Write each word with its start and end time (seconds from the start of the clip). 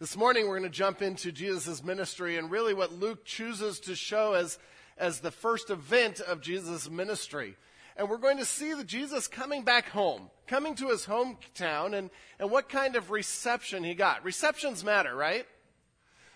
This 0.00 0.16
morning 0.16 0.46
we're 0.46 0.60
going 0.60 0.70
to 0.70 0.76
jump 0.76 1.02
into 1.02 1.32
Jesus' 1.32 1.82
ministry 1.82 2.36
and 2.36 2.52
really 2.52 2.72
what 2.72 2.92
Luke 2.92 3.24
chooses 3.24 3.80
to 3.80 3.96
show 3.96 4.34
as, 4.34 4.56
as 4.96 5.18
the 5.18 5.32
first 5.32 5.70
event 5.70 6.20
of 6.20 6.40
Jesus' 6.40 6.88
ministry. 6.88 7.56
And 7.96 8.08
we're 8.08 8.18
going 8.18 8.38
to 8.38 8.44
see 8.44 8.72
Jesus 8.84 9.26
coming 9.26 9.64
back 9.64 9.88
home, 9.88 10.30
coming 10.46 10.76
to 10.76 10.90
his 10.90 11.04
hometown, 11.04 11.98
and, 11.98 12.10
and 12.38 12.48
what 12.48 12.68
kind 12.68 12.94
of 12.94 13.10
reception 13.10 13.82
he 13.82 13.96
got. 13.96 14.22
Receptions 14.22 14.84
matter, 14.84 15.16
right? 15.16 15.46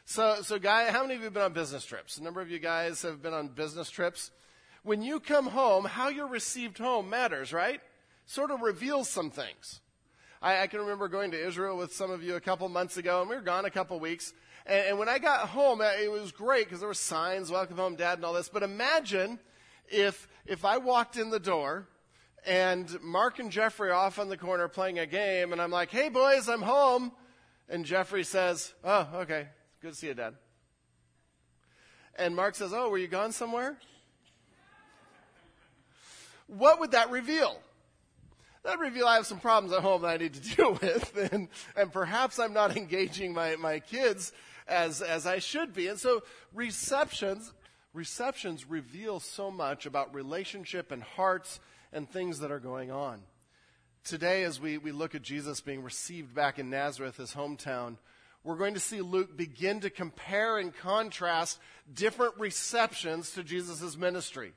So, 0.06 0.42
so 0.42 0.58
guy, 0.58 0.90
how 0.90 1.02
many 1.02 1.14
of 1.14 1.20
you 1.20 1.26
have 1.26 1.34
been 1.34 1.44
on 1.44 1.52
business 1.52 1.84
trips? 1.84 2.18
A 2.18 2.22
number 2.24 2.40
of 2.40 2.50
you 2.50 2.58
guys 2.58 3.02
have 3.02 3.22
been 3.22 3.32
on 3.32 3.46
business 3.46 3.90
trips. 3.90 4.32
When 4.82 5.02
you 5.02 5.20
come 5.20 5.46
home, 5.46 5.84
how 5.84 6.08
you're 6.08 6.26
received 6.26 6.78
home 6.78 7.08
matters, 7.08 7.52
right? 7.52 7.80
Sort 8.26 8.50
of 8.50 8.60
reveals 8.60 9.08
some 9.08 9.30
things. 9.30 9.80
I, 10.42 10.62
I 10.62 10.66
can 10.66 10.80
remember 10.80 11.06
going 11.06 11.30
to 11.30 11.46
Israel 11.46 11.76
with 11.76 11.94
some 11.94 12.10
of 12.10 12.24
you 12.24 12.34
a 12.34 12.40
couple 12.40 12.68
months 12.68 12.96
ago, 12.96 13.20
and 13.20 13.30
we 13.30 13.36
were 13.36 13.42
gone 13.42 13.64
a 13.64 13.70
couple 13.70 13.98
weeks. 14.00 14.32
And, 14.66 14.88
and 14.88 14.98
when 14.98 15.08
I 15.08 15.20
got 15.20 15.48
home, 15.48 15.80
uh, 15.80 15.92
it 16.02 16.10
was 16.10 16.32
great 16.32 16.66
because 16.66 16.80
there 16.80 16.88
were 16.88 16.94
signs, 16.94 17.48
welcome 17.48 17.76
home, 17.76 17.94
dad, 17.94 18.18
and 18.18 18.24
all 18.24 18.32
this. 18.32 18.48
But 18.48 18.64
imagine 18.64 19.38
if, 19.88 20.26
if 20.44 20.64
I 20.64 20.78
walked 20.78 21.16
in 21.16 21.30
the 21.30 21.38
door 21.38 21.86
and 22.44 23.00
Mark 23.02 23.38
and 23.38 23.52
Jeffrey 23.52 23.90
are 23.90 23.94
off 23.94 24.18
on 24.18 24.28
the 24.28 24.36
corner 24.36 24.66
playing 24.66 24.98
a 24.98 25.06
game, 25.06 25.52
and 25.52 25.62
I'm 25.62 25.70
like, 25.70 25.90
hey, 25.90 26.08
boys, 26.08 26.48
I'm 26.48 26.62
home. 26.62 27.12
And 27.68 27.84
Jeffrey 27.84 28.24
says, 28.24 28.74
oh, 28.82 29.08
okay, 29.14 29.46
good 29.80 29.92
to 29.92 29.96
see 29.96 30.08
you, 30.08 30.14
dad. 30.14 30.34
And 32.16 32.34
Mark 32.34 32.56
says, 32.56 32.72
oh, 32.74 32.90
were 32.90 32.98
you 32.98 33.06
gone 33.06 33.30
somewhere? 33.30 33.78
What 36.48 36.80
would 36.80 36.90
that 36.90 37.10
reveal? 37.10 37.58
That 38.64 38.78
reveal 38.78 39.06
I 39.06 39.16
have 39.16 39.26
some 39.26 39.40
problems 39.40 39.74
at 39.74 39.82
home 39.82 40.02
that 40.02 40.08
I 40.08 40.16
need 40.16 40.34
to 40.34 40.40
deal 40.56 40.72
with, 40.72 41.30
and, 41.32 41.48
and 41.76 41.92
perhaps 41.92 42.38
I'm 42.38 42.52
not 42.52 42.76
engaging 42.76 43.32
my, 43.32 43.56
my 43.56 43.80
kids 43.80 44.32
as, 44.68 45.02
as 45.02 45.26
I 45.26 45.38
should 45.38 45.74
be. 45.74 45.88
And 45.88 45.98
so 45.98 46.22
receptions, 46.54 47.52
receptions 47.92 48.68
reveal 48.68 49.20
so 49.20 49.50
much 49.50 49.86
about 49.86 50.14
relationship 50.14 50.92
and 50.92 51.02
hearts 51.02 51.60
and 51.92 52.08
things 52.08 52.38
that 52.38 52.50
are 52.50 52.60
going 52.60 52.90
on. 52.90 53.20
Today, 54.04 54.42
as 54.44 54.60
we, 54.60 54.78
we 54.78 54.90
look 54.90 55.14
at 55.14 55.22
Jesus 55.22 55.60
being 55.60 55.82
received 55.82 56.34
back 56.34 56.58
in 56.58 56.70
Nazareth, 56.70 57.16
his 57.16 57.34
hometown, 57.34 57.96
we're 58.42 58.56
going 58.56 58.74
to 58.74 58.80
see 58.80 59.00
Luke 59.00 59.36
begin 59.36 59.80
to 59.80 59.90
compare 59.90 60.58
and 60.58 60.74
contrast 60.74 61.60
different 61.92 62.34
receptions 62.38 63.30
to 63.32 63.44
Jesus' 63.44 63.96
ministry 63.96 64.52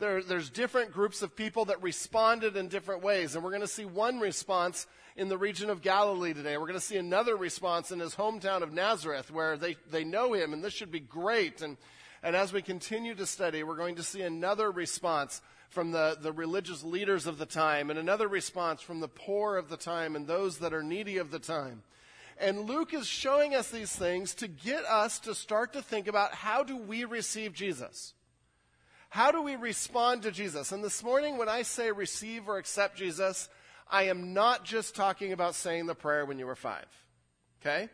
there, 0.00 0.22
there's 0.22 0.50
different 0.50 0.92
groups 0.92 1.22
of 1.22 1.36
people 1.36 1.66
that 1.66 1.82
responded 1.82 2.56
in 2.56 2.68
different 2.68 3.02
ways. 3.02 3.34
And 3.34 3.44
we're 3.44 3.50
going 3.50 3.60
to 3.60 3.68
see 3.68 3.84
one 3.84 4.18
response 4.18 4.86
in 5.16 5.28
the 5.28 5.38
region 5.38 5.70
of 5.70 5.82
Galilee 5.82 6.32
today. 6.32 6.56
We're 6.56 6.66
going 6.66 6.74
to 6.74 6.84
see 6.84 6.96
another 6.96 7.36
response 7.36 7.92
in 7.92 8.00
his 8.00 8.14
hometown 8.14 8.62
of 8.62 8.72
Nazareth 8.72 9.30
where 9.30 9.56
they, 9.56 9.76
they 9.90 10.02
know 10.02 10.32
him, 10.32 10.52
and 10.52 10.64
this 10.64 10.72
should 10.72 10.90
be 10.90 11.00
great. 11.00 11.62
And, 11.62 11.76
and 12.22 12.34
as 12.34 12.52
we 12.52 12.62
continue 12.62 13.14
to 13.14 13.26
study, 13.26 13.62
we're 13.62 13.76
going 13.76 13.96
to 13.96 14.02
see 14.02 14.22
another 14.22 14.70
response 14.70 15.42
from 15.68 15.92
the, 15.92 16.16
the 16.20 16.32
religious 16.32 16.82
leaders 16.82 17.26
of 17.26 17.38
the 17.38 17.46
time, 17.46 17.90
and 17.90 17.98
another 17.98 18.26
response 18.26 18.80
from 18.80 19.00
the 19.00 19.08
poor 19.08 19.56
of 19.56 19.68
the 19.68 19.76
time 19.76 20.16
and 20.16 20.26
those 20.26 20.58
that 20.58 20.74
are 20.74 20.82
needy 20.82 21.18
of 21.18 21.30
the 21.30 21.38
time. 21.38 21.82
And 22.38 22.62
Luke 22.62 22.94
is 22.94 23.06
showing 23.06 23.54
us 23.54 23.70
these 23.70 23.94
things 23.94 24.34
to 24.36 24.48
get 24.48 24.84
us 24.86 25.20
to 25.20 25.34
start 25.34 25.74
to 25.74 25.82
think 25.82 26.08
about 26.08 26.34
how 26.34 26.64
do 26.64 26.76
we 26.76 27.04
receive 27.04 27.52
Jesus? 27.52 28.14
How 29.10 29.32
do 29.32 29.42
we 29.42 29.56
respond 29.56 30.22
to 30.22 30.30
Jesus? 30.30 30.70
And 30.70 30.84
this 30.84 31.02
morning, 31.02 31.36
when 31.36 31.48
I 31.48 31.62
say 31.62 31.90
receive 31.90 32.48
or 32.48 32.58
accept 32.58 32.96
Jesus, 32.96 33.48
I 33.90 34.04
am 34.04 34.32
not 34.34 34.64
just 34.64 34.94
talking 34.94 35.32
about 35.32 35.56
saying 35.56 35.86
the 35.86 35.96
prayer 35.96 36.24
when 36.24 36.38
you 36.38 36.46
were 36.46 36.54
five. 36.54 36.86
Okay? 37.60 37.90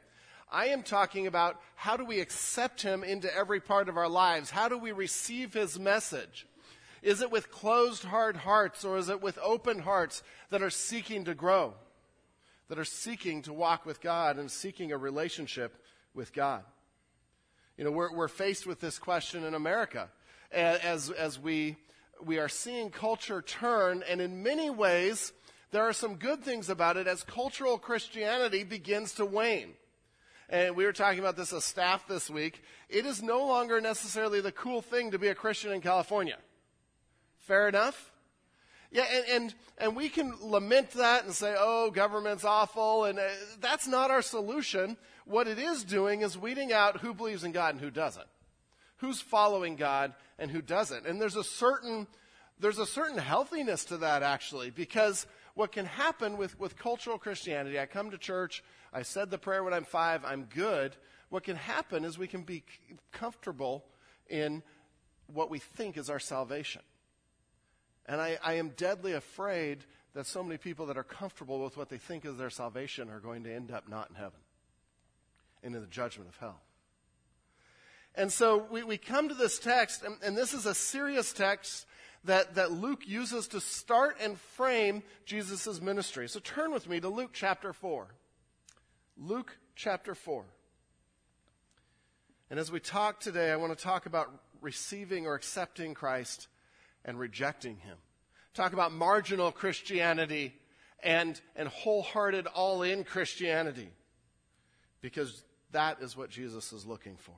I 0.53 0.67
am 0.67 0.83
talking 0.83 1.27
about 1.27 1.59
how 1.75 1.97
do 1.97 2.05
we 2.05 2.21
accept 2.21 2.83
him 2.83 3.03
into 3.03 3.35
every 3.35 3.61
part 3.61 3.89
of 3.89 3.97
our 3.97 4.11
lives? 4.11 4.51
How 4.51 4.69
do 4.69 4.77
we 4.77 4.93
receive 4.93 5.55
his 5.55 5.79
message? 5.79 6.47
Is 7.03 7.23
it 7.23 7.31
with 7.31 7.51
closed, 7.51 8.05
hard 8.05 8.37
hearts, 8.37 8.85
or 8.85 8.99
is 8.99 9.09
it 9.09 9.23
with 9.23 9.39
open 9.43 9.79
hearts 9.79 10.23
that 10.51 10.63
are 10.63 10.71
seeking 10.71 11.25
to 11.25 11.35
grow, 11.35 11.73
that 12.69 12.79
are 12.79 12.85
seeking 12.85 13.41
to 13.43 13.55
walk 13.55 13.87
with 13.87 14.03
God 14.03 14.37
and 14.37 14.51
seeking 14.51 14.93
a 14.93 14.99
relationship 14.99 15.83
with 16.15 16.35
God? 16.35 16.63
You 17.79 17.85
know, 17.85 17.91
we're, 17.91 18.13
we're 18.13 18.29
faced 18.29 18.67
with 18.67 18.81
this 18.81 18.99
question 18.99 19.45
in 19.45 19.55
America 19.55 20.11
as, 20.53 21.11
as 21.11 21.39
we, 21.39 21.77
we 22.23 22.39
are 22.39 22.49
seeing 22.49 22.91
culture 22.91 23.43
turn, 23.43 24.03
and 24.09 24.21
in 24.21 24.43
many 24.43 24.71
ways, 24.71 25.33
there 25.71 25.83
are 25.83 25.93
some 25.93 26.17
good 26.17 26.43
things 26.43 26.69
about 26.71 26.97
it 26.97 27.07
as 27.07 27.23
cultural 27.23 27.79
Christianity 27.79 28.65
begins 28.65 29.13
to 29.15 29.27
wane. 29.27 29.75
And 30.49 30.77
we 30.77 30.85
were 30.85 30.93
talking 30.93 31.19
about 31.19 31.37
this 31.37 31.53
as 31.53 31.65
staff 31.65 32.07
this 32.07 32.31
week. 32.31 32.63
It 32.89 33.05
is 33.05 33.23
no 33.23 33.47
longer 33.47 33.81
necessarily 33.81 34.41
the 34.41 34.53
cool 34.53 34.81
thing 34.81 35.11
to 35.11 35.19
be 35.19 35.29
a 35.29 35.35
Christian 35.35 35.73
in 35.73 35.81
California. 35.81 36.37
Fair 37.41 37.69
enough? 37.69 38.13
Yeah, 38.93 39.05
and, 39.13 39.25
and, 39.29 39.55
and 39.79 39.97
we 39.97 40.09
can 40.09 40.33
lament 40.41 40.93
that 40.93 41.25
and 41.25 41.35
say, 41.35 41.57
oh, 41.59 41.91
government's 41.91 42.45
awful, 42.45 43.05
and 43.05 43.19
uh, 43.19 43.25
that's 43.61 43.89
not 43.89 44.13
our 44.13 44.23
solution. 44.23 44.97
What 45.25 45.49
it 45.49 45.59
is 45.59 45.83
doing 45.83 46.21
is 46.21 46.39
weeding 46.39 46.73
out 46.73 47.01
who 47.01 47.13
believes 47.13 47.43
in 47.43 47.51
God 47.51 47.75
and 47.75 47.81
who 47.81 47.91
doesn't 47.91 48.27
who's 48.99 49.21
following 49.21 49.77
God 49.77 50.15
and 50.39 50.51
who 50.51 50.63
doesn't. 50.63 51.07
And 51.07 51.21
there's 51.21 51.37
a 51.37 51.45
certain 51.45 52.07
there's 52.59 52.79
a 52.79 52.87
certain 52.87 53.19
healthiness 53.19 53.85
to 53.87 53.99
that 53.99 54.23
actually 54.23 54.71
because 54.71 55.27
what 55.55 55.73
can 55.73 55.87
happen 55.87 56.37
with, 56.37 56.59
with 56.59 56.77
cultural 56.77 57.19
Christianity, 57.19 57.79
I 57.79 57.87
come 57.87 58.11
to 58.11 58.19
church, 58.19 58.63
I 58.93 59.03
said 59.03 59.31
the 59.31 59.39
prayer 59.39 59.65
when 59.65 59.75
I'm 59.75 59.85
five, 59.85 60.25
I'm 60.25 60.45
good. 60.45 60.97
What 61.29 61.45
can 61.45 61.57
happen 61.57 62.05
is 62.05 62.19
we 62.19 62.29
can 62.29 62.43
be 62.43 62.63
comfortable 63.13 63.85
in 64.29 64.63
what 65.33 65.51
we 65.51 65.59
think 65.59 65.97
is 65.97 66.11
our 66.11 66.19
salvation. 66.19 66.83
And 68.07 68.21
I, 68.21 68.39
I 68.45 68.55
am 68.55 68.71
deadly 68.71 69.13
afraid 69.13 69.85
that 70.15 70.27
so 70.27 70.43
many 70.43 70.57
people 70.57 70.87
that 70.87 70.97
are 70.97 71.03
comfortable 71.03 71.63
with 71.63 71.77
what 71.77 71.89
they 71.89 71.99
think 71.99 72.25
is 72.25 72.37
their 72.37 72.51
salvation 72.51 73.11
are 73.11 73.21
going 73.21 73.45
to 73.45 73.55
end 73.55 73.71
up 73.71 73.89
not 73.89 74.09
in 74.11 74.15
heaven 74.17 74.41
and 75.63 75.75
in 75.75 75.81
the 75.81 75.89
judgment 75.89 76.29
of 76.29 76.37
hell. 76.37 76.61
And 78.17 78.33
so 78.33 78.67
we, 78.71 78.83
we 78.83 78.97
come 78.97 79.29
to 79.29 79.35
this 79.35 79.59
text, 79.59 80.03
and, 80.03 80.17
and 80.25 80.37
this 80.37 80.55
is 80.55 80.65
a 80.67 80.75
serious 80.75 81.33
text 81.33 81.87
that, 82.25 82.55
that 82.55 82.73
Luke 82.73 83.07
uses 83.07 83.49
to 83.49 83.61
start 83.61 84.17
and 84.21 84.39
frame 84.39 85.03
Jesus' 85.25 85.81
ministry. 85.81 86.29
So 86.29 86.41
turn 86.41 86.73
with 86.73 86.89
me 86.89 86.99
to 87.01 87.09
Luke 87.09 87.31
chapter 87.33 87.73
4. 87.73 88.09
Luke 89.19 89.57
chapter 89.75 90.15
4. 90.15 90.45
And 92.51 92.59
as 92.59 92.71
we 92.71 92.81
talk 92.81 93.21
today, 93.21 93.51
I 93.51 93.57
want 93.57 93.77
to 93.77 93.83
talk 93.85 94.07
about 94.07 94.31
receiving 94.61 95.27
or 95.27 95.35
accepting 95.35 95.95
Christ 95.95 96.49
and 97.05 97.19
rejecting 97.19 97.77
him. 97.77 97.97
Talk 98.55 98.73
about 98.73 98.93
marginal 98.93 99.53
Christianity 99.53 100.55
and, 101.03 101.41
and 101.55 101.69
wholehearted, 101.69 102.47
all 102.47 102.83
in 102.83 103.05
Christianity. 103.05 103.91
Because 105.03 105.45
that 105.73 106.01
is 106.01 106.17
what 106.17 106.31
Jesus 106.31 106.73
is 106.73 106.87
looking 106.87 107.17
for. 107.17 107.35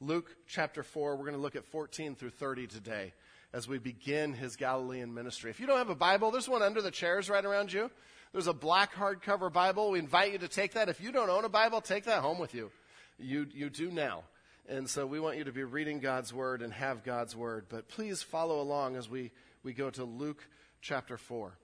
Luke 0.00 0.36
chapter 0.46 0.82
4, 0.82 1.16
we're 1.16 1.24
going 1.24 1.36
to 1.36 1.40
look 1.40 1.56
at 1.56 1.64
14 1.64 2.16
through 2.16 2.30
30 2.30 2.66
today 2.66 3.14
as 3.54 3.66
we 3.66 3.78
begin 3.78 4.34
his 4.34 4.56
Galilean 4.56 5.14
ministry. 5.14 5.50
If 5.50 5.58
you 5.58 5.66
don't 5.66 5.78
have 5.78 5.88
a 5.88 5.94
Bible, 5.94 6.30
there's 6.30 6.48
one 6.48 6.60
under 6.60 6.82
the 6.82 6.90
chairs 6.90 7.30
right 7.30 7.44
around 7.44 7.72
you. 7.72 7.90
There's 8.32 8.46
a 8.46 8.52
black 8.52 8.94
hardcover 8.94 9.50
Bible. 9.50 9.90
We 9.90 9.98
invite 9.98 10.32
you 10.32 10.38
to 10.38 10.48
take 10.48 10.74
that. 10.74 10.90
If 10.90 11.00
you 11.00 11.12
don't 11.12 11.30
own 11.30 11.46
a 11.46 11.48
Bible, 11.48 11.80
take 11.80 12.04
that 12.04 12.20
home 12.20 12.38
with 12.38 12.54
you. 12.54 12.70
You, 13.18 13.46
you 13.54 13.70
do 13.70 13.90
now. 13.90 14.24
And 14.68 14.90
so 14.90 15.06
we 15.06 15.18
want 15.18 15.38
you 15.38 15.44
to 15.44 15.52
be 15.52 15.64
reading 15.64 16.00
God's 16.00 16.30
Word 16.30 16.60
and 16.60 16.74
have 16.74 17.02
God's 17.02 17.34
Word. 17.34 17.64
But 17.70 17.88
please 17.88 18.22
follow 18.22 18.60
along 18.60 18.96
as 18.96 19.08
we, 19.08 19.30
we 19.62 19.72
go 19.72 19.88
to 19.88 20.04
Luke 20.04 20.46
chapter 20.82 21.16
4. 21.16 21.56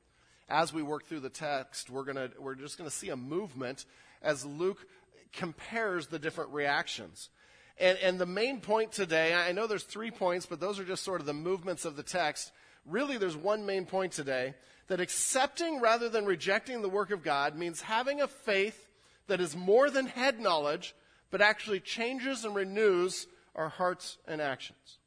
As 0.49 0.73
we 0.73 0.83
work 0.83 1.05
through 1.05 1.21
the 1.21 1.29
text, 1.29 1.91
we're, 1.91 2.05
gonna, 2.05 2.31
we're 2.39 2.55
just 2.55 2.79
going 2.79 2.89
to 2.89 2.97
see 2.97 3.11
a 3.11 3.17
movement 3.17 3.85
as 4.23 4.47
Luke 4.47 4.87
compares 5.35 6.07
the 6.07 6.19
different 6.19 6.53
reactions. 6.53 7.29
And, 7.79 7.99
and 7.99 8.19
the 8.19 8.27
main 8.27 8.61
point 8.61 8.93
today, 8.93 9.35
I 9.35 9.53
know 9.53 9.67
there's 9.67 9.83
three 9.83 10.11
points, 10.11 10.47
but 10.47 10.61
those 10.61 10.79
are 10.79 10.85
just 10.85 11.03
sort 11.03 11.21
of 11.21 11.27
the 11.27 11.33
movements 11.33 11.85
of 11.85 11.97
the 11.97 12.03
text. 12.03 12.53
Really, 12.87 13.17
there's 13.17 13.37
one 13.37 13.67
main 13.67 13.87
point 13.87 14.13
today 14.13 14.55
that 14.89 15.01
accepting 15.01 15.81
rather 15.81 16.09
than 16.09 16.27
rejecting 16.27 16.83
the 16.83 16.89
work 16.89 17.11
of 17.11 17.23
God 17.23 17.57
means 17.57 17.81
having 17.81 18.21
a 18.21 18.29
faith 18.29 18.89
that 19.27 19.41
is 19.41 19.57
more 19.57 19.91
than 19.91 20.07
head 20.07 20.39
knowledge, 20.39 20.95
but 21.31 21.41
actually 21.41 21.81
changes 21.81 22.45
and 22.45 22.55
renews 22.55 23.27
our 23.55 23.69
hearts 23.69 24.19
and 24.27 24.41
actions. 24.41 24.99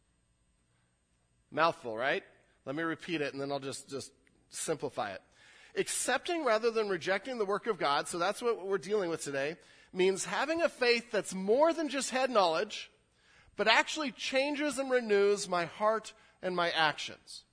Mouthful, 1.52 1.96
right? 1.96 2.24
Let 2.66 2.76
me 2.76 2.84
repeat 2.84 3.22
it 3.22 3.34
and 3.34 3.42
then 3.42 3.52
I'll 3.52 3.60
just, 3.60 3.90
just 3.90 4.12
simplify 4.50 5.12
it. 5.12 5.22
Accepting 5.78 6.46
rather 6.46 6.72
than 6.72 6.90
rejecting 6.90 7.38
the 7.38 7.46
work 7.46 7.68
of 7.68 7.78
God, 7.78 8.08
so 8.08 8.18
that's 8.18 8.42
what 8.42 8.66
we're 8.66 8.78
dealing 8.78 9.10
with 9.10 9.24
today, 9.24 9.58
means 9.96 10.26
having 10.26 10.62
a 10.62 10.70
faith 10.70 11.12
that's 11.12 11.34
more 11.34 11.74
than 11.74 11.90
just 11.90 12.10
head 12.10 12.30
knowledge, 12.30 12.92
but 13.56 13.68
actually 13.68 14.12
changes 14.12 14.78
and 14.78 14.92
renews 14.92 15.48
my 15.48 15.66
heart 15.66 16.14
and 16.42 16.56
my 16.56 16.70
actions. 16.72 17.44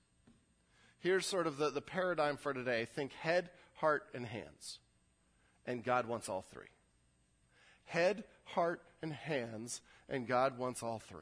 Here's 0.99 1.25
sort 1.25 1.47
of 1.47 1.57
the, 1.57 1.69
the 1.69 1.81
paradigm 1.81 2.37
for 2.37 2.53
today 2.53 2.85
think 2.93 3.13
head, 3.13 3.49
heart, 3.75 4.03
and 4.13 4.25
hands. 4.25 4.79
And 5.65 5.83
God 5.83 6.07
wants 6.07 6.29
all 6.29 6.41
three 6.41 6.67
head, 7.85 8.23
heart, 8.45 8.81
and 9.01 9.13
hands, 9.13 9.81
and 10.09 10.27
God 10.27 10.57
wants 10.57 10.81
all 10.81 10.99
three. 10.99 11.19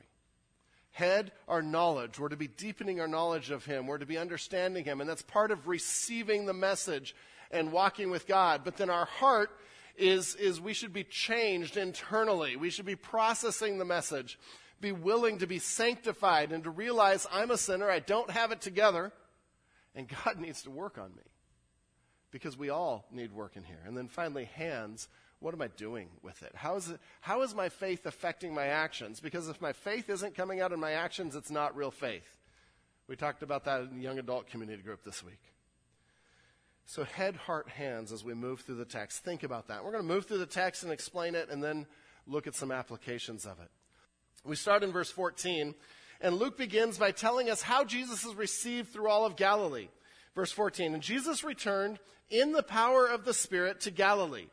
Head, 0.91 1.31
our 1.47 1.61
knowledge. 1.61 2.19
We're 2.19 2.29
to 2.29 2.37
be 2.37 2.47
deepening 2.47 2.99
our 2.99 3.07
knowledge 3.07 3.49
of 3.49 3.65
Him. 3.65 3.87
We're 3.87 3.97
to 3.97 4.05
be 4.05 4.17
understanding 4.17 4.83
Him. 4.83 4.99
And 4.99 5.09
that's 5.09 5.21
part 5.21 5.51
of 5.51 5.67
receiving 5.67 6.45
the 6.45 6.53
message 6.53 7.15
and 7.49 7.71
walking 7.71 8.09
with 8.09 8.27
God. 8.27 8.61
But 8.63 8.77
then 8.77 8.89
our 8.89 9.05
heart 9.05 9.51
is, 9.97 10.35
is 10.35 10.59
we 10.59 10.73
should 10.73 10.93
be 10.93 11.03
changed 11.03 11.77
internally. 11.77 12.55
We 12.55 12.69
should 12.69 12.85
be 12.85 12.95
processing 12.95 13.77
the 13.77 13.85
message, 13.85 14.39
be 14.79 14.91
willing 14.91 15.39
to 15.39 15.47
be 15.47 15.59
sanctified 15.59 16.51
and 16.51 16.63
to 16.63 16.69
realize 16.69 17.27
I'm 17.31 17.51
a 17.51 17.57
sinner. 17.57 17.89
I 17.89 17.99
don't 17.99 18.29
have 18.29 18.51
it 18.51 18.61
together. 18.61 19.11
And 19.95 20.07
God 20.23 20.37
needs 20.39 20.63
to 20.63 20.71
work 20.71 20.97
on 20.97 21.11
me 21.15 21.23
because 22.31 22.57
we 22.57 22.69
all 22.69 23.05
need 23.11 23.31
work 23.31 23.55
in 23.55 23.63
here. 23.63 23.81
And 23.85 23.95
then 23.95 24.07
finally, 24.07 24.45
hands. 24.45 25.07
What 25.39 25.55
am 25.55 25.61
I 25.63 25.69
doing 25.69 26.09
with 26.21 26.43
it? 26.43 26.51
How 26.53 26.75
is, 26.75 26.89
it, 26.89 26.99
how 27.19 27.41
is 27.41 27.55
my 27.55 27.67
faith 27.67 28.05
affecting 28.05 28.53
my 28.53 28.67
actions? 28.67 29.19
Because 29.19 29.49
if 29.49 29.59
my 29.59 29.73
faith 29.73 30.07
isn't 30.07 30.35
coming 30.35 30.61
out 30.61 30.71
in 30.71 30.79
my 30.79 30.91
actions, 30.91 31.35
it's 31.35 31.49
not 31.49 31.75
real 31.75 31.89
faith. 31.89 32.37
We 33.07 33.15
talked 33.15 33.41
about 33.41 33.65
that 33.65 33.81
in 33.81 33.97
the 33.97 34.03
young 34.03 34.19
adult 34.19 34.47
community 34.47 34.83
group 34.83 35.03
this 35.03 35.23
week. 35.23 35.41
So, 36.93 37.05
head, 37.05 37.37
heart, 37.37 37.69
hands 37.69 38.11
as 38.11 38.21
we 38.21 38.33
move 38.33 38.59
through 38.59 38.75
the 38.75 38.83
text. 38.83 39.23
Think 39.23 39.43
about 39.43 39.69
that. 39.69 39.81
We're 39.81 39.93
going 39.93 40.05
to 40.05 40.13
move 40.13 40.25
through 40.25 40.39
the 40.39 40.45
text 40.45 40.83
and 40.83 40.91
explain 40.91 41.35
it 41.35 41.47
and 41.49 41.63
then 41.63 41.85
look 42.27 42.47
at 42.47 42.53
some 42.53 42.69
applications 42.69 43.45
of 43.45 43.61
it. 43.61 43.69
We 44.43 44.57
start 44.57 44.83
in 44.83 44.91
verse 44.91 45.09
14, 45.09 45.73
and 46.19 46.35
Luke 46.35 46.57
begins 46.57 46.97
by 46.97 47.11
telling 47.11 47.49
us 47.49 47.61
how 47.61 47.85
Jesus 47.85 48.25
is 48.25 48.35
received 48.35 48.89
through 48.89 49.07
all 49.07 49.25
of 49.25 49.37
Galilee. 49.37 49.87
Verse 50.35 50.51
14, 50.51 50.93
and 50.93 51.01
Jesus 51.01 51.45
returned 51.45 51.97
in 52.29 52.51
the 52.51 52.61
power 52.61 53.07
of 53.07 53.23
the 53.23 53.33
Spirit 53.33 53.79
to 53.81 53.91
Galilee. 53.91 54.47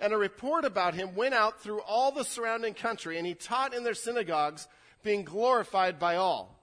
And 0.00 0.12
a 0.12 0.18
report 0.18 0.64
about 0.64 0.94
him 0.94 1.14
went 1.14 1.34
out 1.34 1.60
through 1.60 1.82
all 1.82 2.10
the 2.10 2.24
surrounding 2.24 2.74
country, 2.74 3.18
and 3.18 3.26
he 3.26 3.34
taught 3.34 3.72
in 3.72 3.84
their 3.84 3.94
synagogues, 3.94 4.66
being 5.04 5.22
glorified 5.22 6.00
by 6.00 6.16
all. 6.16 6.57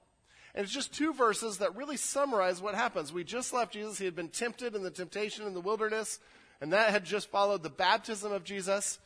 And 0.56 0.64
it's 0.64 0.74
just 0.74 0.94
two 0.94 1.14
verses 1.14 1.58
that 1.58 1.76
really 1.76 1.98
summarize 1.98 2.62
what 2.62 2.76
happens. 2.76 3.12
We 3.12 3.26
just 3.26 3.54
left 3.54 3.74
Jesus. 3.74 3.98
He 3.98 4.06
had 4.06 4.16
been 4.16 4.30
tempted 4.30 4.74
in 4.74 4.84
the 4.84 4.90
temptation 4.90 5.46
in 5.46 5.54
the 5.54 5.60
wilderness, 5.60 6.20
and 6.62 6.72
that 6.72 6.92
had 6.92 7.04
just 7.04 7.30
followed 7.30 7.62
the 7.62 7.70
baptism 7.70 8.32
of 8.32 8.46
Jesus. 8.46 8.98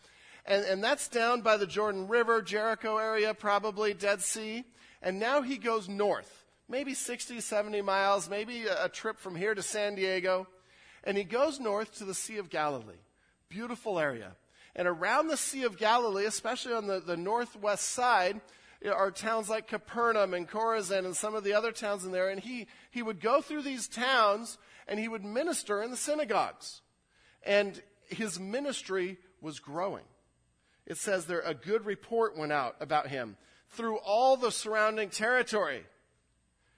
And, 0.45 0.63
and 0.63 0.83
that's 0.83 1.07
down 1.07 1.41
by 1.41 1.57
the 1.57 1.65
Jordan 1.65 2.07
River, 2.07 2.43
Jericho 2.43 2.97
area, 2.97 3.33
probably 3.33 3.95
Dead 3.95 4.21
Sea. 4.21 4.63
And 5.01 5.19
now 5.19 5.41
he 5.41 5.57
goes 5.57 5.89
north, 5.89 6.45
maybe 6.67 6.93
60, 6.93 7.41
70 7.41 7.81
miles, 7.81 8.29
maybe 8.29 8.65
a, 8.67 8.85
a 8.85 8.89
trip 8.89 9.17
from 9.19 9.35
here 9.35 9.55
to 9.55 9.63
San 9.63 9.95
Diego. 9.95 10.47
And 11.03 11.17
he 11.17 11.23
goes 11.23 11.59
north 11.59 11.97
to 11.97 12.05
the 12.05 12.13
Sea 12.13 12.37
of 12.37 12.51
Galilee. 12.51 12.93
Beautiful 13.49 13.97
area. 13.97 14.35
And 14.75 14.87
around 14.87 15.27
the 15.27 15.37
Sea 15.37 15.63
of 15.63 15.79
Galilee, 15.79 16.25
especially 16.25 16.73
on 16.73 16.85
the, 16.85 16.99
the 16.99 17.17
northwest 17.17 17.87
side, 17.87 18.39
are 18.87 19.11
towns 19.11 19.49
like 19.49 19.67
Capernaum 19.67 20.33
and 20.33 20.49
Chorazin 20.49 21.05
and 21.05 21.15
some 21.15 21.35
of 21.35 21.43
the 21.43 21.53
other 21.53 21.71
towns 21.71 22.05
in 22.05 22.11
there. 22.11 22.29
And 22.29 22.39
he, 22.39 22.67
he 22.91 23.01
would 23.01 23.19
go 23.19 23.41
through 23.41 23.63
these 23.63 23.87
towns 23.87 24.57
and 24.87 24.99
he 24.99 25.07
would 25.07 25.23
minister 25.23 25.83
in 25.83 25.91
the 25.91 25.97
synagogues. 25.97 26.81
And 27.43 27.81
his 28.07 28.39
ministry 28.39 29.17
was 29.41 29.59
growing. 29.59 30.05
It 30.85 30.97
says 30.97 31.25
there 31.25 31.41
a 31.41 31.53
good 31.53 31.85
report 31.85 32.37
went 32.37 32.51
out 32.51 32.75
about 32.79 33.07
him 33.07 33.37
through 33.69 33.97
all 33.97 34.37
the 34.37 34.51
surrounding 34.51 35.09
territory. 35.09 35.83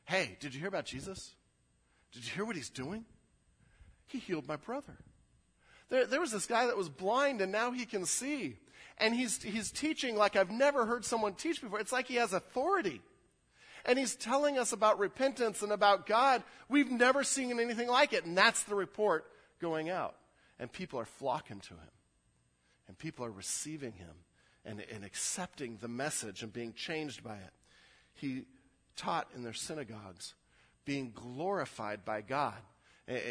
Hey, 0.06 0.38
did 0.39 0.53
you 0.53 0.59
hear 0.59 0.69
about 0.69 0.86
Jesus? 0.86 1.33
Did 2.12 2.25
you 2.25 2.31
hear 2.31 2.45
what 2.45 2.56
he's 2.56 2.69
doing? 2.69 3.06
He 4.07 4.19
healed 4.19 4.48
my 4.48 4.57
brother. 4.57 4.98
There, 5.89 6.06
there 6.06 6.19
was 6.19 6.31
this 6.31 6.45
guy 6.45 6.65
that 6.65 6.75
was 6.75 6.89
blind 6.89 7.42
and 7.42 7.51
now 7.51 7.71
he 7.71 7.86
can 7.86 8.06
see 8.06 8.57
and 9.01 9.15
he's, 9.15 9.42
he's 9.42 9.71
teaching 9.71 10.15
like 10.15 10.36
I've 10.36 10.51
never 10.51 10.86
heard 10.86 11.03
someone 11.03 11.33
teach 11.33 11.62
before. 11.62 11.80
It's 11.80 11.92
like 11.92 12.07
he 12.07 12.15
has 12.15 12.31
authority. 12.31 13.01
And 13.83 13.98
he's 13.98 14.15
telling 14.15 14.59
us 14.59 14.74
about 14.74 15.00
repentance 15.00 15.63
and 15.63 15.71
about 15.71 16.06
God. 16.06 16.44
We've 16.69 16.92
never 16.92 17.24
seen 17.24 17.59
anything 17.59 17.88
like 17.88 18.13
it. 18.13 18.25
And 18.25 18.38
that's 18.38 18.63
the 18.63 18.75
report 18.75 19.25
going 19.59 19.89
out. 19.89 20.15
And 20.59 20.71
people 20.71 21.00
are 21.00 21.06
flocking 21.06 21.59
to 21.62 21.74
him. 21.74 21.92
And 22.88 22.98
people 22.98 23.25
are 23.25 23.31
receiving 23.31 23.94
him 23.94 24.13
and, 24.63 24.83
and 24.94 25.03
accepting 25.03 25.77
the 25.81 25.88
message 25.88 26.44
and 26.44 26.53
being 26.53 26.74
changed 26.74 27.24
by 27.24 27.36
it. 27.36 27.53
He 28.13 28.44
taught 28.95 29.27
in 29.36 29.42
their 29.42 29.53
synagogues, 29.53 30.36
being 30.86 31.12
glorified 31.15 32.06
by 32.06 32.21
God 32.21 32.57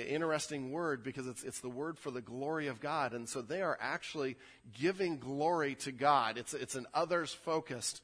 interesting 0.09 0.73
word 0.73 1.03
because 1.03 1.27
it's, 1.27 1.43
it's 1.43 1.61
the 1.61 1.69
word 1.69 1.99
for 1.99 2.11
the 2.11 2.21
glory 2.21 2.67
of 2.67 2.81
God. 2.81 3.13
And 3.13 3.29
so 3.29 3.43
they 3.43 3.63
are 3.63 3.79
actually 3.81 4.37
giving 4.73 5.19
glory 5.19 5.75
to 5.77 5.93
God. 5.93 6.39
It's, 6.39 6.55
it's 6.55 6.75
an 6.75 6.87
others 6.93 7.33
focused. 7.33 8.03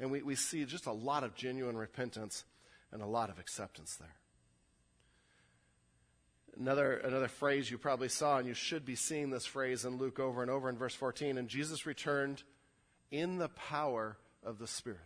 And 0.00 0.10
we, 0.10 0.22
we 0.22 0.34
see 0.34 0.64
just 0.64 0.86
a 0.86 0.92
lot 0.92 1.24
of 1.24 1.34
genuine 1.34 1.76
repentance 1.76 2.44
and 2.92 3.02
a 3.02 3.06
lot 3.06 3.30
of 3.30 3.38
acceptance 3.38 3.96
there. 3.96 4.14
Another, 6.58 6.94
another 6.94 7.28
phrase 7.28 7.70
you 7.70 7.78
probably 7.78 8.08
saw, 8.08 8.38
and 8.38 8.48
you 8.48 8.54
should 8.54 8.84
be 8.84 8.96
seeing 8.96 9.30
this 9.30 9.46
phrase 9.46 9.84
in 9.84 9.96
Luke 9.96 10.18
over 10.18 10.42
and 10.42 10.50
over 10.50 10.68
in 10.68 10.76
verse 10.76 10.94
14. 10.94 11.38
And 11.38 11.48
Jesus 11.48 11.86
returned 11.86 12.42
in 13.10 13.38
the 13.38 13.48
power 13.48 14.16
of 14.42 14.58
the 14.58 14.66
Spirit. 14.66 14.98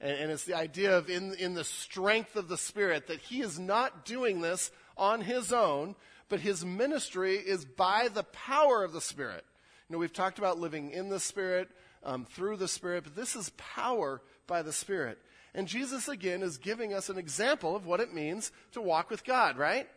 And, 0.00 0.12
and 0.12 0.30
it's 0.30 0.44
the 0.44 0.54
idea 0.54 0.96
of 0.96 1.08
in, 1.08 1.34
in 1.34 1.54
the 1.54 1.64
strength 1.64 2.36
of 2.36 2.48
the 2.48 2.58
Spirit 2.58 3.06
that 3.08 3.20
he 3.20 3.40
is 3.40 3.58
not 3.58 4.04
doing 4.04 4.40
this 4.40 4.70
on 4.96 5.20
his 5.20 5.52
own, 5.52 5.94
but 6.28 6.40
his 6.40 6.64
ministry 6.64 7.36
is 7.36 7.64
by 7.64 8.08
the 8.12 8.24
power 8.24 8.84
of 8.84 8.92
the 8.92 9.00
Spirit. 9.00 9.44
You 9.88 9.94
know, 9.94 9.98
we've 9.98 10.12
talked 10.12 10.38
about 10.38 10.58
living 10.58 10.90
in 10.90 11.08
the 11.08 11.20
Spirit, 11.20 11.68
um, 12.04 12.24
through 12.24 12.56
the 12.56 12.68
Spirit, 12.68 13.04
but 13.04 13.16
this 13.16 13.34
is 13.34 13.50
power 13.56 14.20
by 14.46 14.62
the 14.62 14.72
Spirit. 14.72 15.18
And 15.54 15.66
Jesus, 15.66 16.08
again, 16.08 16.42
is 16.42 16.58
giving 16.58 16.92
us 16.92 17.08
an 17.08 17.18
example 17.18 17.74
of 17.74 17.86
what 17.86 18.00
it 18.00 18.12
means 18.12 18.52
to 18.72 18.82
walk 18.82 19.10
with 19.10 19.24
God, 19.24 19.56
right? 19.56 19.88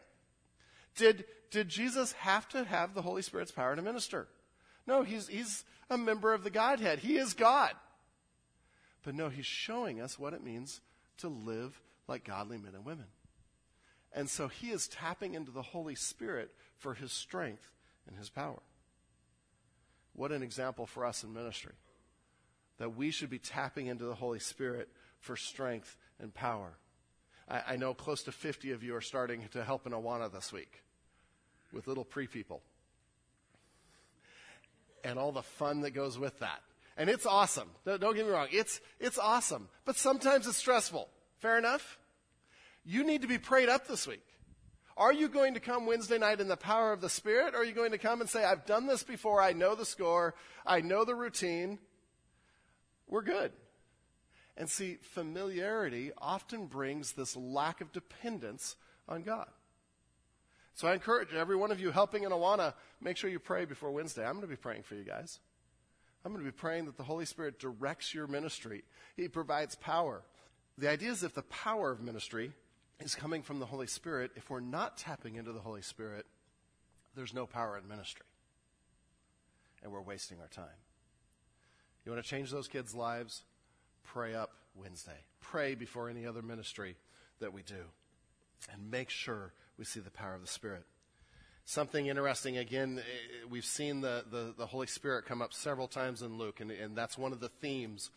Did, 0.95 1.25
did 1.51 1.69
Jesus 1.69 2.13
have 2.13 2.47
to 2.49 2.63
have 2.63 2.93
the 2.93 3.01
Holy 3.01 3.21
Spirit's 3.21 3.51
power 3.51 3.75
to 3.75 3.81
minister? 3.81 4.27
No, 4.87 5.03
he's, 5.03 5.27
he's 5.27 5.63
a 5.89 5.97
member 5.97 6.33
of 6.33 6.43
the 6.43 6.49
Godhead. 6.49 6.99
He 6.99 7.17
is 7.17 7.33
God. 7.33 7.71
But 9.03 9.15
no, 9.15 9.29
he's 9.29 9.45
showing 9.45 9.99
us 9.99 10.19
what 10.19 10.33
it 10.33 10.43
means 10.43 10.81
to 11.17 11.27
live 11.27 11.81
like 12.07 12.23
godly 12.23 12.57
men 12.57 12.75
and 12.75 12.85
women. 12.85 13.07
And 14.13 14.29
so 14.29 14.47
he 14.47 14.71
is 14.71 14.87
tapping 14.87 15.33
into 15.33 15.51
the 15.51 15.61
Holy 15.61 15.95
Spirit 15.95 16.51
for 16.77 16.93
his 16.93 17.11
strength 17.11 17.69
and 18.07 18.17
his 18.17 18.29
power. 18.29 18.61
What 20.13 20.31
an 20.31 20.43
example 20.43 20.85
for 20.85 21.05
us 21.05 21.23
in 21.23 21.33
ministry. 21.33 21.73
That 22.77 22.95
we 22.95 23.11
should 23.11 23.29
be 23.29 23.39
tapping 23.39 23.87
into 23.87 24.05
the 24.05 24.15
Holy 24.15 24.39
Spirit 24.39 24.89
for 25.19 25.37
strength 25.37 25.95
and 26.19 26.33
power. 26.33 26.77
I, 27.47 27.61
I 27.69 27.75
know 27.77 27.93
close 27.93 28.23
to 28.23 28.31
50 28.31 28.71
of 28.71 28.83
you 28.83 28.95
are 28.95 29.01
starting 29.01 29.47
to 29.51 29.63
help 29.63 29.85
in 29.85 29.93
Awana 29.93 30.31
this 30.31 30.51
week 30.51 30.83
with 31.71 31.87
little 31.87 32.03
pre 32.03 32.27
people. 32.27 32.61
And 35.03 35.17
all 35.17 35.31
the 35.31 35.41
fun 35.41 35.81
that 35.81 35.91
goes 35.91 36.19
with 36.19 36.39
that. 36.39 36.61
And 36.97 37.09
it's 37.09 37.25
awesome. 37.25 37.69
Don't 37.85 38.15
get 38.15 38.25
me 38.25 38.31
wrong. 38.31 38.47
It's, 38.51 38.81
it's 38.99 39.17
awesome. 39.17 39.69
But 39.85 39.95
sometimes 39.95 40.47
it's 40.47 40.57
stressful. 40.57 41.09
Fair 41.39 41.57
enough? 41.57 41.97
You 42.85 43.03
need 43.03 43.21
to 43.21 43.27
be 43.27 43.37
prayed 43.37 43.69
up 43.69 43.87
this 43.87 44.07
week. 44.07 44.23
Are 44.97 45.13
you 45.13 45.29
going 45.29 45.53
to 45.53 45.59
come 45.59 45.85
Wednesday 45.85 46.17
night 46.17 46.41
in 46.41 46.47
the 46.47 46.57
power 46.57 46.91
of 46.91 47.01
the 47.01 47.09
Spirit? 47.09 47.55
Or 47.55 47.59
are 47.59 47.63
you 47.63 47.73
going 47.73 47.91
to 47.91 47.97
come 47.97 48.21
and 48.21 48.29
say, 48.29 48.43
I've 48.43 48.65
done 48.65 48.87
this 48.87 49.03
before. 49.03 49.41
I 49.41 49.53
know 49.53 49.73
the 49.73 49.85
score. 49.85 50.35
I 50.65 50.81
know 50.81 51.05
the 51.05 51.15
routine. 51.15 51.79
We're 53.07 53.23
good. 53.23 53.51
And 54.57 54.69
see, 54.69 54.97
familiarity 55.01 56.11
often 56.17 56.67
brings 56.67 57.13
this 57.13 57.35
lack 57.35 57.81
of 57.81 57.91
dependence 57.91 58.75
on 59.07 59.23
God. 59.23 59.47
So 60.73 60.87
I 60.87 60.93
encourage 60.93 61.33
every 61.33 61.55
one 61.55 61.71
of 61.71 61.79
you 61.79 61.91
helping 61.91 62.23
in 62.23 62.31
Awana, 62.31 62.73
make 63.01 63.17
sure 63.17 63.29
you 63.29 63.39
pray 63.39 63.65
before 63.65 63.91
Wednesday. 63.91 64.25
I'm 64.25 64.33
going 64.33 64.41
to 64.41 64.47
be 64.47 64.55
praying 64.55 64.83
for 64.83 64.95
you 64.95 65.03
guys. 65.03 65.39
I'm 66.23 66.31
going 66.31 66.45
to 66.45 66.51
be 66.51 66.55
praying 66.55 66.85
that 66.85 66.97
the 66.97 67.03
Holy 67.03 67.25
Spirit 67.25 67.59
directs 67.59 68.13
your 68.13 68.27
ministry. 68.27 68.83
He 69.15 69.27
provides 69.27 69.75
power. 69.75 70.21
The 70.77 70.89
idea 70.89 71.11
is 71.11 71.23
if 71.23 71.33
the 71.33 71.41
power 71.43 71.91
of 71.91 72.01
ministry 72.01 72.51
is 72.99 73.15
coming 73.15 73.41
from 73.41 73.59
the 73.59 73.65
Holy 73.65 73.87
Spirit, 73.87 74.31
if 74.35 74.49
we're 74.49 74.59
not 74.59 74.97
tapping 74.97 75.35
into 75.35 75.51
the 75.51 75.59
Holy 75.59 75.81
Spirit, 75.81 76.25
there's 77.15 77.33
no 77.33 77.45
power 77.45 77.77
in 77.77 77.87
ministry. 77.87 78.25
And 79.83 79.91
we're 79.91 80.01
wasting 80.01 80.39
our 80.39 80.47
time. 80.47 80.77
You 82.05 82.11
want 82.11 82.23
to 82.23 82.29
change 82.29 82.51
those 82.51 82.67
kids' 82.67 82.93
lives? 82.93 83.43
Pray 84.03 84.35
up 84.35 84.51
Wednesday. 84.75 85.25
Pray 85.39 85.75
before 85.75 86.09
any 86.09 86.25
other 86.25 86.41
ministry 86.41 86.95
that 87.39 87.53
we 87.53 87.63
do. 87.63 87.85
And 88.71 88.91
make 88.91 89.09
sure 89.09 89.53
we 89.77 89.85
see 89.85 89.99
the 89.99 90.11
power 90.11 90.35
of 90.35 90.41
the 90.41 90.47
Spirit. 90.47 90.85
Something 91.65 92.07
interesting, 92.07 92.57
again, 92.57 92.99
eh, 92.99 93.45
we've 93.49 93.65
seen 93.65 94.01
the, 94.01 94.25
the, 94.29 94.53
the, 94.57 94.65
Holy 94.65 94.87
Spirit 94.87 95.25
come 95.25 95.41
up 95.41 95.53
several 95.53 95.87
times 95.87 96.21
in 96.21 96.37
Luke, 96.37 96.59
and, 96.59 96.71
and 96.71 96.97
that's 96.97 97.17
one 97.17 97.31
of 97.31 97.39
the 97.39 97.49
themes. 97.49 98.09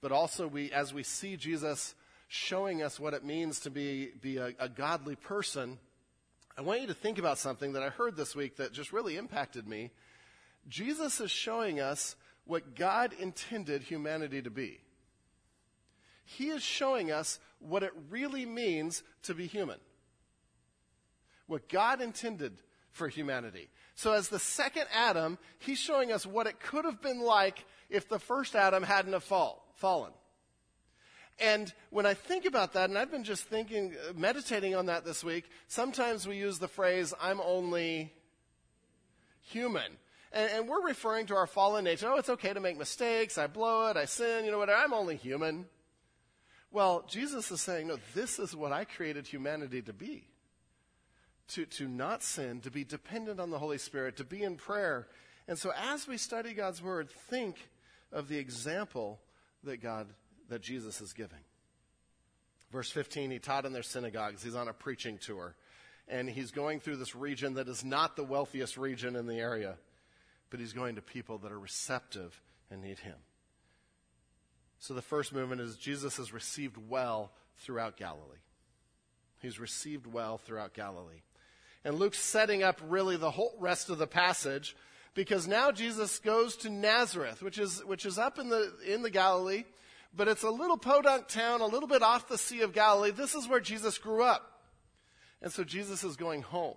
But 0.00 0.12
also, 0.12 0.46
we, 0.46 0.70
as 0.72 0.92
we 0.92 1.02
see 1.02 1.36
Jesus 1.36 1.94
showing 2.28 2.82
us 2.82 3.00
what 3.00 3.14
it 3.14 3.24
means 3.24 3.60
to 3.60 3.70
be, 3.70 4.10
be 4.20 4.36
a, 4.36 4.52
a 4.58 4.68
godly 4.68 5.16
person, 5.16 5.78
I 6.56 6.60
want 6.60 6.82
you 6.82 6.86
to 6.88 6.94
think 6.94 7.18
about 7.18 7.38
something 7.38 7.72
that 7.72 7.82
I 7.82 7.88
heard 7.88 8.16
this 8.16 8.36
week 8.36 8.56
that 8.56 8.72
just 8.72 8.92
really 8.92 9.16
impacted 9.16 9.66
me. 9.66 9.90
Jesus 10.68 11.20
is 11.20 11.30
showing 11.30 11.80
us 11.80 12.14
what 12.44 12.76
God 12.76 13.14
intended 13.18 13.82
humanity 13.82 14.42
to 14.42 14.50
be. 14.50 14.80
He 16.24 16.48
is 16.48 16.62
showing 16.62 17.10
us 17.10 17.38
what 17.58 17.82
it 17.82 17.92
really 18.10 18.46
means 18.46 19.02
to 19.24 19.34
be 19.34 19.46
human. 19.46 19.78
What 21.46 21.68
God 21.68 22.00
intended 22.00 22.56
for 22.92 23.08
humanity. 23.08 23.68
So, 23.94 24.12
as 24.12 24.28
the 24.28 24.38
second 24.38 24.86
Adam, 24.92 25.38
he's 25.58 25.78
showing 25.78 26.12
us 26.12 26.24
what 26.24 26.46
it 26.46 26.60
could 26.60 26.84
have 26.84 27.02
been 27.02 27.20
like 27.20 27.64
if 27.90 28.08
the 28.08 28.18
first 28.18 28.54
Adam 28.54 28.82
hadn't 28.82 29.12
have 29.12 29.24
fall, 29.24 29.66
fallen. 29.74 30.12
And 31.40 31.72
when 31.90 32.06
I 32.06 32.14
think 32.14 32.44
about 32.44 32.74
that, 32.74 32.88
and 32.88 32.98
I've 32.98 33.10
been 33.10 33.24
just 33.24 33.44
thinking, 33.44 33.94
uh, 34.08 34.12
meditating 34.14 34.74
on 34.74 34.86
that 34.86 35.04
this 35.04 35.24
week, 35.24 35.44
sometimes 35.66 36.26
we 36.26 36.36
use 36.36 36.58
the 36.58 36.68
phrase, 36.68 37.12
I'm 37.20 37.40
only 37.40 38.12
human. 39.40 39.98
And, 40.32 40.50
and, 40.52 40.68
we're 40.68 40.86
referring 40.86 41.26
to 41.26 41.36
our 41.36 41.46
fallen 41.46 41.84
nature. 41.84 42.08
Oh, 42.08 42.16
it's 42.16 42.28
okay 42.30 42.52
to 42.52 42.60
make 42.60 42.78
mistakes. 42.78 43.36
I 43.36 43.48
blow 43.48 43.88
it. 43.88 43.96
I 43.96 44.06
sin. 44.06 44.44
You 44.44 44.50
know 44.50 44.58
whatever. 44.58 44.78
I'm 44.78 44.94
only 44.94 45.16
human. 45.16 45.66
Well, 46.70 47.04
Jesus 47.06 47.50
is 47.50 47.60
saying, 47.60 47.88
no, 47.88 47.98
this 48.14 48.38
is 48.38 48.56
what 48.56 48.72
I 48.72 48.84
created 48.84 49.26
humanity 49.26 49.82
to 49.82 49.92
be. 49.92 50.26
To, 51.54 51.66
to 51.66 51.88
not 51.88 52.22
sin, 52.22 52.60
to 52.60 52.70
be 52.70 52.84
dependent 52.84 53.38
on 53.38 53.50
the 53.50 53.58
Holy 53.58 53.78
Spirit, 53.78 54.16
to 54.16 54.24
be 54.24 54.42
in 54.42 54.56
prayer. 54.56 55.08
And 55.48 55.58
so 55.58 55.72
as 55.92 56.06
we 56.06 56.16
study 56.16 56.54
God's 56.54 56.82
Word, 56.82 57.10
think 57.10 57.56
of 58.10 58.28
the 58.28 58.38
example 58.38 59.20
that 59.64 59.82
God, 59.82 60.08
that 60.48 60.62
Jesus 60.62 61.00
is 61.00 61.12
giving. 61.12 61.38
Verse 62.70 62.90
15, 62.90 63.30
he 63.30 63.38
taught 63.38 63.66
in 63.66 63.72
their 63.72 63.82
synagogues. 63.82 64.42
He's 64.42 64.54
on 64.54 64.68
a 64.68 64.72
preaching 64.72 65.18
tour. 65.18 65.54
And 66.08 66.28
he's 66.28 66.52
going 66.52 66.80
through 66.80 66.96
this 66.96 67.14
region 67.14 67.54
that 67.54 67.68
is 67.68 67.84
not 67.84 68.16
the 68.16 68.24
wealthiest 68.24 68.78
region 68.78 69.14
in 69.14 69.26
the 69.26 69.38
area 69.38 69.76
but 70.52 70.60
he's 70.60 70.74
going 70.74 70.96
to 70.96 71.02
people 71.02 71.38
that 71.38 71.50
are 71.50 71.58
receptive 71.58 72.38
and 72.70 72.82
need 72.82 72.98
him. 72.98 73.16
So 74.78 74.92
the 74.92 75.00
first 75.00 75.32
movement 75.32 75.62
is 75.62 75.76
Jesus 75.76 76.18
is 76.18 76.30
received 76.30 76.76
well 76.90 77.32
throughout 77.56 77.96
Galilee. 77.96 78.42
He's 79.40 79.58
received 79.58 80.06
well 80.06 80.36
throughout 80.36 80.74
Galilee. 80.74 81.22
And 81.84 81.96
Luke's 81.98 82.18
setting 82.18 82.62
up 82.62 82.80
really 82.86 83.16
the 83.16 83.30
whole 83.30 83.54
rest 83.58 83.90
of 83.90 83.98
the 83.98 84.06
passage 84.06 84.76
because 85.14 85.46
now 85.46 85.72
Jesus 85.72 86.18
goes 86.18 86.56
to 86.58 86.70
Nazareth, 86.70 87.42
which 87.42 87.58
is, 87.58 87.84
which 87.84 88.06
is 88.06 88.18
up 88.18 88.38
in 88.38 88.48
the, 88.48 88.72
in 88.86 89.02
the 89.02 89.10
Galilee, 89.10 89.64
but 90.14 90.28
it's 90.28 90.42
a 90.42 90.50
little 90.50 90.76
podunk 90.76 91.28
town, 91.28 91.60
a 91.60 91.66
little 91.66 91.88
bit 91.88 92.02
off 92.02 92.28
the 92.28 92.38
Sea 92.38 92.60
of 92.60 92.72
Galilee. 92.72 93.10
This 93.10 93.34
is 93.34 93.48
where 93.48 93.60
Jesus 93.60 93.98
grew 93.98 94.22
up. 94.22 94.60
And 95.40 95.52
so 95.52 95.64
Jesus 95.64 96.04
is 96.04 96.16
going 96.16 96.42
home. 96.42 96.76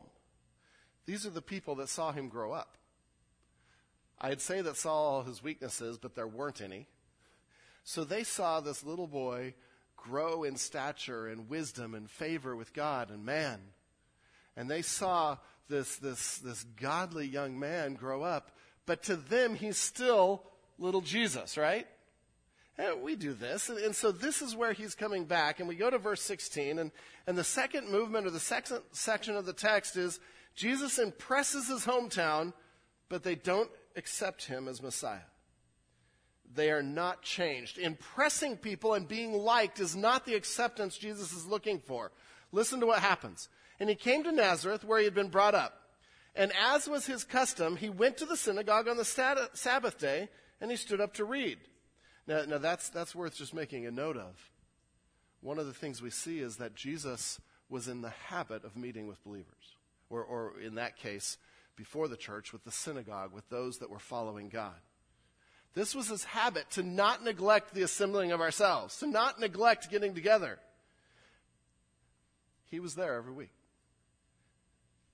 These 1.05 1.25
are 1.25 1.31
the 1.31 1.41
people 1.41 1.75
that 1.75 1.89
saw 1.89 2.11
him 2.11 2.29
grow 2.29 2.51
up. 2.51 2.77
I'd 4.19 4.41
say 4.41 4.61
that 4.61 4.77
saw 4.77 4.93
all 4.93 5.23
his 5.23 5.43
weaknesses, 5.43 5.97
but 5.97 6.15
there 6.15 6.27
weren't 6.27 6.61
any. 6.61 6.87
So 7.83 8.03
they 8.03 8.23
saw 8.23 8.59
this 8.59 8.83
little 8.83 9.07
boy 9.07 9.53
grow 9.95 10.43
in 10.43 10.55
stature 10.55 11.27
and 11.27 11.49
wisdom 11.49 11.93
and 11.93 12.09
favor 12.09 12.55
with 12.55 12.73
God 12.73 13.11
and 13.11 13.23
man. 13.23 13.59
And 14.57 14.69
they 14.69 14.81
saw 14.81 15.37
this, 15.69 15.97
this, 15.97 16.37
this 16.37 16.63
godly 16.79 17.27
young 17.27 17.59
man 17.59 17.95
grow 17.95 18.23
up, 18.23 18.51
but 18.85 19.03
to 19.03 19.15
them, 19.15 19.55
he's 19.55 19.77
still 19.77 20.43
little 20.77 21.01
Jesus, 21.01 21.57
right? 21.57 21.87
And 22.77 23.01
we 23.01 23.15
do 23.15 23.33
this. 23.33 23.69
And, 23.69 23.77
and, 23.79 23.95
so 23.95 24.11
this 24.11 24.41
is 24.41 24.55
where 24.55 24.73
he's 24.73 24.95
coming 24.95 25.25
back. 25.25 25.59
And 25.59 25.69
we 25.69 25.75
go 25.75 25.89
to 25.89 25.97
verse 25.97 26.21
16. 26.21 26.77
And, 26.79 26.91
and 27.25 27.37
the 27.37 27.43
second 27.43 27.89
movement 27.89 28.27
or 28.27 28.31
the 28.31 28.39
second 28.39 28.81
section 28.91 29.37
of 29.37 29.45
the 29.45 29.53
text 29.53 29.95
is 29.95 30.19
Jesus 30.55 30.99
impresses 30.99 31.69
his 31.69 31.85
hometown, 31.85 32.53
but 33.07 33.23
they 33.23 33.35
don't 33.35 33.69
accept 33.95 34.45
him 34.45 34.67
as 34.67 34.81
Messiah. 34.81 35.19
They 36.53 36.69
are 36.69 36.83
not 36.83 37.21
changed. 37.21 37.77
Impressing 37.77 38.57
people 38.57 38.93
and 38.93 39.07
being 39.07 39.33
liked 39.33 39.79
is 39.79 39.95
not 39.95 40.25
the 40.25 40.35
acceptance 40.35 40.97
Jesus 40.97 41.33
is 41.33 41.45
looking 41.45 41.79
for. 41.79 42.11
Listen 42.51 42.79
to 42.81 42.85
what 42.85 42.99
happens. 42.99 43.49
And 43.79 43.89
he 43.89 43.95
came 43.95 44.23
to 44.23 44.31
Nazareth 44.31 44.83
where 44.83 44.99
he 44.99 45.05
had 45.05 45.13
been 45.13 45.29
brought 45.29 45.55
up. 45.55 45.81
And 46.35 46.51
as 46.53 46.87
was 46.87 47.05
his 47.05 47.23
custom, 47.23 47.77
he 47.77 47.89
went 47.89 48.17
to 48.17 48.25
the 48.25 48.37
synagogue 48.37 48.87
on 48.87 48.97
the 48.97 49.05
Sabbath 49.53 49.97
day 49.97 50.29
and 50.59 50.71
he 50.71 50.77
stood 50.77 51.01
up 51.01 51.13
to 51.15 51.25
read. 51.25 51.59
Now, 52.27 52.43
now 52.45 52.57
that's, 52.57 52.89
that's 52.89 53.15
worth 53.15 53.35
just 53.35 53.53
making 53.53 53.85
a 53.85 53.91
note 53.91 54.17
of. 54.17 54.51
One 55.41 55.59
of 55.59 55.67
the 55.67 55.73
things 55.73 56.01
we 56.01 56.09
see 56.09 56.39
is 56.39 56.57
that 56.57 56.75
Jesus 56.75 57.39
was 57.69 57.87
in 57.87 58.01
the 58.01 58.09
habit 58.09 58.63
of 58.63 58.75
meeting 58.75 59.07
with 59.07 59.23
believers, 59.23 59.75
or, 60.09 60.23
or 60.23 60.59
in 60.59 60.75
that 60.75 60.97
case, 60.97 61.37
before 61.75 62.07
the 62.07 62.17
church 62.17 62.51
with 62.51 62.63
the 62.63 62.71
synagogue, 62.71 63.33
with 63.33 63.47
those 63.49 63.77
that 63.79 63.89
were 63.89 63.99
following 63.99 64.49
God. 64.49 64.75
This 65.73 65.93
was 65.93 66.07
his 66.07 66.23
habit 66.23 66.69
to 66.71 66.83
not 66.83 67.23
neglect 67.23 67.73
the 67.73 67.83
assembling 67.83 68.31
of 68.31 68.41
ourselves, 68.41 68.97
to 68.99 69.07
not 69.07 69.39
neglect 69.39 69.91
getting 69.91 70.15
together. 70.15 70.57
He 72.71 72.79
was 72.79 72.95
there 72.95 73.15
every 73.15 73.33
week. 73.33 73.51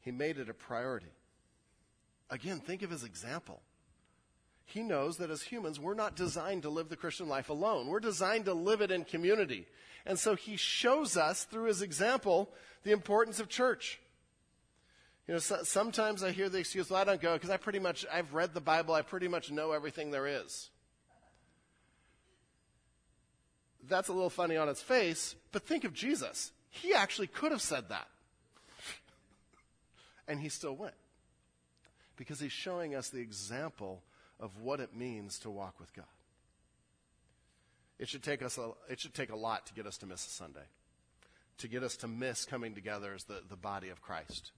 He 0.02 0.12
made 0.12 0.38
it 0.38 0.50
a 0.50 0.54
priority. 0.54 1.14
Again, 2.30 2.60
think 2.60 2.82
of 2.82 2.90
his 2.90 3.04
example. 3.04 3.62
He 4.66 4.84
knows 4.84 5.18
that 5.18 5.30
as 5.30 5.42
humans, 5.42 5.80
we're 5.80 5.94
not 5.94 6.16
designed 6.16 6.64
to 6.64 6.70
live 6.70 6.90
the 6.90 6.96
Christian 6.96 7.28
life 7.28 7.50
alone. 7.50 7.88
We're 7.88 8.00
designed 8.00 8.46
to 8.46 8.54
live 8.54 8.82
it 8.82 8.90
in 8.90 9.04
community. 9.04 9.68
And 10.06 10.18
so 10.18 10.36
he 10.36 10.56
shows 10.56 11.18
us 11.18 11.44
through 11.44 11.66
his 11.66 11.82
example 11.82 12.50
the 12.84 12.92
importance 12.92 13.40
of 13.40 13.50
church. 13.50 14.00
You 15.28 15.36
know, 15.36 15.40
so, 15.40 15.64
sometimes 15.64 16.24
I 16.24 16.32
hear 16.32 16.50
the 16.50 16.58
excuse, 16.58 16.90
well, 16.90 17.02
I 17.02 17.04
don't 17.04 17.22
go 17.22 17.34
because 17.34 17.50
I 17.50 17.58
pretty 17.58 17.80
much, 17.80 18.06
I've 18.12 18.34
read 18.34 18.54
the 18.54 18.62
Bible, 18.62 18.94
I 18.94 19.02
pretty 19.02 19.28
much 19.28 19.52
know 19.52 19.72
everything 19.72 20.12
there 20.12 20.26
is. 20.26 20.70
That's 23.88 24.08
a 24.08 24.14
little 24.14 24.30
funny 24.30 24.58
on 24.58 24.70
its 24.70 24.82
face, 24.82 25.36
but 25.52 25.64
think 25.66 25.84
of 25.84 25.94
Jesus. 25.94 26.52
He 26.70 26.94
actually 26.94 27.28
could 27.28 27.52
have 27.52 27.62
said 27.62 27.90
that. 27.90 28.08
And 30.28 30.40
he 30.40 30.50
still 30.50 30.76
went. 30.76 30.96
Because 32.18 32.40
he's 32.40 32.52
showing 32.52 32.96
us 32.96 33.10
the 33.10 33.20
example 33.20 34.04
of 34.40 34.58
what 34.60 34.80
it 34.80 34.96
means 34.96 35.40
to 35.40 35.50
walk 35.50 35.80
with 35.80 35.94
God. 35.94 36.06
It 38.00 38.10
should 38.10 38.24
take 38.24 38.42
us 38.42 38.58
a, 38.58 38.72
it 38.90 39.00
should 39.00 39.14
take 39.14 39.30
a 39.30 39.36
lot 39.36 39.68
to 39.68 39.74
get 39.74 39.86
us 39.86 39.98
to 40.00 40.08
miss 40.08 40.26
a 40.26 40.30
Sunday. 40.30 40.66
To 41.60 41.68
get 41.68 41.84
us 41.84 41.96
to 41.98 42.08
miss 42.08 42.46
coming 42.46 42.74
together 42.74 43.14
as 43.14 43.26
the, 43.26 43.42
the 43.48 43.56
body 43.56 43.90
of 43.90 44.02
Christ. 44.02 44.52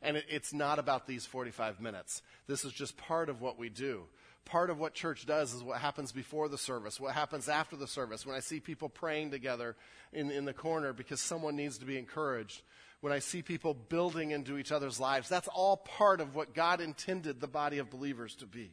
And 0.00 0.16
it, 0.16 0.24
it's 0.28 0.52
not 0.52 0.78
about 0.78 1.08
these 1.08 1.26
45 1.26 1.80
minutes. 1.80 2.22
This 2.46 2.64
is 2.64 2.72
just 2.72 2.96
part 2.96 3.28
of 3.28 3.40
what 3.40 3.58
we 3.58 3.68
do. 3.68 4.04
Part 4.44 4.70
of 4.70 4.78
what 4.78 4.94
church 4.94 5.26
does 5.26 5.54
is 5.54 5.62
what 5.62 5.80
happens 5.80 6.12
before 6.12 6.48
the 6.48 6.58
service, 6.58 7.00
what 7.00 7.14
happens 7.14 7.48
after 7.48 7.76
the 7.76 7.88
service. 7.88 8.26
When 8.26 8.36
I 8.36 8.40
see 8.40 8.60
people 8.60 8.88
praying 8.88 9.30
together 9.30 9.74
in, 10.12 10.30
in 10.30 10.44
the 10.44 10.52
corner 10.52 10.92
because 10.92 11.20
someone 11.20 11.56
needs 11.56 11.78
to 11.78 11.86
be 11.86 11.98
encouraged. 11.98 12.62
When 13.04 13.12
I 13.12 13.18
see 13.18 13.42
people 13.42 13.74
building 13.74 14.30
into 14.30 14.56
each 14.56 14.72
other's 14.72 14.98
lives, 14.98 15.28
that's 15.28 15.46
all 15.48 15.76
part 15.76 16.22
of 16.22 16.34
what 16.34 16.54
God 16.54 16.80
intended 16.80 17.38
the 17.38 17.46
body 17.46 17.76
of 17.76 17.90
believers 17.90 18.34
to 18.36 18.46
be. 18.46 18.72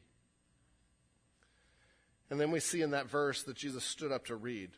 And 2.29 2.39
then 2.39 2.49
we 2.49 2.61
see 2.61 2.81
in 2.81 2.91
that 2.91 3.09
verse 3.09 3.43
that 3.43 3.57
Jesus 3.57 3.83
stood 3.83 4.09
up 4.09 4.27
to 4.27 4.37
read. 4.37 4.69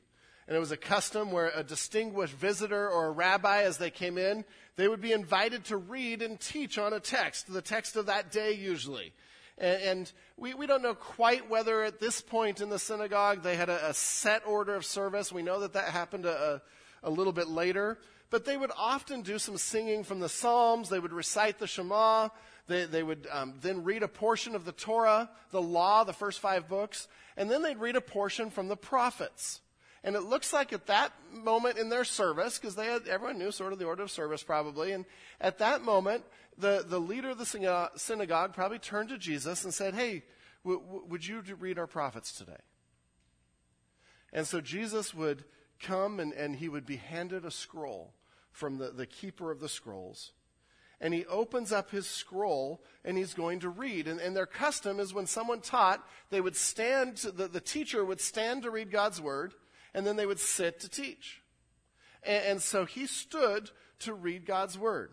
And 0.47 0.57
it 0.57 0.59
was 0.59 0.71
a 0.71 0.75
custom 0.75 1.31
where 1.31 1.51
a 1.53 1.63
distinguished 1.63 2.33
visitor 2.33 2.89
or 2.89 3.09
a 3.09 3.11
rabbi, 3.11 3.61
as 3.61 3.77
they 3.77 3.91
came 3.91 4.17
in, 4.17 4.43
they 4.75 4.87
would 4.87 5.01
be 5.01 5.11
invited 5.11 5.65
to 5.65 5.77
read 5.77 6.23
and 6.23 6.39
teach 6.39 6.79
on 6.79 6.91
a 6.91 6.99
text, 6.99 7.45
the 7.45 7.61
text 7.61 7.95
of 7.95 8.07
that 8.07 8.31
day 8.31 8.53
usually. 8.53 9.13
And, 9.59 9.81
and 9.83 10.11
we, 10.35 10.55
we 10.55 10.65
don't 10.65 10.81
know 10.81 10.95
quite 10.95 11.47
whether 11.47 11.83
at 11.83 11.99
this 11.99 12.21
point 12.21 12.59
in 12.59 12.69
the 12.69 12.79
synagogue 12.79 13.43
they 13.43 13.55
had 13.55 13.69
a, 13.69 13.89
a 13.89 13.93
set 13.93 14.47
order 14.47 14.73
of 14.73 14.83
service. 14.83 15.31
We 15.31 15.43
know 15.43 15.59
that 15.59 15.73
that 15.73 15.89
happened 15.89 16.25
a, 16.25 16.61
a, 17.03 17.09
a 17.09 17.11
little 17.11 17.33
bit 17.33 17.47
later. 17.47 17.99
But 18.33 18.45
they 18.45 18.57
would 18.57 18.71
often 18.75 19.21
do 19.21 19.37
some 19.37 19.57
singing 19.57 20.03
from 20.03 20.19
the 20.19 20.27
Psalms. 20.27 20.89
They 20.89 20.97
would 20.97 21.13
recite 21.13 21.59
the 21.59 21.67
Shema. 21.67 22.29
They, 22.65 22.85
they 22.85 23.03
would 23.03 23.27
um, 23.31 23.59
then 23.61 23.83
read 23.83 24.01
a 24.01 24.07
portion 24.07 24.55
of 24.55 24.65
the 24.65 24.71
Torah, 24.71 25.29
the 25.51 25.61
law, 25.61 26.03
the 26.03 26.13
first 26.13 26.39
five 26.39 26.67
books. 26.67 27.07
And 27.37 27.47
then 27.47 27.61
they'd 27.61 27.77
read 27.77 27.95
a 27.95 28.01
portion 28.01 28.49
from 28.49 28.69
the 28.69 28.75
prophets. 28.75 29.61
And 30.03 30.15
it 30.15 30.23
looks 30.23 30.51
like 30.51 30.73
at 30.73 30.87
that 30.87 31.13
moment 31.31 31.77
in 31.77 31.89
their 31.89 32.03
service, 32.03 32.57
because 32.57 32.73
they 32.73 32.87
had, 32.87 33.07
everyone 33.07 33.37
knew 33.37 33.51
sort 33.51 33.71
of 33.71 33.77
the 33.77 33.85
order 33.85 34.01
of 34.01 34.09
service 34.09 34.41
probably, 34.41 34.93
and 34.93 35.05
at 35.39 35.59
that 35.59 35.83
moment, 35.83 36.23
the, 36.57 36.83
the 36.87 36.99
leader 36.99 37.29
of 37.29 37.37
the 37.37 37.91
synagogue 37.97 38.53
probably 38.55 38.79
turned 38.79 39.09
to 39.09 39.19
Jesus 39.19 39.63
and 39.63 39.71
said, 39.71 39.93
Hey, 39.93 40.23
w- 40.65 40.81
w- 40.83 41.05
would 41.07 41.23
you 41.23 41.43
read 41.59 41.77
our 41.77 41.85
prophets 41.85 42.31
today? 42.31 42.61
And 44.33 44.47
so 44.47 44.59
Jesus 44.59 45.13
would 45.13 45.43
come 45.79 46.19
and, 46.19 46.33
and 46.33 46.55
he 46.55 46.67
would 46.67 46.87
be 46.87 46.95
handed 46.95 47.45
a 47.45 47.51
scroll 47.51 48.15
from 48.53 48.77
the, 48.77 48.91
the 48.91 49.05
keeper 49.05 49.51
of 49.51 49.59
the 49.59 49.67
scrolls. 49.67 50.31
And 51.01 51.13
he 51.13 51.25
opens 51.25 51.73
up 51.73 51.89
his 51.89 52.07
scroll 52.07 52.81
and 53.03 53.17
he's 53.17 53.33
going 53.33 53.59
to 53.59 53.69
read. 53.69 54.07
And, 54.07 54.21
and 54.21 54.33
their 54.33 54.45
custom 54.45 55.01
is 55.01 55.13
when 55.13 55.25
someone 55.25 55.59
taught, 55.59 56.01
they 56.29 56.39
would 56.39 56.55
stand, 56.55 57.17
the, 57.17 57.49
the 57.49 57.59
teacher 57.59 58.05
would 58.05 58.21
stand 58.21 58.63
to 58.63 58.71
read 58.71 58.89
God's 58.89 59.19
word 59.19 59.53
and 59.93 60.07
then 60.07 60.15
they 60.15 60.25
would 60.25 60.39
sit 60.39 60.79
to 60.79 60.89
teach. 60.89 61.41
And, 62.23 62.45
and 62.45 62.61
so 62.61 62.85
he 62.85 63.05
stood 63.05 63.69
to 63.99 64.13
read 64.13 64.45
God's 64.45 64.77
word. 64.77 65.11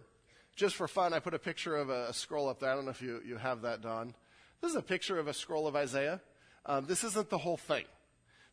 Just 0.55 0.77
for 0.77 0.87
fun, 0.87 1.13
I 1.13 1.19
put 1.19 1.35
a 1.35 1.39
picture 1.39 1.77
of 1.77 1.91
a, 1.91 2.09
a, 2.09 2.13
scroll 2.13 2.49
up 2.49 2.61
there. 2.61 2.71
I 2.71 2.75
don't 2.75 2.85
know 2.85 2.91
if 2.91 3.03
you, 3.03 3.21
you 3.27 3.37
have 3.37 3.63
that, 3.63 3.81
Don. 3.81 4.15
This 4.61 4.71
is 4.71 4.77
a 4.77 4.83
picture 4.83 5.19
of 5.19 5.27
a 5.27 5.33
scroll 5.33 5.67
of 5.67 5.75
Isaiah. 5.75 6.21
Um, 6.67 6.87
this 6.87 7.03
isn't 7.03 7.31
the 7.31 7.39
whole 7.39 7.57
thing. 7.57 7.85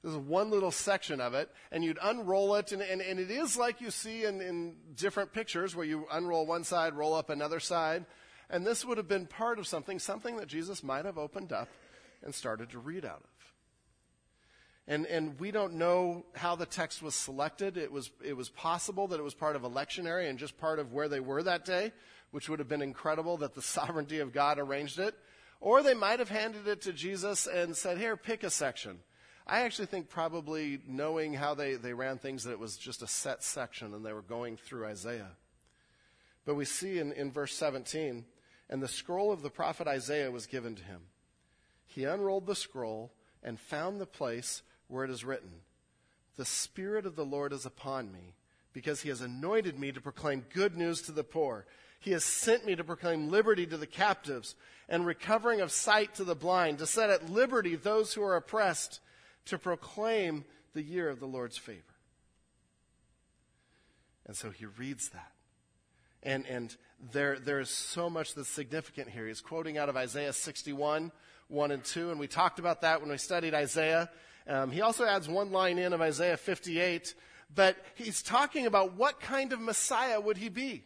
This 0.03 0.11
is 0.11 0.17
one 0.17 0.51
little 0.51 0.71
section 0.71 1.19
of 1.19 1.33
it, 1.33 1.49
and 1.71 1.83
you'd 1.83 1.97
unroll 2.01 2.55
it, 2.55 2.71
and, 2.71 2.81
and, 2.81 3.01
and 3.01 3.19
it 3.19 3.31
is 3.31 3.57
like 3.57 3.81
you 3.81 3.89
see 3.89 4.25
in, 4.25 4.41
in 4.41 4.75
different 4.95 5.33
pictures 5.33 5.75
where 5.75 5.85
you 5.85 6.05
unroll 6.11 6.45
one 6.45 6.63
side, 6.63 6.93
roll 6.93 7.15
up 7.15 7.29
another 7.29 7.59
side. 7.59 8.05
And 8.49 8.65
this 8.65 8.85
would 8.85 8.97
have 8.97 9.07
been 9.07 9.25
part 9.25 9.59
of 9.59 9.67
something, 9.67 9.99
something 9.99 10.37
that 10.37 10.47
Jesus 10.47 10.83
might 10.83 11.05
have 11.05 11.17
opened 11.17 11.51
up 11.51 11.67
and 12.23 12.33
started 12.33 12.69
to 12.71 12.79
read 12.79 13.05
out 13.05 13.23
of. 13.23 13.53
And, 14.87 15.05
and 15.07 15.37
we 15.37 15.51
don't 15.51 15.73
know 15.73 16.25
how 16.33 16.55
the 16.55 16.65
text 16.65 17.01
was 17.01 17.13
selected. 17.13 17.75
It 17.75 17.91
was, 17.91 18.09
it 18.23 18.37
was 18.37 18.47
possible 18.47 19.07
that 19.07 19.19
it 19.19 19.23
was 19.23 19.33
part 19.33 19.57
of 19.57 19.65
a 19.65 19.69
lectionary 19.69 20.29
and 20.29 20.39
just 20.39 20.57
part 20.57 20.79
of 20.79 20.93
where 20.93 21.09
they 21.09 21.19
were 21.19 21.43
that 21.43 21.65
day, 21.65 21.91
which 22.31 22.47
would 22.47 22.59
have 22.59 22.69
been 22.69 22.81
incredible 22.81 23.35
that 23.37 23.53
the 23.53 23.61
sovereignty 23.63 24.19
of 24.19 24.31
God 24.31 24.59
arranged 24.59 24.99
it. 24.99 25.15
Or 25.59 25.83
they 25.83 25.95
might 25.95 26.19
have 26.19 26.29
handed 26.29 26.67
it 26.67 26.81
to 26.83 26.93
Jesus 26.93 27.47
and 27.47 27.75
said, 27.75 27.97
Here, 27.97 28.15
pick 28.15 28.43
a 28.43 28.49
section. 28.49 28.99
I 29.49 29.61
actually 29.61 29.85
think 29.85 30.09
probably 30.09 30.79
knowing 30.85 31.33
how 31.33 31.53
they, 31.53 31.75
they 31.75 31.93
ran 31.93 32.17
things, 32.17 32.43
that 32.43 32.51
it 32.51 32.59
was 32.59 32.75
just 32.75 33.01
a 33.01 33.07
set 33.07 33.43
section 33.43 33.93
and 33.93 34.05
they 34.05 34.11
were 34.11 34.21
going 34.21 34.57
through 34.57 34.85
Isaiah. 34.85 35.31
But 36.45 36.55
we 36.55 36.65
see 36.65 36.99
in, 36.99 37.13
in 37.13 37.31
verse 37.31 37.53
17, 37.55 38.25
and 38.69 38.83
the 38.83 38.87
scroll 38.87 39.31
of 39.31 39.41
the 39.41 39.49
prophet 39.49 39.87
Isaiah 39.87 40.31
was 40.31 40.47
given 40.47 40.75
to 40.75 40.83
him. 40.83 41.01
He 41.85 42.03
unrolled 42.03 42.45
the 42.45 42.55
scroll 42.55 43.13
and 43.41 43.59
found 43.59 43.99
the 43.99 44.05
place 44.05 44.63
where 44.87 45.05
it 45.05 45.11
is 45.11 45.23
written, 45.23 45.51
The 46.35 46.45
Spirit 46.45 47.05
of 47.05 47.15
the 47.15 47.25
Lord 47.25 47.53
is 47.53 47.65
upon 47.65 48.11
me, 48.11 48.33
because 48.73 49.01
he 49.01 49.09
has 49.09 49.21
anointed 49.21 49.79
me 49.79 49.91
to 49.93 50.01
proclaim 50.01 50.45
good 50.53 50.77
news 50.77 51.01
to 51.03 51.11
the 51.13 51.23
poor. 51.23 51.65
He 51.99 52.11
has 52.11 52.23
sent 52.23 52.65
me 52.65 52.75
to 52.75 52.83
proclaim 52.83 53.29
liberty 53.29 53.65
to 53.65 53.77
the 53.77 53.87
captives 53.87 54.55
and 54.89 55.05
recovering 55.05 55.61
of 55.61 55.71
sight 55.71 56.15
to 56.15 56.23
the 56.23 56.35
blind, 56.35 56.79
to 56.79 56.85
set 56.85 57.09
at 57.09 57.29
liberty 57.29 57.75
those 57.75 58.13
who 58.13 58.23
are 58.23 58.35
oppressed, 58.35 58.99
to 59.47 59.57
proclaim 59.57 60.45
the 60.73 60.81
year 60.81 61.09
of 61.09 61.19
the 61.19 61.25
Lord's 61.25 61.57
favor. 61.57 61.81
And 64.25 64.35
so 64.35 64.49
he 64.49 64.65
reads 64.65 65.09
that. 65.09 65.31
And, 66.23 66.45
and 66.47 66.75
there, 67.11 67.39
there 67.39 67.59
is 67.59 67.69
so 67.69 68.09
much 68.09 68.35
that's 68.35 68.49
significant 68.49 69.09
here. 69.09 69.27
He's 69.27 69.41
quoting 69.41 69.77
out 69.77 69.89
of 69.89 69.95
Isaiah 69.95 70.33
61, 70.33 71.11
1 71.47 71.71
and 71.71 71.83
2, 71.83 72.11
and 72.11 72.19
we 72.19 72.27
talked 72.27 72.59
about 72.59 72.81
that 72.81 73.01
when 73.01 73.09
we 73.09 73.17
studied 73.17 73.53
Isaiah. 73.53 74.09
Um, 74.47 74.71
he 74.71 74.81
also 74.81 75.05
adds 75.05 75.29
one 75.29 75.51
line 75.51 75.77
in 75.77 75.93
of 75.93 76.01
Isaiah 76.01 76.37
58, 76.37 77.13
but 77.53 77.77
he's 77.95 78.21
talking 78.21 78.65
about 78.65 78.95
what 78.95 79.19
kind 79.19 79.53
of 79.53 79.61
Messiah 79.61 80.19
would 80.19 80.37
he 80.37 80.49
be? 80.49 80.83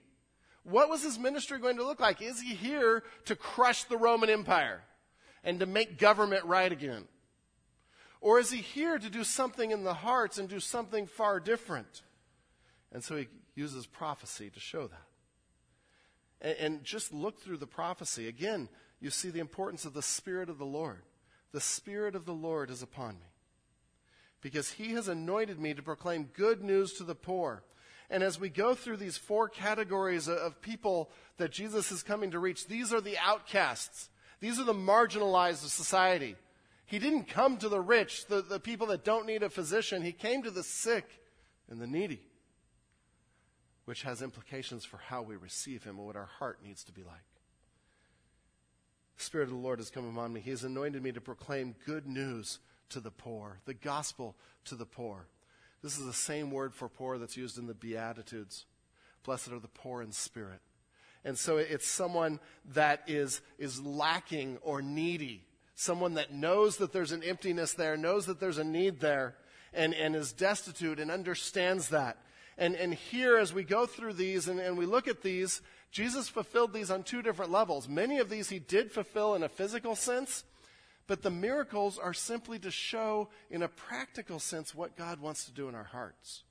What 0.64 0.90
was 0.90 1.02
his 1.02 1.18
ministry 1.18 1.60
going 1.60 1.78
to 1.78 1.84
look 1.84 2.00
like? 2.00 2.22
Is 2.22 2.40
he 2.40 2.54
here 2.54 3.04
to 3.26 3.36
crush 3.36 3.86
the 3.86 3.98
Roman 3.98 4.30
Empire 4.30 4.84
and 5.44 5.60
to 5.60 5.66
make 5.66 5.98
government 5.98 6.46
right 6.46 6.72
again? 6.72 7.08
Or 8.22 8.40
is 8.40 8.52
he 8.52 8.60
here 8.60 9.00
to 9.00 9.10
do 9.10 9.24
something 9.24 9.72
in 9.72 9.84
the 9.84 9.96
hearts 9.96 10.38
and 10.38 10.48
do 10.48 10.60
something 10.60 11.08
far 11.08 11.40
different? 11.40 12.04
And 12.92 13.04
so 13.04 13.18
he 13.18 13.28
uses 13.56 13.88
prophecy 13.88 14.50
to 14.52 14.60
show 14.60 14.88
that. 14.88 15.08
And, 16.40 16.58
and 16.60 16.84
just 16.84 17.12
look 17.12 17.42
through 17.42 17.58
the 17.58 17.68
prophecy. 17.68 18.28
Again, 18.28 18.70
you 19.00 19.10
see 19.10 19.32
the 19.32 19.40
importance 19.40 19.86
of 19.86 19.94
the 19.94 20.04
Spirit 20.04 20.50
of 20.50 20.60
the 20.60 20.66
Lord. 20.66 21.02
The 21.52 21.60
Spirit 21.62 22.16
of 22.16 22.26
the 22.26 22.34
Lord 22.34 22.70
is 22.70 22.84
upon 22.84 23.16
me 23.16 23.26
because 24.42 24.72
he 24.72 24.94
has 24.94 25.08
anointed 25.08 25.60
me 25.60 25.74
to 25.74 25.82
proclaim 25.82 26.30
good 26.34 26.64
news 26.64 26.94
to 26.94 27.04
the 27.04 27.16
poor. 27.16 27.64
And 28.10 28.24
as 28.24 28.40
we 28.40 28.50
go 28.50 28.74
through 28.76 28.98
these 28.98 29.18
four 29.18 29.48
categories 29.48 30.28
of 30.28 30.62
people 30.62 31.10
that 31.38 31.52
Jesus 31.52 31.92
is 31.92 32.04
coming 32.04 32.32
to 32.32 32.40
reach, 32.40 32.68
these 32.68 32.92
are 32.92 33.02
the 33.02 33.18
outcasts. 33.18 34.10
These 34.40 34.60
are 34.60 34.66
the 34.66 34.74
marginalized 34.74 35.64
of 35.64 35.72
society. 35.72 36.36
He 36.92 37.00
didn't 37.00 37.30
come 37.30 37.56
to 37.60 37.70
the 37.70 37.80
rich, 37.80 38.26
the, 38.26 38.42
the 38.42 38.60
people 38.60 38.88
that 38.88 39.06
don't 39.06 39.26
need 39.26 39.44
a 39.44 39.50
physician. 39.50 40.02
He 40.02 40.12
came 40.12 40.44
to 40.44 40.52
the 40.52 40.62
sick 40.62 41.06
and 41.70 41.80
the 41.80 41.88
needy, 41.88 42.20
which 43.86 44.02
has 44.02 44.22
implications 44.22 44.84
for 44.84 44.98
how 44.98 45.22
we 45.22 45.38
receive 45.38 45.86
him 45.86 45.98
and 45.98 46.06
what 46.06 46.18
our 46.18 46.26
heart 46.26 46.60
needs 46.62 46.84
to 46.84 46.92
be 46.92 47.04
like. 47.04 47.24
The 49.18 49.24
Spirit 49.24 49.46
of 49.46 49.52
the 49.52 49.56
Lord 49.56 49.80
has 49.80 49.90
come 49.90 50.06
upon 50.06 50.34
me. 50.34 50.42
He 50.42 50.50
has 50.50 50.66
anointed 50.66 51.02
me 51.02 51.14
to 51.14 51.22
proclaim 51.22 51.76
good 51.86 52.08
news 52.08 52.60
to 52.90 53.00
the 53.00 53.10
poor, 53.10 53.60
the 53.64 53.74
gospel 53.74 54.36
to 54.66 54.76
the 54.76 54.86
poor. 54.86 55.28
This 55.82 55.98
is 55.98 56.06
the 56.06 56.12
same 56.12 56.52
word 56.52 56.74
for 56.74 56.90
poor 56.90 57.18
that's 57.18 57.38
used 57.38 57.58
in 57.58 57.68
the 57.68 57.74
Beatitudes. 57.74 58.66
Blessed 59.24 59.54
are 59.54 59.60
the 59.60 59.70
poor 59.70 60.02
in 60.02 60.12
spirit. 60.12 60.60
And 61.24 61.38
so 61.38 61.56
it's 61.56 61.88
someone 61.88 62.42
that 62.74 63.04
is, 63.08 63.40
is 63.58 63.80
lacking 63.80 64.58
or 64.62 64.82
needy. 64.82 65.46
Someone 65.82 66.14
that 66.14 66.32
knows 66.32 66.78
that 66.78 66.94
there's 66.94 67.12
an 67.12 67.24
emptiness 67.24 67.74
there, 67.74 67.98
knows 67.98 68.28
that 68.28 68.40
there's 68.40 68.60
a 68.60 68.64
need 68.64 69.00
there, 69.00 69.34
and, 69.74 69.96
and 69.96 70.16
is 70.16 70.32
destitute 70.32 71.00
and 71.00 71.10
understands 71.10 71.90
that. 71.90 72.18
And, 72.56 72.76
and 72.76 72.94
here, 72.94 73.36
as 73.36 73.52
we 73.52 73.64
go 73.64 73.88
through 73.88 74.14
these 74.14 74.48
and, 74.48 74.60
and 74.60 74.78
we 74.78 74.86
look 74.86 75.08
at 75.08 75.24
these, 75.24 75.64
Jesus 75.92 76.30
fulfilled 76.30 76.72
these 76.72 76.92
on 76.92 77.02
two 77.02 77.24
different 77.24 77.52
levels. 77.52 77.90
Many 77.90 78.20
of 78.20 78.30
these 78.30 78.48
he 78.50 78.60
did 78.60 78.92
fulfill 78.92 79.34
in 79.34 79.42
a 79.42 79.50
physical 79.50 79.96
sense, 79.96 80.44
but 81.08 81.24
the 81.24 81.32
miracles 81.32 81.98
are 81.98 82.14
simply 82.14 82.60
to 82.60 82.70
show, 82.70 83.30
in 83.50 83.64
a 83.64 83.68
practical 83.68 84.38
sense, 84.38 84.76
what 84.76 84.96
God 84.96 85.20
wants 85.20 85.46
to 85.46 85.52
do 85.52 85.68
in 85.68 85.74
our 85.74 85.86
hearts. 85.86 86.44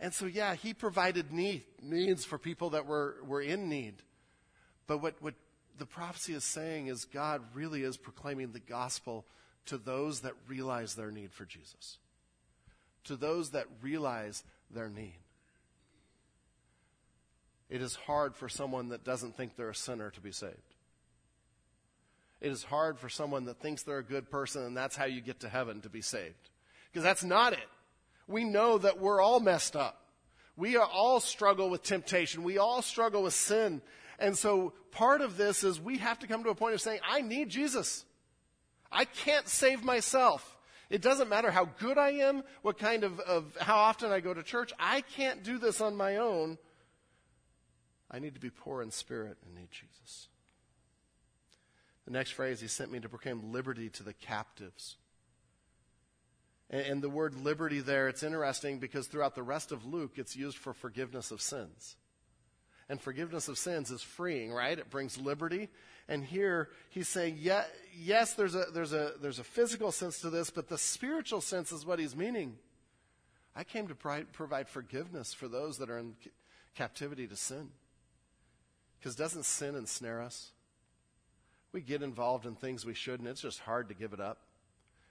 And 0.00 0.12
so, 0.12 0.26
yeah, 0.26 0.56
he 0.56 0.74
provided 0.74 1.32
need, 1.32 1.62
needs 1.80 2.24
for 2.24 2.36
people 2.36 2.70
that 2.70 2.86
were, 2.86 3.18
were 3.24 3.42
in 3.42 3.68
need. 3.68 4.02
But 4.88 5.00
what, 5.00 5.14
what 5.20 5.34
the 5.78 5.86
prophecy 5.86 6.34
is 6.34 6.44
saying 6.44 6.88
is 6.88 7.04
God 7.04 7.42
really 7.54 7.82
is 7.82 7.96
proclaiming 7.96 8.52
the 8.52 8.60
gospel 8.60 9.24
to 9.66 9.78
those 9.78 10.20
that 10.20 10.32
realize 10.48 10.94
their 10.94 11.10
need 11.10 11.32
for 11.32 11.44
Jesus, 11.44 11.98
to 13.04 13.16
those 13.16 13.50
that 13.50 13.66
realize 13.82 14.44
their 14.70 14.88
need. 14.88 15.18
It 17.68 17.82
is 17.82 17.96
hard 17.96 18.36
for 18.36 18.48
someone 18.48 18.90
that 18.90 19.04
doesn't 19.04 19.36
think 19.36 19.56
they're 19.56 19.70
a 19.70 19.74
sinner 19.74 20.10
to 20.10 20.20
be 20.20 20.30
saved. 20.30 20.54
It 22.40 22.52
is 22.52 22.62
hard 22.62 22.98
for 22.98 23.08
someone 23.08 23.46
that 23.46 23.60
thinks 23.60 23.82
they're 23.82 23.98
a 23.98 24.04
good 24.04 24.30
person 24.30 24.62
and 24.62 24.76
that's 24.76 24.94
how 24.94 25.06
you 25.06 25.20
get 25.20 25.40
to 25.40 25.48
heaven 25.48 25.80
to 25.80 25.88
be 25.88 26.02
saved. 26.02 26.50
Because 26.92 27.02
that's 27.02 27.24
not 27.24 27.54
it. 27.54 27.68
We 28.28 28.44
know 28.44 28.78
that 28.78 29.00
we're 29.00 29.20
all 29.20 29.40
messed 29.40 29.74
up. 29.74 30.02
We 30.56 30.76
all 30.76 31.20
struggle 31.20 31.68
with 31.68 31.82
temptation. 31.82 32.42
We 32.42 32.58
all 32.58 32.82
struggle 32.82 33.22
with 33.24 33.34
sin. 33.34 33.82
And 34.18 34.36
so 34.36 34.72
part 34.90 35.20
of 35.20 35.36
this 35.36 35.64
is 35.64 35.80
we 35.80 35.98
have 35.98 36.18
to 36.20 36.26
come 36.26 36.44
to 36.44 36.50
a 36.50 36.54
point 36.54 36.74
of 36.74 36.80
saying, 36.80 37.00
I 37.08 37.20
need 37.20 37.48
Jesus. 37.48 38.04
I 38.90 39.04
can't 39.04 39.48
save 39.48 39.84
myself. 39.84 40.56
It 40.88 41.02
doesn't 41.02 41.28
matter 41.28 41.50
how 41.50 41.64
good 41.64 41.98
I 41.98 42.10
am, 42.10 42.42
what 42.62 42.78
kind 42.78 43.02
of, 43.02 43.18
of 43.20 43.56
how 43.60 43.76
often 43.76 44.12
I 44.12 44.20
go 44.20 44.32
to 44.32 44.42
church. 44.42 44.72
I 44.78 45.00
can't 45.00 45.42
do 45.42 45.58
this 45.58 45.80
on 45.80 45.96
my 45.96 46.16
own. 46.16 46.58
I 48.10 48.20
need 48.20 48.34
to 48.34 48.40
be 48.40 48.50
poor 48.50 48.82
in 48.82 48.90
spirit 48.90 49.36
and 49.44 49.54
need 49.54 49.70
Jesus. 49.70 50.28
The 52.04 52.12
next 52.12 52.30
phrase, 52.30 52.60
he 52.60 52.68
sent 52.68 52.92
me 52.92 53.00
to 53.00 53.08
proclaim 53.08 53.52
liberty 53.52 53.88
to 53.90 54.04
the 54.04 54.12
captives. 54.12 54.96
And, 56.70 56.86
and 56.86 57.02
the 57.02 57.10
word 57.10 57.34
liberty 57.34 57.80
there, 57.80 58.08
it's 58.08 58.22
interesting 58.22 58.78
because 58.78 59.08
throughout 59.08 59.34
the 59.34 59.42
rest 59.42 59.72
of 59.72 59.84
Luke, 59.84 60.12
it's 60.16 60.36
used 60.36 60.56
for 60.56 60.72
forgiveness 60.72 61.32
of 61.32 61.40
sins. 61.40 61.96
And 62.88 63.00
forgiveness 63.00 63.48
of 63.48 63.58
sins 63.58 63.90
is 63.90 64.02
freeing, 64.02 64.52
right? 64.52 64.78
It 64.78 64.90
brings 64.90 65.18
liberty. 65.18 65.68
And 66.08 66.24
here 66.24 66.68
he's 66.90 67.08
saying, 67.08 67.38
yeah, 67.40 67.64
yes, 67.98 68.34
there's 68.34 68.54
a, 68.54 68.66
there's, 68.72 68.92
a, 68.92 69.14
there's 69.20 69.40
a 69.40 69.44
physical 69.44 69.90
sense 69.90 70.20
to 70.20 70.30
this, 70.30 70.50
but 70.50 70.68
the 70.68 70.78
spiritual 70.78 71.40
sense 71.40 71.72
is 71.72 71.84
what 71.84 71.98
he's 71.98 72.14
meaning. 72.14 72.56
I 73.56 73.64
came 73.64 73.88
to 73.88 73.94
provide 73.94 74.68
forgiveness 74.68 75.34
for 75.34 75.48
those 75.48 75.78
that 75.78 75.90
are 75.90 75.98
in 75.98 76.14
captivity 76.76 77.26
to 77.26 77.36
sin. 77.36 77.70
Because 78.98 79.16
doesn't 79.16 79.44
sin 79.44 79.74
ensnare 79.74 80.22
us? 80.22 80.52
we 81.76 81.82
get 81.82 82.02
involved 82.02 82.46
in 82.46 82.54
things 82.54 82.86
we 82.86 82.94
shouldn't. 82.94 83.28
It's 83.28 83.42
just 83.42 83.58
hard 83.60 83.90
to 83.90 83.94
give 83.94 84.14
it 84.14 84.20
up. 84.20 84.38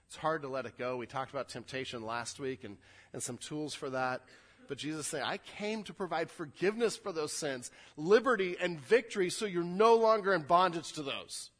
It's 0.08 0.16
hard 0.16 0.42
to 0.42 0.48
let 0.48 0.66
it 0.66 0.76
go. 0.76 0.96
We 0.96 1.06
talked 1.06 1.30
about 1.30 1.48
temptation 1.48 2.04
last 2.04 2.40
week 2.40 2.64
and, 2.64 2.76
and 3.12 3.22
some 3.22 3.36
tools 3.36 3.72
for 3.72 3.88
that. 3.90 4.22
But 4.68 4.78
Jesus 4.78 5.06
said, 5.06 5.22
I 5.22 5.38
came 5.38 5.82
to 5.84 5.94
provide 5.94 6.30
forgiveness 6.30 6.96
for 6.96 7.12
those 7.12 7.32
sins, 7.32 7.70
liberty 7.96 8.56
and 8.60 8.80
victory 8.80 9.30
so 9.30 9.46
you're 9.46 9.64
no 9.64 9.94
longer 9.94 10.32
in 10.34 10.42
bondage 10.42 10.92
to 10.92 11.02
those. 11.02 11.50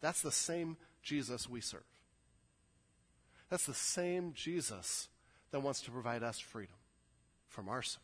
That's 0.00 0.22
the 0.22 0.32
same 0.32 0.76
Jesus 1.02 1.48
we 1.48 1.60
serve. 1.60 1.82
That's 3.50 3.66
the 3.66 3.74
same 3.74 4.32
Jesus 4.34 5.08
that 5.50 5.60
wants 5.60 5.80
to 5.82 5.90
provide 5.90 6.22
us 6.22 6.38
freedom 6.38 6.76
from 7.48 7.68
our 7.68 7.82
sin. 7.82 8.00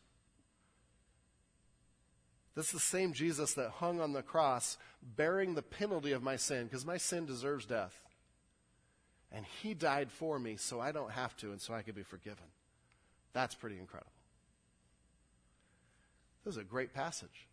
That's 2.55 2.71
the 2.71 2.79
same 2.79 3.13
Jesus 3.13 3.53
that 3.55 3.69
hung 3.69 3.99
on 3.99 4.13
the 4.13 4.23
cross 4.23 4.77
bearing 5.15 5.53
the 5.53 5.61
penalty 5.61 6.13
of 6.13 6.23
my 6.23 6.37
sin 6.37 6.63
because 6.63 6.85
my 6.85 6.97
sin 6.97 7.25
deserves 7.25 7.65
death. 7.65 8.01
And 9.31 9.45
he 9.61 9.73
died 9.73 10.11
for 10.11 10.39
me 10.39 10.55
so 10.55 10.79
I 10.79 10.93
don't 10.93 11.11
have 11.11 11.35
to 11.37 11.51
and 11.51 11.61
so 11.61 11.73
I 11.73 11.81
can 11.81 11.93
be 11.93 12.03
forgiven. 12.03 12.45
That's 13.35 13.53
pretty 13.53 13.77
incredible. 13.77 14.13
This 16.45 16.53
is 16.53 16.57
a 16.57 16.63
great 16.63 16.93
passage. 16.93 17.47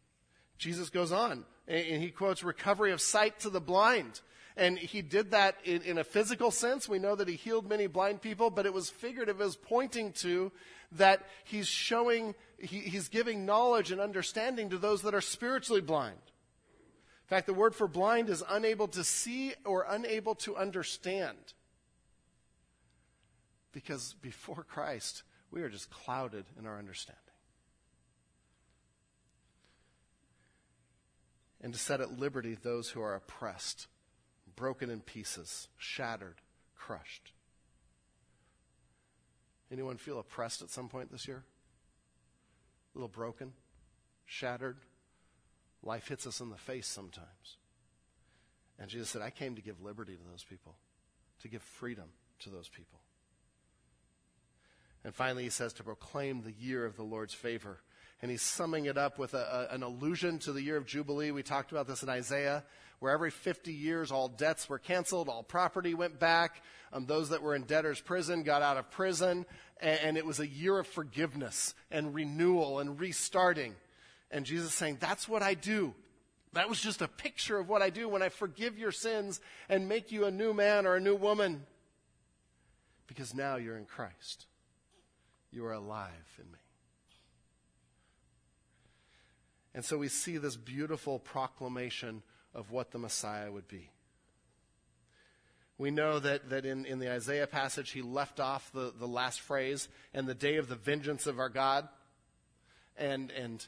Jesus 0.56 0.90
goes 0.90 1.10
on 1.10 1.44
and 1.66 2.00
he 2.00 2.10
quotes 2.10 2.44
recovery 2.44 2.92
of 2.92 3.00
sight 3.00 3.40
to 3.40 3.50
the 3.50 3.60
blind. 3.60 4.20
And 4.56 4.78
he 4.78 5.02
did 5.02 5.32
that 5.32 5.56
in, 5.64 5.82
in, 5.82 5.98
a 5.98 6.04
physical 6.04 6.52
sense. 6.52 6.88
We 6.88 7.00
know 7.00 7.16
that 7.16 7.26
he 7.26 7.34
healed 7.34 7.68
many 7.68 7.88
blind 7.88 8.22
people, 8.22 8.48
but 8.48 8.64
it 8.64 8.72
was 8.72 8.90
figurative. 8.90 9.40
Was 9.40 9.56
pointing 9.56 10.12
to 10.12 10.52
that 10.92 11.26
he's 11.44 11.66
showing, 11.66 12.36
he, 12.58 12.80
he's 12.80 13.08
giving 13.08 13.44
knowledge 13.44 13.90
and 13.90 14.00
understanding 14.00 14.70
to 14.70 14.78
those 14.78 15.02
that 15.02 15.14
are 15.14 15.20
spiritually 15.22 15.80
blind. 15.80 16.14
In 16.14 17.28
fact, 17.28 17.46
the 17.46 17.54
word 17.54 17.74
for 17.74 17.88
blind 17.88 18.28
is 18.28 18.44
unable 18.48 18.86
to 18.88 19.02
see 19.02 19.54
or 19.64 19.86
unable 19.88 20.36
to 20.36 20.54
understand. 20.54 21.38
Because 23.72 24.14
before 24.20 24.64
Christ, 24.68 25.24
we 25.52 25.62
are 25.62 25.68
just 25.68 25.90
clouded 25.90 26.46
in 26.58 26.66
our 26.66 26.78
understanding. 26.78 27.20
And 31.60 31.72
to 31.72 31.78
set 31.78 32.00
at 32.00 32.18
liberty 32.18 32.56
those 32.60 32.88
who 32.88 33.02
are 33.02 33.14
oppressed, 33.14 33.86
broken 34.56 34.90
in 34.90 35.00
pieces, 35.00 35.68
shattered, 35.76 36.36
crushed. 36.74 37.32
Anyone 39.70 39.98
feel 39.98 40.18
oppressed 40.18 40.62
at 40.62 40.70
some 40.70 40.88
point 40.88 41.12
this 41.12 41.28
year? 41.28 41.44
A 42.94 42.98
little 42.98 43.08
broken, 43.08 43.52
shattered? 44.26 44.78
Life 45.82 46.08
hits 46.08 46.26
us 46.26 46.40
in 46.40 46.50
the 46.50 46.56
face 46.56 46.86
sometimes. 46.86 47.58
And 48.78 48.90
Jesus 48.90 49.10
said, 49.10 49.22
I 49.22 49.30
came 49.30 49.54
to 49.54 49.62
give 49.62 49.80
liberty 49.80 50.16
to 50.16 50.30
those 50.30 50.44
people, 50.44 50.74
to 51.42 51.48
give 51.48 51.62
freedom 51.62 52.06
to 52.40 52.50
those 52.50 52.68
people. 52.68 52.98
And 55.04 55.14
finally, 55.14 55.44
he 55.44 55.50
says 55.50 55.72
to 55.74 55.84
proclaim 55.84 56.42
the 56.42 56.52
year 56.52 56.84
of 56.84 56.96
the 56.96 57.02
Lord's 57.02 57.34
favor. 57.34 57.80
And 58.20 58.30
he's 58.30 58.42
summing 58.42 58.84
it 58.84 58.96
up 58.96 59.18
with 59.18 59.34
a, 59.34 59.68
a, 59.70 59.74
an 59.74 59.82
allusion 59.82 60.38
to 60.40 60.52
the 60.52 60.62
year 60.62 60.76
of 60.76 60.86
Jubilee. 60.86 61.32
We 61.32 61.42
talked 61.42 61.72
about 61.72 61.88
this 61.88 62.04
in 62.04 62.08
Isaiah, 62.08 62.62
where 63.00 63.12
every 63.12 63.32
50 63.32 63.72
years 63.72 64.12
all 64.12 64.28
debts 64.28 64.68
were 64.68 64.78
canceled, 64.78 65.28
all 65.28 65.42
property 65.42 65.92
went 65.92 66.20
back. 66.20 66.62
Um, 66.92 67.06
those 67.06 67.30
that 67.30 67.42
were 67.42 67.56
in 67.56 67.62
debtor's 67.62 68.00
prison 68.00 68.44
got 68.44 68.62
out 68.62 68.76
of 68.76 68.90
prison. 68.92 69.44
And, 69.80 70.00
and 70.00 70.16
it 70.16 70.24
was 70.24 70.38
a 70.38 70.46
year 70.46 70.78
of 70.78 70.86
forgiveness 70.86 71.74
and 71.90 72.14
renewal 72.14 72.78
and 72.78 72.98
restarting. 73.00 73.74
And 74.30 74.46
Jesus 74.46 74.68
is 74.68 74.74
saying, 74.74 74.98
That's 75.00 75.28
what 75.28 75.42
I 75.42 75.54
do. 75.54 75.94
That 76.52 76.68
was 76.68 76.80
just 76.80 77.02
a 77.02 77.08
picture 77.08 77.58
of 77.58 77.68
what 77.68 77.82
I 77.82 77.90
do 77.90 78.08
when 78.08 78.22
I 78.22 78.28
forgive 78.28 78.78
your 78.78 78.92
sins 78.92 79.40
and 79.68 79.88
make 79.88 80.12
you 80.12 80.26
a 80.26 80.30
new 80.30 80.52
man 80.52 80.86
or 80.86 80.96
a 80.96 81.00
new 81.00 81.16
woman. 81.16 81.64
Because 83.06 83.34
now 83.34 83.56
you're 83.56 83.78
in 83.78 83.86
Christ. 83.86 84.46
You 85.52 85.66
are 85.66 85.72
alive 85.72 86.10
in 86.38 86.50
me. 86.50 86.58
And 89.74 89.84
so 89.84 89.98
we 89.98 90.08
see 90.08 90.38
this 90.38 90.56
beautiful 90.56 91.18
proclamation 91.18 92.22
of 92.54 92.70
what 92.70 92.90
the 92.90 92.98
Messiah 92.98 93.50
would 93.50 93.68
be. 93.68 93.90
We 95.78 95.90
know 95.90 96.18
that, 96.18 96.50
that 96.50 96.66
in, 96.66 96.84
in 96.84 96.98
the 96.98 97.10
Isaiah 97.10 97.46
passage, 97.46 97.90
he 97.90 98.02
left 98.02 98.40
off 98.40 98.70
the, 98.72 98.92
the 98.98 99.08
last 99.08 99.40
phrase, 99.40 99.88
and 100.12 100.26
the 100.26 100.34
day 100.34 100.56
of 100.56 100.68
the 100.68 100.76
vengeance 100.76 101.26
of 101.26 101.38
our 101.38 101.48
God. 101.48 101.88
And, 102.96 103.30
and 103.30 103.66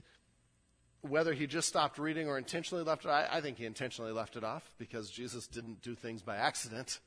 whether 1.00 1.32
he 1.32 1.46
just 1.46 1.68
stopped 1.68 1.98
reading 1.98 2.28
or 2.28 2.38
intentionally 2.38 2.84
left 2.84 3.04
it, 3.04 3.08
I, 3.08 3.26
I 3.30 3.40
think 3.40 3.58
he 3.58 3.64
intentionally 3.64 4.12
left 4.12 4.36
it 4.36 4.44
off 4.44 4.62
because 4.78 5.10
Jesus 5.10 5.46
didn't 5.46 5.82
do 5.82 5.94
things 5.94 6.22
by 6.22 6.36
accident 6.36 7.00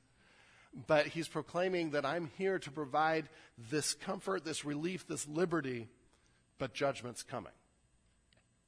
but 0.86 1.08
he's 1.08 1.28
proclaiming 1.28 1.92
that 1.92 2.06
I'm 2.06 2.30
here 2.38 2.60
to 2.60 2.72
provide 2.72 3.30
this 3.72 3.94
comfort, 3.94 4.46
this 4.46 4.64
relief, 4.64 5.08
this 5.08 5.28
liberty, 5.28 5.88
but 6.60 6.74
judgment's 6.74 7.24
coming. 7.24 7.54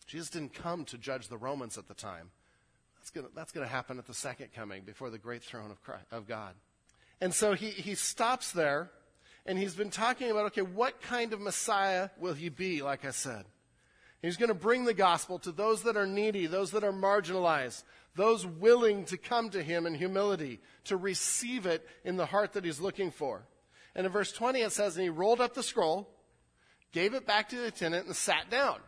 Jesus 0.07 0.29
didn't 0.29 0.53
come 0.53 0.85
to 0.85 0.97
judge 0.97 1.27
the 1.27 1.37
Romans 1.37 1.77
at 1.77 1.87
the 1.87 1.93
time. 1.93 2.31
That's 2.97 3.11
going 3.11 3.27
that's 3.35 3.51
to 3.51 3.67
happen 3.67 3.99
at 3.99 4.07
the 4.07 4.13
second 4.13 4.53
coming 4.53 4.83
before 4.83 5.09
the 5.09 5.17
great 5.17 5.43
throne 5.43 5.71
of, 5.71 5.81
Christ, 5.83 6.05
of 6.11 6.27
God. 6.27 6.53
And 7.21 7.33
so 7.33 7.53
he, 7.53 7.69
he 7.69 7.95
stops 7.95 8.51
there 8.51 8.89
and 9.45 9.57
he's 9.57 9.75
been 9.75 9.91
talking 9.91 10.31
about 10.31 10.45
okay, 10.47 10.61
what 10.61 11.01
kind 11.01 11.33
of 11.33 11.39
Messiah 11.39 12.09
will 12.19 12.33
he 12.33 12.49
be, 12.49 12.81
like 12.81 13.05
I 13.05 13.11
said? 13.11 13.45
He's 14.21 14.37
going 14.37 14.49
to 14.49 14.55
bring 14.55 14.83
the 14.83 14.93
gospel 14.93 15.39
to 15.39 15.51
those 15.51 15.83
that 15.83 15.95
are 15.95 16.07
needy, 16.07 16.45
those 16.45 16.71
that 16.71 16.83
are 16.83 16.91
marginalized, 16.91 17.83
those 18.15 18.45
willing 18.45 19.05
to 19.05 19.17
come 19.17 19.49
to 19.51 19.63
him 19.63 19.85
in 19.85 19.95
humility, 19.95 20.59
to 20.85 20.97
receive 20.97 21.65
it 21.65 21.87
in 22.03 22.17
the 22.17 22.25
heart 22.25 22.53
that 22.53 22.65
he's 22.65 22.79
looking 22.79 23.11
for. 23.11 23.43
And 23.95 24.05
in 24.05 24.11
verse 24.11 24.31
20 24.31 24.61
it 24.61 24.71
says, 24.71 24.95
And 24.95 25.03
he 25.03 25.09
rolled 25.09 25.41
up 25.41 25.53
the 25.53 25.63
scroll, 25.63 26.09
gave 26.91 27.13
it 27.13 27.25
back 27.25 27.49
to 27.49 27.57
the 27.57 27.67
attendant, 27.67 28.07
and 28.07 28.15
sat 28.15 28.49
down. 28.49 28.79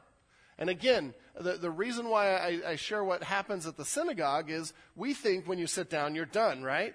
And 0.57 0.69
again, 0.69 1.13
the, 1.39 1.53
the 1.53 1.71
reason 1.71 2.09
why 2.09 2.35
I, 2.35 2.71
I 2.71 2.75
share 2.75 3.03
what 3.03 3.23
happens 3.23 3.65
at 3.65 3.77
the 3.77 3.85
synagogue 3.85 4.49
is 4.49 4.73
we 4.95 5.13
think 5.13 5.47
when 5.47 5.59
you 5.59 5.67
sit 5.67 5.89
down, 5.89 6.13
you're 6.13 6.25
done, 6.25 6.63
right? 6.63 6.93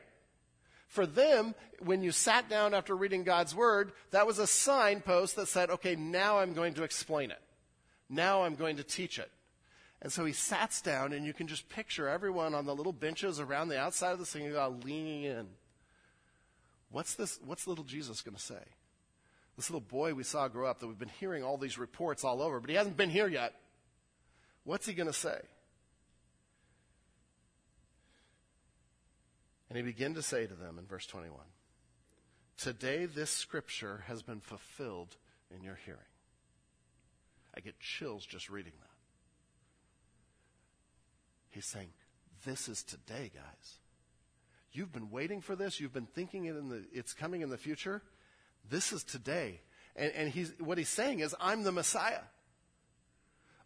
For 0.89 1.07
them, 1.07 1.55
when 1.81 2.03
you 2.03 2.13
sat 2.13 2.49
down 2.49 2.75
after 2.75 2.95
reading 2.95 3.25
God's 3.25 3.55
word, 3.55 3.93
that 4.13 4.27
was 4.27 4.39
a 4.39 4.47
signpost 4.47 5.37
that 5.37 5.49
said, 5.49 5.71
okay, 5.71 5.97
now 5.97 6.39
I'm 6.39 6.53
going 6.53 6.75
to 6.75 6.85
explain 6.85 7.31
it. 7.31 7.41
Now 8.09 8.45
I'm 8.45 8.55
going 8.55 8.77
to 8.77 8.85
teach 8.85 9.19
it. 9.19 9.31
And 10.07 10.13
so 10.13 10.25
he 10.25 10.33
sats 10.33 10.81
down, 10.81 11.13
and 11.13 11.27
you 11.27 11.33
can 11.33 11.49
just 11.49 11.69
picture 11.69 12.07
everyone 12.07 12.55
on 12.55 12.65
the 12.65 12.77
little 12.77 12.93
benches 12.93 13.41
around 13.41 13.67
the 13.67 13.81
outside 13.81 14.13
of 14.13 14.21
the 14.21 14.25
synagogue 14.25 14.85
leaning 14.85 15.25
in. 15.25 15.49
What's 16.93 17.17
this? 17.17 17.41
What's 17.45 17.67
little 17.67 17.83
Jesus 17.83 18.23
going 18.23 18.37
to 18.37 18.41
say? 18.41 18.63
This 19.57 19.69
little 19.69 19.81
boy 19.81 20.15
we 20.15 20.23
saw 20.23 20.47
grow 20.47 20.71
up 20.71 20.79
that 20.79 20.87
we've 20.87 20.97
been 20.97 21.09
hearing 21.09 21.43
all 21.43 21.57
these 21.59 21.77
reports 21.77 22.23
all 22.23 22.41
over, 22.41 22.61
but 22.61 22.71
he 22.71 22.77
hasn't 22.77 22.97
been 22.97 23.11
here 23.11 23.27
yet. 23.27 23.53
What's 24.63 24.87
he 24.87 24.95
going 24.95 25.09
to 25.09 25.13
say? 25.13 25.41
And 29.69 29.77
he 29.77 29.83
began 29.83 30.15
to 30.15 30.23
say 30.23 30.47
to 30.47 30.55
them 30.55 30.79
in 30.79 30.87
verse 30.87 31.07
21 31.07 31.41
Today 32.57 33.07
this 33.07 33.31
scripture 33.31 34.05
has 34.07 34.23
been 34.23 34.39
fulfilled 34.39 35.17
in 35.53 35.65
your 35.65 35.81
hearing. 35.85 35.99
I 37.57 37.59
get 37.59 37.81
chills 37.81 38.25
just 38.25 38.49
reading 38.49 38.75
that. 38.79 38.86
He's 41.57 41.65
saying, 41.65 41.89
This 42.45 42.69
is 42.69 42.83
today, 42.83 43.31
guys. 43.35 43.79
You've 44.73 44.93
been 44.93 45.11
waiting 45.11 45.41
for 45.41 45.57
this. 45.57 45.81
You've 45.81 45.95
been 45.95 46.05
thinking 46.05 46.45
it 46.45 46.55
in 46.55 46.69
the, 46.69 46.85
it's 46.93 47.15
coming 47.15 47.41
in 47.41 47.49
the 47.49 47.57
future. 47.57 48.03
This 48.69 48.93
is 48.93 49.03
today. 49.03 49.63
And, 49.97 50.13
and 50.13 50.29
he's, 50.29 50.53
what 50.59 50.77
he's 50.77 50.91
saying 50.91 51.21
is, 51.21 51.35
I'm 51.41 51.63
the 51.63 51.73
Messiah. 51.73 52.21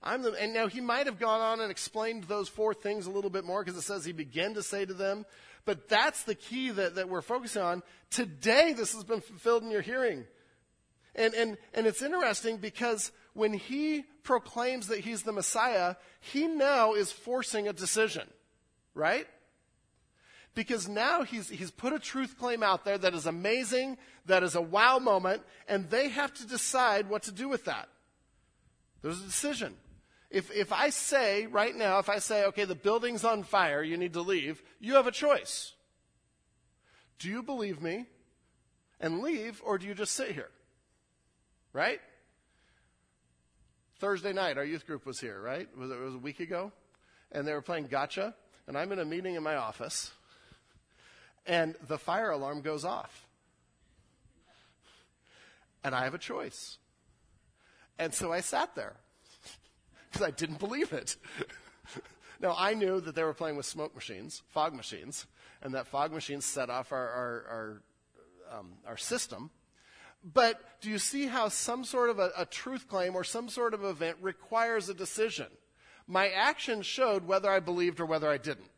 I'm 0.04 0.22
the, 0.22 0.34
and 0.40 0.54
now 0.54 0.68
he 0.68 0.80
might 0.80 1.06
have 1.06 1.18
gone 1.18 1.40
on 1.40 1.60
and 1.60 1.68
explained 1.68 2.24
those 2.24 2.48
four 2.48 2.74
things 2.74 3.06
a 3.06 3.10
little 3.10 3.28
bit 3.28 3.44
more 3.44 3.64
because 3.64 3.76
it 3.76 3.82
says 3.82 4.04
he 4.04 4.12
began 4.12 4.54
to 4.54 4.62
say 4.62 4.84
to 4.84 4.94
them. 4.94 5.26
But 5.64 5.88
that's 5.88 6.22
the 6.22 6.36
key 6.36 6.70
that, 6.70 6.94
that 6.94 7.08
we're 7.08 7.22
focusing 7.22 7.62
on. 7.62 7.82
Today, 8.08 8.72
this 8.72 8.94
has 8.94 9.02
been 9.02 9.20
fulfilled 9.20 9.64
in 9.64 9.70
your 9.72 9.82
hearing. 9.82 10.26
And, 11.16 11.34
and, 11.34 11.58
and 11.74 11.88
it's 11.88 12.02
interesting 12.02 12.58
because 12.58 13.10
when 13.34 13.52
he 13.52 14.04
proclaims 14.22 14.88
that 14.88 15.00
he's 15.00 15.22
the 15.22 15.32
Messiah, 15.32 15.96
he 16.20 16.46
now 16.46 16.94
is 16.94 17.12
forcing 17.12 17.68
a 17.68 17.72
decision, 17.72 18.28
right? 18.94 19.26
Because 20.54 20.88
now 20.88 21.22
he's, 21.22 21.48
he's 21.48 21.70
put 21.70 21.92
a 21.92 21.98
truth 21.98 22.36
claim 22.38 22.62
out 22.62 22.84
there 22.84 22.98
that 22.98 23.14
is 23.14 23.26
amazing, 23.26 23.98
that 24.26 24.42
is 24.42 24.54
a 24.54 24.60
wow 24.60 24.98
moment, 24.98 25.42
and 25.68 25.88
they 25.90 26.08
have 26.08 26.34
to 26.34 26.46
decide 26.46 27.08
what 27.08 27.22
to 27.24 27.32
do 27.32 27.48
with 27.48 27.66
that. 27.66 27.88
There's 29.02 29.20
a 29.20 29.24
decision. 29.24 29.76
If, 30.30 30.50
if 30.52 30.72
I 30.72 30.90
say 30.90 31.46
right 31.46 31.74
now, 31.74 31.98
if 31.98 32.08
I 32.08 32.18
say, 32.18 32.44
okay, 32.46 32.64
the 32.64 32.74
building's 32.74 33.24
on 33.24 33.42
fire, 33.42 33.82
you 33.82 33.96
need 33.96 34.12
to 34.12 34.22
leave, 34.22 34.62
you 34.78 34.94
have 34.94 35.06
a 35.06 35.12
choice. 35.12 35.72
Do 37.18 37.28
you 37.28 37.42
believe 37.42 37.80
me 37.80 38.06
and 39.00 39.20
leave, 39.20 39.60
or 39.64 39.78
do 39.78 39.86
you 39.86 39.94
just 39.94 40.14
sit 40.14 40.32
here? 40.32 40.50
Right? 41.72 42.00
Thursday 44.00 44.32
night, 44.32 44.56
our 44.56 44.64
youth 44.64 44.86
group 44.86 45.04
was 45.04 45.20
here, 45.20 45.38
right? 45.38 45.68
It, 45.78 45.82
it 45.82 46.00
was 46.00 46.14
a 46.14 46.18
week 46.18 46.40
ago? 46.40 46.72
And 47.32 47.46
they 47.46 47.52
were 47.52 47.60
playing 47.60 47.86
gotcha, 47.88 48.34
and 48.66 48.76
I'm 48.76 48.90
in 48.92 48.98
a 48.98 49.04
meeting 49.04 49.34
in 49.34 49.42
my 49.42 49.56
office, 49.56 50.10
and 51.46 51.76
the 51.86 51.98
fire 51.98 52.30
alarm 52.30 52.62
goes 52.62 52.84
off. 52.84 53.26
And 55.84 55.94
I 55.94 56.04
have 56.04 56.14
a 56.14 56.18
choice. 56.18 56.78
And 57.98 58.12
so 58.12 58.32
I 58.32 58.40
sat 58.40 58.74
there 58.74 58.96
because 60.10 60.26
I 60.26 60.30
didn't 60.30 60.58
believe 60.58 60.92
it. 60.94 61.16
now, 62.40 62.54
I 62.56 62.72
knew 62.72 63.00
that 63.02 63.14
they 63.14 63.22
were 63.22 63.34
playing 63.34 63.56
with 63.56 63.66
smoke 63.66 63.94
machines, 63.94 64.42
fog 64.48 64.74
machines, 64.74 65.26
and 65.62 65.74
that 65.74 65.86
fog 65.86 66.10
machines 66.12 66.46
set 66.46 66.70
off 66.70 66.90
our, 66.90 67.08
our, 67.08 67.44
our, 68.50 68.58
um, 68.58 68.72
our 68.86 68.96
system. 68.96 69.50
But 70.22 70.60
do 70.80 70.90
you 70.90 70.98
see 70.98 71.26
how 71.26 71.48
some 71.48 71.84
sort 71.84 72.10
of 72.10 72.18
a, 72.18 72.30
a 72.36 72.44
truth 72.44 72.88
claim 72.88 73.14
or 73.14 73.24
some 73.24 73.48
sort 73.48 73.74
of 73.74 73.84
event 73.84 74.18
requires 74.20 74.88
a 74.88 74.94
decision? 74.94 75.46
My 76.06 76.28
action 76.28 76.82
showed 76.82 77.26
whether 77.26 77.50
I 77.50 77.60
believed 77.60 78.00
or 78.00 78.06
whether 78.06 78.28
I 78.28 78.36
didn't. 78.36 78.70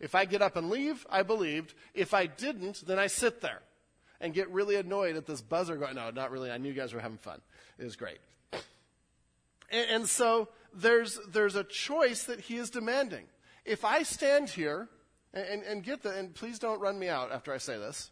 If 0.00 0.14
I 0.14 0.24
get 0.24 0.42
up 0.42 0.56
and 0.56 0.70
leave, 0.70 1.06
I 1.10 1.22
believed. 1.22 1.74
If 1.94 2.14
I 2.14 2.26
didn't, 2.26 2.86
then 2.86 2.98
I 2.98 3.06
sit 3.06 3.40
there 3.40 3.60
and 4.20 4.32
get 4.32 4.50
really 4.50 4.76
annoyed 4.76 5.16
at 5.16 5.26
this 5.26 5.40
buzzer 5.40 5.76
going. 5.76 5.96
No, 5.96 6.10
not 6.10 6.30
really. 6.30 6.50
I 6.50 6.58
knew 6.58 6.70
you 6.70 6.74
guys 6.74 6.92
were 6.92 7.00
having 7.00 7.18
fun. 7.18 7.40
It 7.78 7.84
was 7.84 7.96
great. 7.96 8.18
And, 9.70 9.90
and 9.90 10.08
so 10.08 10.48
there's, 10.74 11.18
there's 11.28 11.56
a 11.56 11.64
choice 11.64 12.24
that 12.24 12.40
he 12.40 12.56
is 12.56 12.70
demanding. 12.70 13.24
If 13.64 13.84
I 13.84 14.02
stand 14.02 14.48
here, 14.48 14.88
and, 15.34 15.44
and, 15.46 15.62
and 15.62 15.82
get 15.84 16.02
the, 16.02 16.10
and 16.10 16.34
please 16.34 16.58
don't 16.58 16.80
run 16.80 16.98
me 16.98 17.08
out 17.08 17.32
after 17.32 17.52
I 17.52 17.58
say 17.58 17.78
this. 17.78 18.10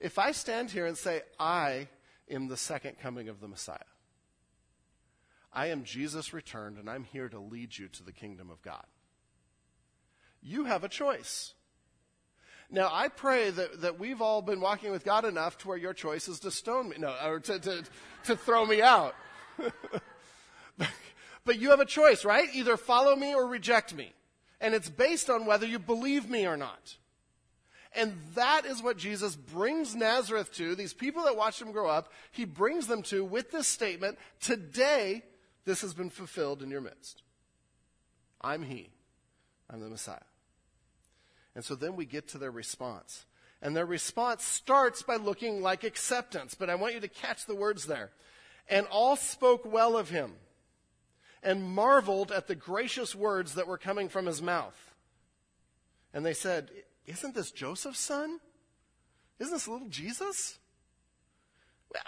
If 0.00 0.18
I 0.18 0.32
stand 0.32 0.70
here 0.70 0.86
and 0.86 0.96
say, 0.96 1.22
I 1.38 1.88
am 2.30 2.48
the 2.48 2.56
second 2.56 2.98
coming 3.00 3.28
of 3.28 3.40
the 3.40 3.48
Messiah, 3.48 3.78
I 5.52 5.66
am 5.66 5.84
Jesus 5.84 6.32
returned, 6.32 6.76
and 6.78 6.88
I'm 6.90 7.04
here 7.04 7.28
to 7.28 7.38
lead 7.38 7.78
you 7.78 7.88
to 7.88 8.02
the 8.02 8.12
kingdom 8.12 8.50
of 8.50 8.60
God. 8.62 8.84
You 10.42 10.64
have 10.64 10.84
a 10.84 10.88
choice. 10.88 11.54
Now, 12.70 12.90
I 12.92 13.08
pray 13.08 13.50
that, 13.50 13.80
that 13.82 13.98
we've 13.98 14.20
all 14.20 14.42
been 14.42 14.60
walking 14.60 14.90
with 14.90 15.04
God 15.04 15.24
enough 15.24 15.56
to 15.58 15.68
where 15.68 15.76
your 15.76 15.94
choice 15.94 16.28
is 16.28 16.40
to 16.40 16.50
stone 16.50 16.88
me, 16.88 16.96
no, 16.98 17.14
or 17.24 17.40
to, 17.40 17.58
to, 17.58 17.84
to 18.24 18.36
throw 18.36 18.66
me 18.66 18.82
out. 18.82 19.14
but 21.44 21.58
you 21.58 21.70
have 21.70 21.80
a 21.80 21.86
choice, 21.86 22.24
right? 22.24 22.48
Either 22.52 22.76
follow 22.76 23.14
me 23.14 23.34
or 23.34 23.46
reject 23.46 23.94
me. 23.94 24.12
And 24.60 24.74
it's 24.74 24.90
based 24.90 25.30
on 25.30 25.46
whether 25.46 25.66
you 25.66 25.78
believe 25.78 26.28
me 26.28 26.46
or 26.46 26.56
not. 26.56 26.96
And 27.96 28.14
that 28.34 28.66
is 28.66 28.82
what 28.82 28.98
Jesus 28.98 29.34
brings 29.34 29.96
Nazareth 29.96 30.52
to, 30.54 30.74
these 30.74 30.92
people 30.92 31.24
that 31.24 31.36
watched 31.36 31.62
him 31.62 31.72
grow 31.72 31.88
up, 31.88 32.12
he 32.30 32.44
brings 32.44 32.86
them 32.86 33.02
to 33.04 33.24
with 33.24 33.50
this 33.50 33.66
statement 33.66 34.18
Today, 34.38 35.22
this 35.64 35.80
has 35.80 35.94
been 35.94 36.10
fulfilled 36.10 36.62
in 36.62 36.70
your 36.70 36.82
midst. 36.82 37.22
I'm 38.40 38.62
He, 38.62 38.90
I'm 39.70 39.80
the 39.80 39.88
Messiah. 39.88 40.18
And 41.54 41.64
so 41.64 41.74
then 41.74 41.96
we 41.96 42.04
get 42.04 42.28
to 42.28 42.38
their 42.38 42.50
response. 42.50 43.24
And 43.62 43.74
their 43.74 43.86
response 43.86 44.44
starts 44.44 45.02
by 45.02 45.16
looking 45.16 45.62
like 45.62 45.82
acceptance, 45.82 46.54
but 46.54 46.68
I 46.68 46.74
want 46.74 46.94
you 46.94 47.00
to 47.00 47.08
catch 47.08 47.46
the 47.46 47.56
words 47.56 47.86
there. 47.86 48.10
And 48.68 48.86
all 48.88 49.16
spoke 49.16 49.64
well 49.64 49.96
of 49.96 50.10
him 50.10 50.34
and 51.42 51.64
marveled 51.64 52.30
at 52.30 52.46
the 52.46 52.54
gracious 52.54 53.14
words 53.14 53.54
that 53.54 53.66
were 53.66 53.78
coming 53.78 54.10
from 54.10 54.26
his 54.26 54.42
mouth. 54.42 54.76
And 56.12 56.26
they 56.26 56.34
said, 56.34 56.70
Isn't 57.06 57.34
this 57.34 57.50
Joseph's 57.50 58.00
son? 58.00 58.38
Isn't 59.38 59.52
this 59.52 59.68
little 59.68 59.88
Jesus? 59.88 60.58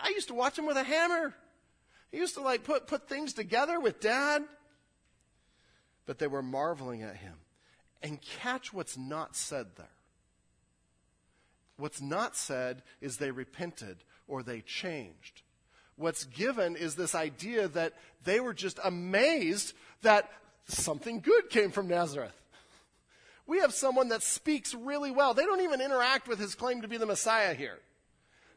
I 0.03 0.11
used 0.11 0.29
to 0.29 0.35
watch 0.35 0.59
him 0.59 0.67
with 0.67 0.77
a 0.77 0.83
hammer. 0.83 1.35
He 2.11 2.19
used 2.19 2.35
to 2.35 2.43
like 2.43 2.65
put, 2.65 2.87
put 2.87 3.09
things 3.09 3.33
together 3.33 3.79
with 3.79 4.01
dad. 4.01 4.43
But 6.07 6.19
they 6.19 6.27
were 6.27 6.43
marveling 6.43 7.03
at 7.03 7.17
him. 7.17 7.35
And 8.03 8.21
catch 8.21 8.73
what's 8.73 8.97
not 8.97 9.37
said 9.37 9.67
there. 9.77 9.87
What's 11.77 12.01
not 12.01 12.37
said 12.37 12.83
is 13.01 13.17
they 13.17 13.31
repented 13.31 13.99
or 14.27 14.43
they 14.43 14.61
changed. 14.61 15.43
What's 15.97 16.25
given 16.25 16.77
is 16.77 16.95
this 16.95 17.15
idea 17.15 17.69
that 17.69 17.95
they 18.25 18.41
were 18.41 18.55
just 18.55 18.79
amazed 18.83 19.75
that 20.03 20.31
something 20.67 21.21
good 21.21 21.51
came 21.51 21.71
from 21.71 21.89
Nazareth. 21.89 22.35
We 23.49 23.61
have 23.61 23.73
someone 23.73 24.11
that 24.11 24.23
speaks 24.23 24.75
really 24.75 25.11
well. 25.11 25.33
They 25.33 25.47
don't 25.47 25.63
even 25.63 25.81
interact 25.81 26.29
with 26.29 26.39
his 26.39 26.55
claim 26.55 26.83
to 26.83 26.89
be 26.89 26.99
the 26.99 27.07
Messiah 27.07 27.55
here. 27.55 27.79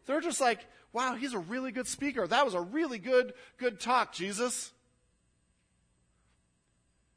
They're 0.05 0.19
just 0.19 0.41
like, 0.41 0.59
wow, 0.91 1.15
he's 1.15 1.33
a 1.33 1.39
really 1.39 1.71
good 1.71 1.87
speaker. 1.87 2.27
That 2.27 2.43
was 2.43 2.55
a 2.55 2.61
really 2.61 2.99
good, 2.99 3.33
good 3.57 3.79
talk, 3.79 4.11
Jesus. 4.11 4.73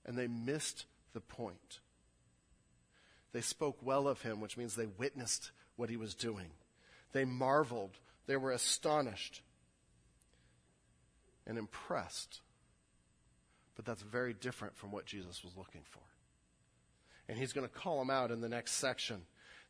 And 0.07 0.17
they 0.17 0.29
missed 0.29 0.87
the 1.15 1.21
point. 1.21 1.81
They 3.33 3.41
spoke 3.41 3.79
well 3.83 4.07
of 4.07 4.23
him, 4.23 4.41
which 4.41 4.57
means 4.57 4.77
they 4.77 4.87
witnessed 4.87 5.51
what 5.75 5.91
he 5.91 5.97
was 5.97 6.15
doing. 6.15 6.51
They 7.11 7.25
marveled. 7.25 7.99
They 8.29 8.37
were 8.37 8.53
astonished 8.53 9.43
and 11.45 11.59
impressed. 11.59 12.41
But 13.75 13.85
that's 13.85 14.03
very 14.03 14.33
different 14.33 14.77
from 14.77 14.93
what 14.93 15.07
Jesus 15.07 15.43
was 15.43 15.57
looking 15.57 15.83
for. 15.91 16.03
And 17.29 17.39
he's 17.39 17.53
going 17.53 17.67
to 17.67 17.73
call 17.73 17.99
them 17.99 18.11
out 18.11 18.31
in 18.31 18.41
the 18.41 18.49
next 18.49 18.73
section. 18.73 19.23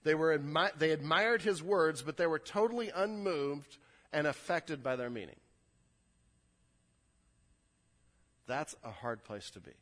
They, 0.03 0.15
were 0.15 0.37
admi- 0.37 0.77
they 0.79 0.91
admired 0.91 1.43
his 1.43 1.63
words, 1.63 2.03
but 2.03 2.17
they 2.17 2.27
were 2.27 2.39
totally 2.39 2.91
unmoved 2.95 3.79
and 4.13 4.27
affected 4.27 4.83
by 4.83 4.97
their 4.97 5.11
meaning. 5.11 5.37
That's 8.47 8.75
a 8.85 8.91
hard 8.91 9.25
place 9.25 9.51
to 9.51 9.61
be. 9.61 9.73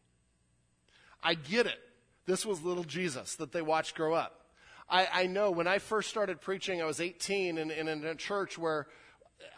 I 1.23 1.35
get 1.35 1.67
it. 1.67 1.81
This 2.27 2.47
was 2.47 2.63
little 2.63 2.85
Jesus 2.85 3.35
that 3.37 3.53
they 3.53 3.63
watched 3.63 3.97
grow 3.97 4.15
up. 4.15 4.47
I, 4.89 5.09
I 5.13 5.27
know 5.27 5.51
when 5.51 5.67
I 5.67 5.79
first 5.79 6.11
started 6.11 6.41
preaching, 6.41 6.81
I 6.81 6.85
was 6.85 7.01
18 7.01 7.59
and, 7.59 7.71
and 7.71 7.89
in 7.89 8.05
a 8.05 8.15
church 8.15 8.59
where 8.59 8.87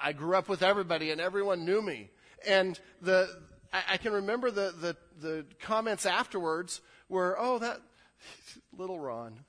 I 0.03 0.13
grew 0.13 0.37
up 0.37 0.49
with 0.49 0.63
everybody 0.63 1.11
and 1.11 1.21
everyone 1.21 1.65
knew 1.65 1.83
me. 1.83 2.11
And 2.47 2.79
the, 3.03 3.29
I, 3.73 3.83
I 3.93 3.97
can 3.97 4.13
remember 4.13 4.51
the, 4.51 4.75
the, 4.81 4.97
the 5.21 5.45
comments 5.61 6.07
afterwards 6.07 6.81
were, 7.09 7.37
oh, 7.39 7.59
that 7.59 7.81
little 8.77 8.99
Ron. 8.99 9.41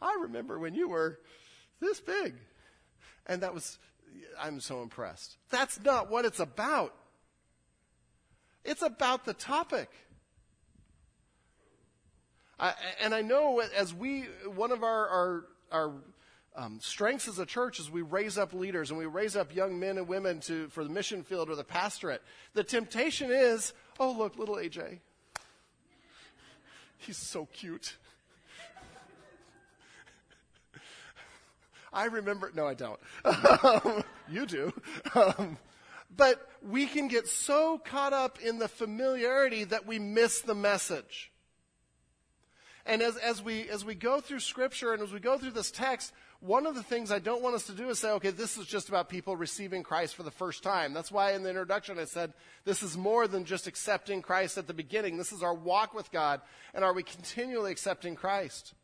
I 0.00 0.18
remember 0.22 0.58
when 0.58 0.74
you 0.74 0.88
were 0.88 1.18
this 1.80 2.00
big. 2.00 2.34
And 3.26 3.42
that 3.42 3.52
was, 3.52 3.78
I'm 4.40 4.60
so 4.60 4.82
impressed. 4.82 5.36
That's 5.50 5.80
not 5.80 6.10
what 6.10 6.24
it's 6.24 6.40
about. 6.40 6.94
It's 8.64 8.82
about 8.82 9.24
the 9.24 9.34
topic. 9.34 9.90
I, 12.58 12.74
and 13.02 13.14
I 13.14 13.22
know 13.22 13.60
as 13.60 13.94
we, 13.94 14.22
one 14.46 14.72
of 14.72 14.82
our, 14.82 15.08
our, 15.08 15.44
our 15.70 15.92
um, 16.56 16.78
strengths 16.82 17.28
as 17.28 17.38
a 17.38 17.46
church 17.46 17.78
is 17.78 17.90
we 17.90 18.02
raise 18.02 18.36
up 18.36 18.52
leaders 18.52 18.90
and 18.90 18.98
we 18.98 19.06
raise 19.06 19.36
up 19.36 19.54
young 19.54 19.78
men 19.78 19.96
and 19.96 20.08
women 20.08 20.40
to, 20.40 20.68
for 20.68 20.82
the 20.82 20.90
mission 20.90 21.22
field 21.22 21.50
or 21.50 21.54
the 21.54 21.62
pastorate. 21.62 22.22
The 22.54 22.64
temptation 22.64 23.30
is, 23.30 23.72
oh, 24.00 24.10
look, 24.10 24.36
little 24.36 24.56
AJ. 24.56 24.98
He's 26.98 27.16
so 27.16 27.46
cute. 27.52 27.96
I 31.92 32.04
remember, 32.04 32.52
no, 32.54 32.66
I 32.66 32.74
don't. 32.74 33.00
Um, 33.24 34.04
you 34.30 34.46
do. 34.46 34.72
Um, 35.14 35.56
but 36.14 36.46
we 36.62 36.86
can 36.86 37.08
get 37.08 37.28
so 37.28 37.78
caught 37.78 38.12
up 38.12 38.38
in 38.40 38.58
the 38.58 38.68
familiarity 38.68 39.64
that 39.64 39.86
we 39.86 39.98
miss 39.98 40.40
the 40.40 40.54
message. 40.54 41.30
And 42.84 43.02
as, 43.02 43.16
as, 43.16 43.42
we, 43.42 43.68
as 43.68 43.84
we 43.84 43.94
go 43.94 44.20
through 44.20 44.40
Scripture 44.40 44.92
and 44.92 45.02
as 45.02 45.12
we 45.12 45.20
go 45.20 45.38
through 45.38 45.50
this 45.52 45.70
text, 45.70 46.12
one 46.40 46.66
of 46.66 46.76
the 46.76 46.84
things 46.84 47.10
I 47.10 47.18
don't 47.18 47.42
want 47.42 47.56
us 47.56 47.66
to 47.66 47.72
do 47.72 47.88
is 47.88 47.98
say, 47.98 48.12
okay, 48.12 48.30
this 48.30 48.56
is 48.58 48.66
just 48.66 48.88
about 48.88 49.08
people 49.08 49.36
receiving 49.36 49.82
Christ 49.82 50.14
for 50.14 50.22
the 50.22 50.30
first 50.30 50.62
time. 50.62 50.94
That's 50.94 51.10
why 51.10 51.32
in 51.32 51.42
the 51.42 51.48
introduction 51.48 51.98
I 51.98 52.04
said, 52.04 52.32
this 52.64 52.82
is 52.82 52.96
more 52.96 53.26
than 53.26 53.44
just 53.44 53.66
accepting 53.66 54.22
Christ 54.22 54.56
at 54.56 54.68
the 54.68 54.74
beginning. 54.74 55.16
This 55.16 55.32
is 55.32 55.42
our 55.42 55.54
walk 55.54 55.94
with 55.94 56.12
God. 56.12 56.40
And 56.74 56.84
are 56.84 56.92
we 56.92 57.02
continually 57.02 57.72
accepting 57.72 58.14
Christ? 58.14 58.74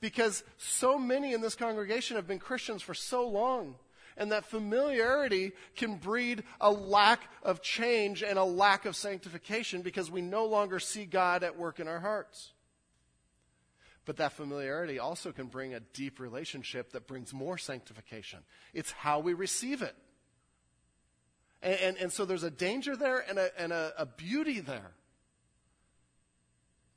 Because 0.00 0.44
so 0.56 0.96
many 0.96 1.32
in 1.32 1.40
this 1.40 1.56
congregation 1.56 2.16
have 2.16 2.28
been 2.28 2.38
Christians 2.38 2.82
for 2.82 2.94
so 2.94 3.26
long. 3.26 3.74
And 4.16 4.30
that 4.30 4.44
familiarity 4.44 5.50
can 5.74 5.96
breed 5.96 6.44
a 6.60 6.70
lack 6.70 7.22
of 7.42 7.60
change 7.60 8.22
and 8.22 8.38
a 8.38 8.44
lack 8.44 8.84
of 8.84 8.94
sanctification 8.94 9.82
because 9.82 10.12
we 10.12 10.22
no 10.22 10.44
longer 10.46 10.78
see 10.78 11.04
God 11.04 11.42
at 11.42 11.58
work 11.58 11.80
in 11.80 11.88
our 11.88 11.98
hearts. 11.98 12.52
But 14.04 14.18
that 14.18 14.32
familiarity 14.32 14.98
also 14.98 15.32
can 15.32 15.46
bring 15.46 15.72
a 15.72 15.80
deep 15.80 16.20
relationship 16.20 16.92
that 16.92 17.06
brings 17.06 17.32
more 17.32 17.56
sanctification. 17.56 18.40
It's 18.74 18.92
how 18.92 19.20
we 19.20 19.32
receive 19.32 19.80
it. 19.80 19.96
And, 21.62 21.80
and, 21.80 21.96
and 21.96 22.12
so 22.12 22.26
there's 22.26 22.42
a 22.42 22.50
danger 22.50 22.96
there 22.96 23.24
and, 23.26 23.38
a, 23.38 23.48
and 23.58 23.72
a, 23.72 23.92
a 23.96 24.04
beauty 24.04 24.60
there 24.60 24.92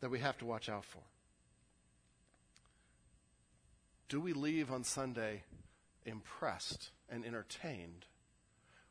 that 0.01 0.09
we 0.09 0.19
have 0.19 0.37
to 0.39 0.45
watch 0.45 0.67
out 0.67 0.83
for. 0.83 1.01
Do 4.09 4.19
we 4.19 4.33
leave 4.33 4.71
on 4.71 4.83
Sunday 4.83 5.43
impressed 6.05 6.91
and 7.09 7.25
entertained, 7.25 8.05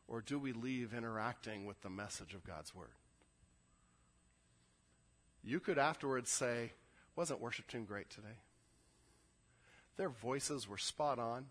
or 0.07 0.21
do 0.21 0.37
we 0.37 0.53
leave 0.53 0.93
interacting 0.93 1.65
with 1.65 1.81
the 1.81 1.89
message 1.89 2.33
of 2.33 2.43
God's 2.43 2.73
Word? 2.73 2.89
You 5.43 5.59
could 5.59 5.77
afterwards 5.77 6.29
say, 6.29 6.73
wasn't 7.17 7.41
worship 7.41 7.67
team 7.67 7.83
great 7.83 8.09
today? 8.09 8.37
Their 9.97 10.09
voices 10.09 10.69
were 10.69 10.77
spot 10.77 11.19
on. 11.19 11.47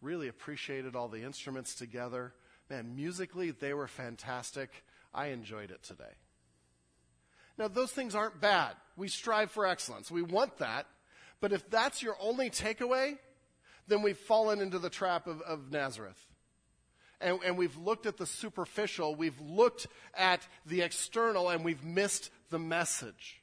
Really 0.00 0.28
appreciated 0.28 0.96
all 0.96 1.08
the 1.08 1.22
instruments 1.22 1.74
together. 1.74 2.32
Man, 2.70 2.96
musically, 2.96 3.50
they 3.50 3.74
were 3.74 3.86
fantastic. 3.86 4.70
I 5.14 5.26
enjoyed 5.26 5.70
it 5.70 5.82
today. 5.82 6.04
Now, 7.58 7.68
those 7.68 7.92
things 7.92 8.14
aren't 8.14 8.40
bad. 8.40 8.74
We 8.96 9.08
strive 9.08 9.50
for 9.50 9.66
excellence. 9.66 10.10
We 10.10 10.22
want 10.22 10.58
that. 10.58 10.86
But 11.40 11.52
if 11.52 11.68
that's 11.70 12.02
your 12.02 12.16
only 12.18 12.50
takeaway, 12.50 13.18
then 13.88 14.02
we've 14.02 14.18
fallen 14.18 14.60
into 14.60 14.78
the 14.78 14.90
trap 14.90 15.26
of, 15.26 15.42
of 15.42 15.70
Nazareth. 15.70 16.20
And, 17.20 17.38
and 17.44 17.56
we've 17.56 17.76
looked 17.76 18.06
at 18.06 18.18
the 18.18 18.26
superficial, 18.26 19.14
we've 19.14 19.40
looked 19.40 19.86
at 20.14 20.46
the 20.66 20.82
external, 20.82 21.48
and 21.48 21.64
we've 21.64 21.84
missed 21.84 22.30
the 22.50 22.58
message. 22.58 23.40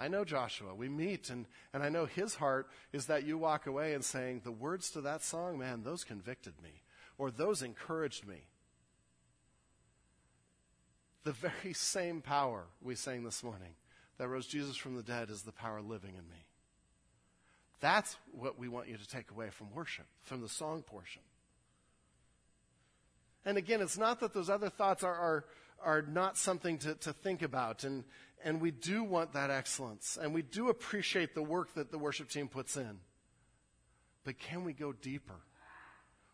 I 0.00 0.08
know 0.08 0.24
Joshua. 0.24 0.74
We 0.74 0.88
meet, 0.88 1.28
and, 1.28 1.44
and 1.74 1.82
I 1.82 1.90
know 1.90 2.06
his 2.06 2.34
heart 2.34 2.68
is 2.90 3.06
that 3.06 3.26
you 3.26 3.36
walk 3.36 3.66
away 3.66 3.92
and 3.92 4.02
saying, 4.02 4.40
the 4.44 4.50
words 4.50 4.90
to 4.92 5.02
that 5.02 5.22
song, 5.22 5.58
man, 5.58 5.82
those 5.82 6.04
convicted 6.04 6.54
me, 6.62 6.82
or 7.18 7.30
those 7.30 7.60
encouraged 7.60 8.26
me. 8.26 8.46
The 11.24 11.32
very 11.32 11.72
same 11.74 12.22
power 12.22 12.64
we 12.80 12.94
sang 12.94 13.24
this 13.24 13.44
morning 13.44 13.74
that 14.16 14.28
rose 14.28 14.46
Jesus 14.46 14.74
from 14.74 14.96
the 14.96 15.02
dead 15.02 15.28
is 15.28 15.42
the 15.42 15.52
power 15.52 15.82
living 15.82 16.14
in 16.14 16.26
me. 16.30 16.46
That's 17.80 18.16
what 18.32 18.58
we 18.58 18.68
want 18.68 18.88
you 18.88 18.96
to 18.96 19.08
take 19.08 19.30
away 19.30 19.50
from 19.50 19.74
worship, 19.74 20.06
from 20.22 20.40
the 20.40 20.48
song 20.48 20.82
portion. 20.82 21.22
And 23.44 23.58
again, 23.58 23.82
it's 23.82 23.98
not 23.98 24.20
that 24.20 24.32
those 24.32 24.48
other 24.48 24.70
thoughts 24.70 25.02
are, 25.02 25.14
are, 25.14 25.44
are 25.82 26.02
not 26.02 26.38
something 26.38 26.78
to, 26.78 26.94
to 26.96 27.12
think 27.12 27.42
about. 27.42 27.84
And, 27.84 28.04
and 28.44 28.60
we 28.60 28.70
do 28.70 29.02
want 29.02 29.32
that 29.32 29.50
excellence. 29.50 30.18
And 30.20 30.34
we 30.34 30.42
do 30.42 30.68
appreciate 30.68 31.34
the 31.34 31.42
work 31.42 31.74
that 31.74 31.90
the 31.90 31.98
worship 31.98 32.28
team 32.28 32.48
puts 32.48 32.76
in. 32.76 33.00
But 34.24 34.38
can 34.38 34.64
we 34.64 34.72
go 34.72 34.92
deeper? 34.92 35.40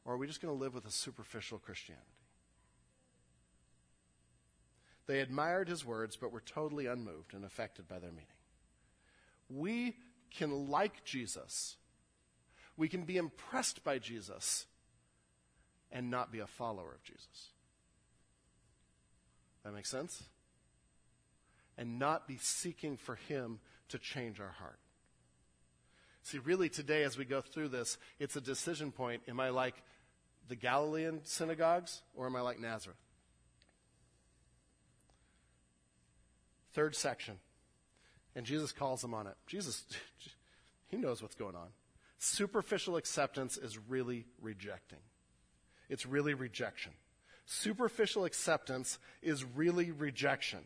Or 0.04 0.14
are 0.14 0.16
we 0.16 0.26
just 0.26 0.40
going 0.40 0.56
to 0.56 0.60
live 0.60 0.74
with 0.74 0.86
a 0.86 0.90
superficial 0.90 1.58
Christianity? 1.58 2.06
They 5.06 5.20
admired 5.20 5.68
his 5.68 5.84
words, 5.84 6.16
but 6.16 6.32
were 6.32 6.40
totally 6.40 6.86
unmoved 6.86 7.34
and 7.34 7.44
affected 7.44 7.86
by 7.88 7.98
their 7.98 8.10
meaning. 8.10 8.26
We 9.48 9.96
can 10.36 10.68
like 10.68 11.04
Jesus. 11.04 11.76
We 12.76 12.88
can 12.88 13.04
be 13.04 13.16
impressed 13.16 13.84
by 13.84 13.98
Jesus 13.98 14.66
and 15.92 16.10
not 16.10 16.32
be 16.32 16.40
a 16.40 16.46
follower 16.46 16.92
of 16.92 17.02
Jesus. 17.04 17.50
That 19.64 19.74
makes 19.74 19.90
sense? 19.90 20.24
And 21.78 21.98
not 21.98 22.26
be 22.26 22.38
seeking 22.40 22.96
for 22.96 23.16
Him 23.16 23.60
to 23.88 23.98
change 23.98 24.40
our 24.40 24.54
heart. 24.58 24.78
See, 26.22 26.38
really 26.38 26.68
today, 26.68 27.04
as 27.04 27.16
we 27.16 27.24
go 27.24 27.40
through 27.40 27.68
this, 27.68 27.98
it's 28.18 28.34
a 28.34 28.40
decision 28.40 28.90
point. 28.90 29.22
Am 29.28 29.38
I 29.38 29.50
like 29.50 29.76
the 30.48 30.56
Galilean 30.56 31.20
synagogues 31.22 32.02
or 32.16 32.26
am 32.26 32.34
I 32.34 32.40
like 32.40 32.58
Nazareth? 32.58 32.98
Third 36.72 36.96
section. 36.96 37.36
And 38.34 38.44
Jesus 38.44 38.72
calls 38.72 39.02
them 39.02 39.14
on 39.14 39.26
it. 39.26 39.34
Jesus, 39.46 39.84
he 40.88 40.96
knows 40.96 41.22
what's 41.22 41.36
going 41.36 41.54
on. 41.54 41.68
Superficial 42.18 42.96
acceptance 42.96 43.56
is 43.56 43.78
really 43.88 44.26
rejecting. 44.40 44.98
It's 45.88 46.06
really 46.06 46.34
rejection. 46.34 46.92
Superficial 47.44 48.24
acceptance 48.24 48.98
is 49.22 49.44
really 49.44 49.92
rejection. 49.92 50.60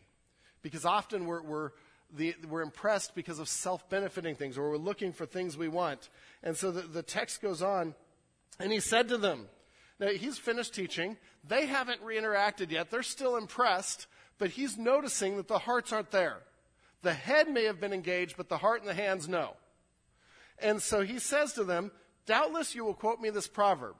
Because 0.61 0.85
often 0.85 1.25
we're, 1.25 1.41
we're, 1.41 1.69
the, 2.15 2.35
we're 2.49 2.61
impressed 2.61 3.15
because 3.15 3.39
of 3.39 3.47
self 3.47 3.89
benefiting 3.89 4.35
things, 4.35 4.57
or 4.57 4.69
we're 4.69 4.77
looking 4.77 5.13
for 5.13 5.25
things 5.25 5.57
we 5.57 5.67
want. 5.67 6.09
And 6.43 6.55
so 6.55 6.71
the, 6.71 6.81
the 6.81 7.03
text 7.03 7.41
goes 7.41 7.61
on, 7.61 7.95
and 8.59 8.71
he 8.71 8.79
said 8.79 9.09
to 9.09 9.17
them, 9.17 9.47
now 10.01 10.07
he's 10.07 10.39
finished 10.39 10.73
teaching. 10.73 11.15
They 11.47 11.67
haven't 11.67 12.01
re-interacted 12.01 12.71
yet. 12.71 12.89
They're 12.89 13.03
still 13.03 13.37
impressed, 13.37 14.07
but 14.39 14.49
he's 14.49 14.75
noticing 14.75 15.37
that 15.37 15.47
the 15.47 15.59
hearts 15.59 15.93
aren't 15.93 16.09
there. 16.09 16.39
The 17.03 17.13
head 17.13 17.47
may 17.47 17.65
have 17.65 17.79
been 17.79 17.93
engaged, 17.93 18.35
but 18.35 18.49
the 18.49 18.57
heart 18.57 18.81
and 18.81 18.89
the 18.89 18.95
hands, 18.95 19.29
no. 19.29 19.55
And 20.57 20.81
so 20.81 21.01
he 21.01 21.19
says 21.19 21.53
to 21.53 21.63
them, 21.63 21.91
Doubtless 22.25 22.75
you 22.75 22.83
will 22.83 22.93
quote 22.93 23.19
me 23.19 23.29
this 23.29 23.47
proverb. 23.47 23.95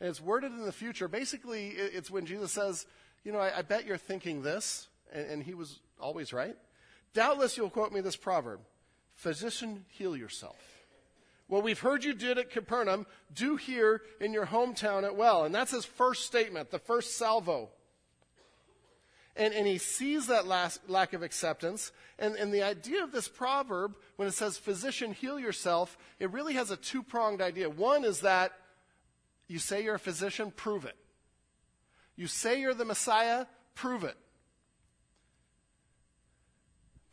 And 0.00 0.08
it's 0.08 0.20
worded 0.20 0.52
in 0.52 0.64
the 0.64 0.72
future. 0.72 1.08
Basically, 1.08 1.68
it's 1.68 2.10
when 2.10 2.26
Jesus 2.26 2.52
says, 2.52 2.86
You 3.24 3.32
know, 3.32 3.38
I, 3.38 3.58
I 3.58 3.62
bet 3.62 3.86
you're 3.86 3.96
thinking 3.96 4.42
this. 4.42 4.88
And, 5.12 5.26
and 5.30 5.42
he 5.42 5.54
was 5.54 5.80
always 6.00 6.32
right. 6.32 6.56
Doubtless 7.12 7.56
you'll 7.56 7.70
quote 7.70 7.92
me 7.92 8.00
this 8.00 8.16
proverb 8.16 8.60
Physician, 9.14 9.84
heal 9.88 10.16
yourself. 10.16 10.56
What 11.46 11.62
we've 11.62 11.78
heard 11.78 12.04
you 12.04 12.14
did 12.14 12.38
at 12.38 12.50
Capernaum, 12.50 13.06
do 13.32 13.56
here 13.56 14.02
in 14.20 14.32
your 14.32 14.46
hometown 14.46 15.04
at 15.04 15.14
well. 15.14 15.44
And 15.44 15.54
that's 15.54 15.70
his 15.70 15.84
first 15.84 16.24
statement, 16.24 16.70
the 16.70 16.78
first 16.78 17.16
salvo. 17.16 17.68
And, 19.36 19.52
and 19.52 19.66
he 19.66 19.78
sees 19.78 20.28
that 20.28 20.46
last, 20.46 20.88
lack 20.88 21.12
of 21.12 21.22
acceptance. 21.22 21.92
And, 22.18 22.36
and 22.36 22.52
the 22.52 22.62
idea 22.62 23.02
of 23.02 23.12
this 23.12 23.28
proverb, 23.28 23.96
when 24.16 24.28
it 24.28 24.34
says, 24.34 24.56
physician, 24.56 25.12
heal 25.12 25.38
yourself, 25.38 25.98
it 26.18 26.30
really 26.30 26.54
has 26.54 26.70
a 26.70 26.76
two 26.76 27.02
pronged 27.02 27.42
idea. 27.42 27.68
One 27.68 28.04
is 28.04 28.20
that 28.20 28.52
you 29.48 29.58
say 29.58 29.82
you're 29.82 29.96
a 29.96 29.98
physician, 30.00 30.52
prove 30.54 30.84
it. 30.84 30.96
You 32.16 32.28
say 32.28 32.60
you're 32.60 32.74
the 32.74 32.84
Messiah, 32.84 33.46
prove 33.74 34.04
it. 34.04 34.16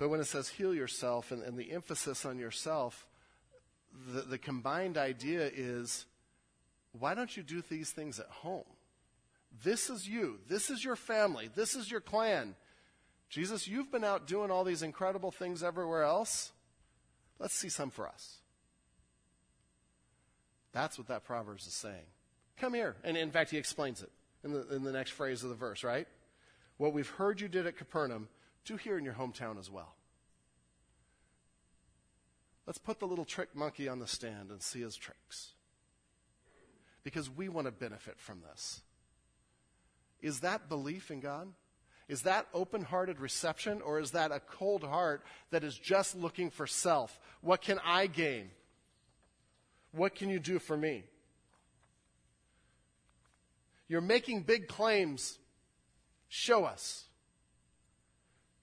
But 0.02 0.10
when 0.10 0.20
it 0.20 0.26
says 0.26 0.50
heal 0.50 0.74
yourself 0.74 1.32
and, 1.32 1.44
and 1.44 1.56
the 1.56 1.72
emphasis 1.72 2.26
on 2.26 2.40
yourself, 2.40 3.06
the, 4.12 4.22
the 4.22 4.40
combined 4.40 4.98
idea 4.98 5.48
is 5.56 6.08
why 6.98 7.14
don't 7.14 7.38
you 7.38 7.44
do 7.44 7.62
these 7.70 7.92
things 7.92 8.20
at 8.20 8.26
home? 8.26 8.66
This 9.64 9.92
is 9.92 10.10
you. 10.10 10.40
This 10.50 10.72
is 10.72 10.84
your 10.84 10.96
family. 10.96 11.52
This 11.54 11.76
is 11.76 11.92
your 11.92 12.02
clan. 12.02 12.56
Jesus, 13.30 13.68
you've 13.68 13.92
been 13.92 14.04
out 14.04 14.26
doing 14.26 14.50
all 14.50 14.64
these 14.64 14.82
incredible 14.82 15.30
things 15.30 15.62
everywhere 15.62 16.02
else. 16.02 16.52
Let's 17.38 17.54
see 17.54 17.70
some 17.70 17.92
for 17.92 18.08
us. 18.08 18.38
That's 20.72 20.98
what 20.98 21.10
that 21.10 21.26
Proverbs 21.26 21.68
is 21.68 21.76
saying. 21.76 22.08
Come 22.58 22.74
here. 22.74 22.96
And 23.04 23.16
in 23.16 23.30
fact, 23.30 23.52
he 23.52 23.58
explains 23.60 24.02
it 24.02 24.10
in 24.44 24.52
the, 24.52 24.68
in 24.74 24.84
the 24.84 24.92
next 24.92 25.12
phrase 25.12 25.44
of 25.44 25.50
the 25.50 25.56
verse, 25.56 25.84
right? 25.84 26.08
What 26.78 26.92
we've 26.92 27.08
heard 27.08 27.40
you 27.40 27.48
did 27.48 27.68
at 27.68 27.78
Capernaum, 27.78 28.30
do 28.66 28.78
here 28.78 28.98
in 28.98 29.06
your 29.06 29.14
hometown 29.14 29.60
as 29.60 29.70
well. 29.70 29.96
Let's 32.68 32.78
put 32.78 33.00
the 33.00 33.08
little 33.08 33.26
trick 33.26 33.56
monkey 33.56 33.88
on 33.88 34.00
the 34.00 34.08
stand 34.08 34.52
and 34.52 34.62
see 34.62 34.82
his 34.82 34.96
tricks. 34.96 35.54
Because 37.04 37.30
we 37.30 37.50
want 37.50 37.66
to 37.66 37.72
benefit 37.72 38.20
from 38.20 38.42
this. 38.42 38.82
Is 40.22 40.42
that 40.42 40.70
belief 40.70 41.10
in 41.10 41.20
God? 41.20 41.48
Is 42.08 42.24
that 42.24 42.48
open 42.54 42.84
hearted 42.84 43.20
reception, 43.20 43.82
or 43.82 44.00
is 44.00 44.12
that 44.12 44.32
a 44.32 44.40
cold 44.40 44.84
heart 44.84 45.24
that 45.50 45.64
is 45.64 45.78
just 45.78 46.16
looking 46.16 46.50
for 46.52 46.68
self? 46.68 47.20
What 47.42 47.62
can 47.62 47.80
I 47.86 48.08
gain? 48.08 48.52
What 49.92 50.16
can 50.16 50.30
you 50.30 50.40
do 50.40 50.60
for 50.60 50.78
me? 50.78 51.04
You're 53.88 54.02
making 54.02 54.44
big 54.44 54.68
claims. 54.68 55.40
Show 56.30 56.66
us. 56.66 57.06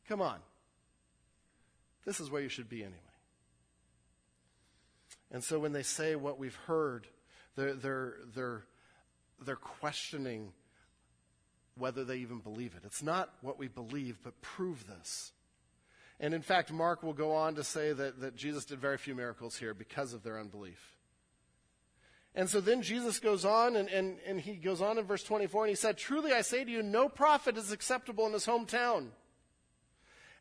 Come 0.09 0.23
on. 0.23 0.39
This 2.05 2.21
is 2.21 2.31
where 2.31 2.41
you 2.41 2.49
should 2.49 2.69
be 2.69 2.83
anyway. 2.83 2.97
And 5.31 5.45
so 5.45 5.59
when 5.59 5.73
they 5.73 5.83
say 5.83 6.17
what 6.17 6.39
we've 6.39 6.59
heard, 6.67 7.07
they're, 7.55 7.75
they're, 7.75 8.15
they're, 8.35 8.65
they're 9.45 9.57
questioning 9.57 10.53
whether 11.77 12.05
they 12.05 12.17
even 12.17 12.39
believe 12.39 12.75
it. 12.75 12.83
It's 12.85 13.03
not 13.03 13.31
what 13.43 13.59
we 13.59 13.69
believe, 13.69 14.19
but 14.25 14.41
prove 14.41 14.87
this. 14.87 15.33
And 16.19 16.33
in 16.35 16.43
fact, 16.43 16.73
Mark 16.73 17.03
will 17.03 17.13
go 17.13 17.35
on 17.35 17.55
to 17.57 17.65
say 17.65 17.93
that, 17.93 18.21
that 18.21 18.35
Jesus 18.35 18.65
did 18.65 18.81
very 18.81 18.97
few 18.97 19.15
miracles 19.15 19.57
here 19.57 19.75
because 19.75 20.15
of 20.15 20.23
their 20.23 20.41
unbelief. 20.41 20.97
And 22.35 22.49
so 22.49 22.61
then 22.61 22.83
Jesus 22.83 23.21
goes 23.21 23.45
on, 23.45 23.77
and, 23.77 23.89
and, 23.89 24.19
and 24.27 24.41
he 24.41 24.55
goes 24.55 24.81
on 24.81 24.99
in 24.99 25.05
verse 25.05 25.23
24, 25.23 25.65
and 25.65 25.71
he 25.71 25.77
said, 25.77 25.99
Truly 25.99 26.33
I 26.33 26.41
say 26.41 26.65
to 26.65 26.71
you, 26.71 26.83
no 26.83 27.09
prophet 27.09 27.57
is 27.57 27.71
acceptable 27.71 28.27
in 28.27 28.33
his 28.33 28.47
hometown. 28.47 29.09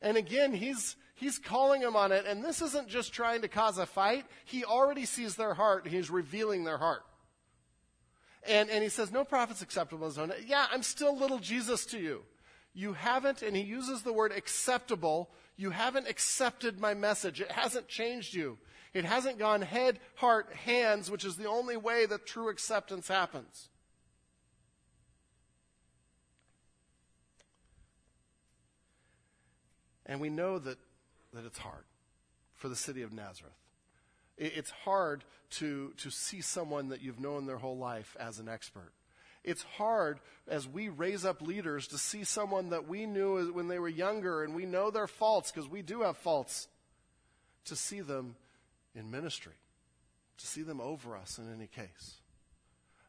And 0.01 0.17
again, 0.17 0.53
he's, 0.53 0.95
he's 1.15 1.39
calling 1.39 1.81
them 1.81 1.95
on 1.95 2.11
it, 2.11 2.25
and 2.25 2.43
this 2.43 2.61
isn't 2.61 2.87
just 2.87 3.13
trying 3.13 3.41
to 3.41 3.47
cause 3.47 3.77
a 3.77 3.85
fight. 3.85 4.25
He 4.45 4.63
already 4.63 5.05
sees 5.05 5.35
their 5.35 5.53
heart, 5.53 5.87
he's 5.87 6.09
revealing 6.09 6.63
their 6.63 6.77
heart. 6.77 7.03
And, 8.47 8.69
and 8.69 8.83
he 8.83 8.89
says, 8.89 9.11
No 9.11 9.23
prophet's 9.23 9.61
acceptable 9.61 10.11
own. 10.17 10.31
Yeah, 10.45 10.67
I'm 10.71 10.83
still 10.83 11.17
little 11.17 11.39
Jesus 11.39 11.85
to 11.87 11.99
you. 11.99 12.23
You 12.73 12.93
haven't, 12.93 13.41
and 13.41 13.55
he 13.55 13.63
uses 13.63 14.03
the 14.03 14.13
word 14.13 14.31
acceptable, 14.31 15.29
you 15.57 15.71
haven't 15.71 16.07
accepted 16.07 16.79
my 16.79 16.93
message. 16.93 17.41
It 17.41 17.51
hasn't 17.51 17.87
changed 17.87 18.35
you. 18.35 18.59
It 18.93 19.03
hasn't 19.03 19.39
gone 19.39 19.63
head, 19.63 19.99
heart, 20.15 20.53
hands, 20.53 21.11
which 21.11 21.25
is 21.25 21.35
the 21.35 21.49
only 21.49 21.75
way 21.75 22.05
that 22.05 22.25
true 22.25 22.49
acceptance 22.49 23.07
happens. 23.07 23.69
And 30.07 30.19
we 30.19 30.29
know 30.29 30.57
that, 30.57 30.77
that 31.33 31.45
it's 31.45 31.59
hard 31.59 31.83
for 32.55 32.69
the 32.69 32.75
city 32.75 33.03
of 33.03 33.13
Nazareth. 33.13 33.53
It's 34.37 34.71
hard 34.71 35.23
to, 35.51 35.93
to 35.97 36.09
see 36.09 36.41
someone 36.41 36.89
that 36.89 37.01
you've 37.01 37.19
known 37.19 37.45
their 37.45 37.57
whole 37.57 37.77
life 37.77 38.15
as 38.19 38.39
an 38.39 38.47
expert. 38.47 38.91
It's 39.43 39.63
hard 39.63 40.19
as 40.47 40.67
we 40.67 40.89
raise 40.89 41.25
up 41.25 41.41
leaders 41.41 41.87
to 41.87 41.97
see 41.97 42.23
someone 42.23 42.69
that 42.69 42.87
we 42.87 43.05
knew 43.05 43.51
when 43.51 43.67
they 43.67 43.79
were 43.79 43.87
younger 43.87 44.43
and 44.43 44.53
we 44.53 44.65
know 44.65 44.91
their 44.91 45.07
faults 45.07 45.51
because 45.51 45.69
we 45.69 45.81
do 45.81 46.01
have 46.01 46.17
faults, 46.17 46.67
to 47.65 47.75
see 47.75 48.01
them 48.01 48.35
in 48.95 49.11
ministry, 49.11 49.53
to 50.37 50.47
see 50.47 50.61
them 50.61 50.79
over 50.79 51.17
us 51.17 51.37
in 51.37 51.51
any 51.53 51.67
case. 51.67 52.17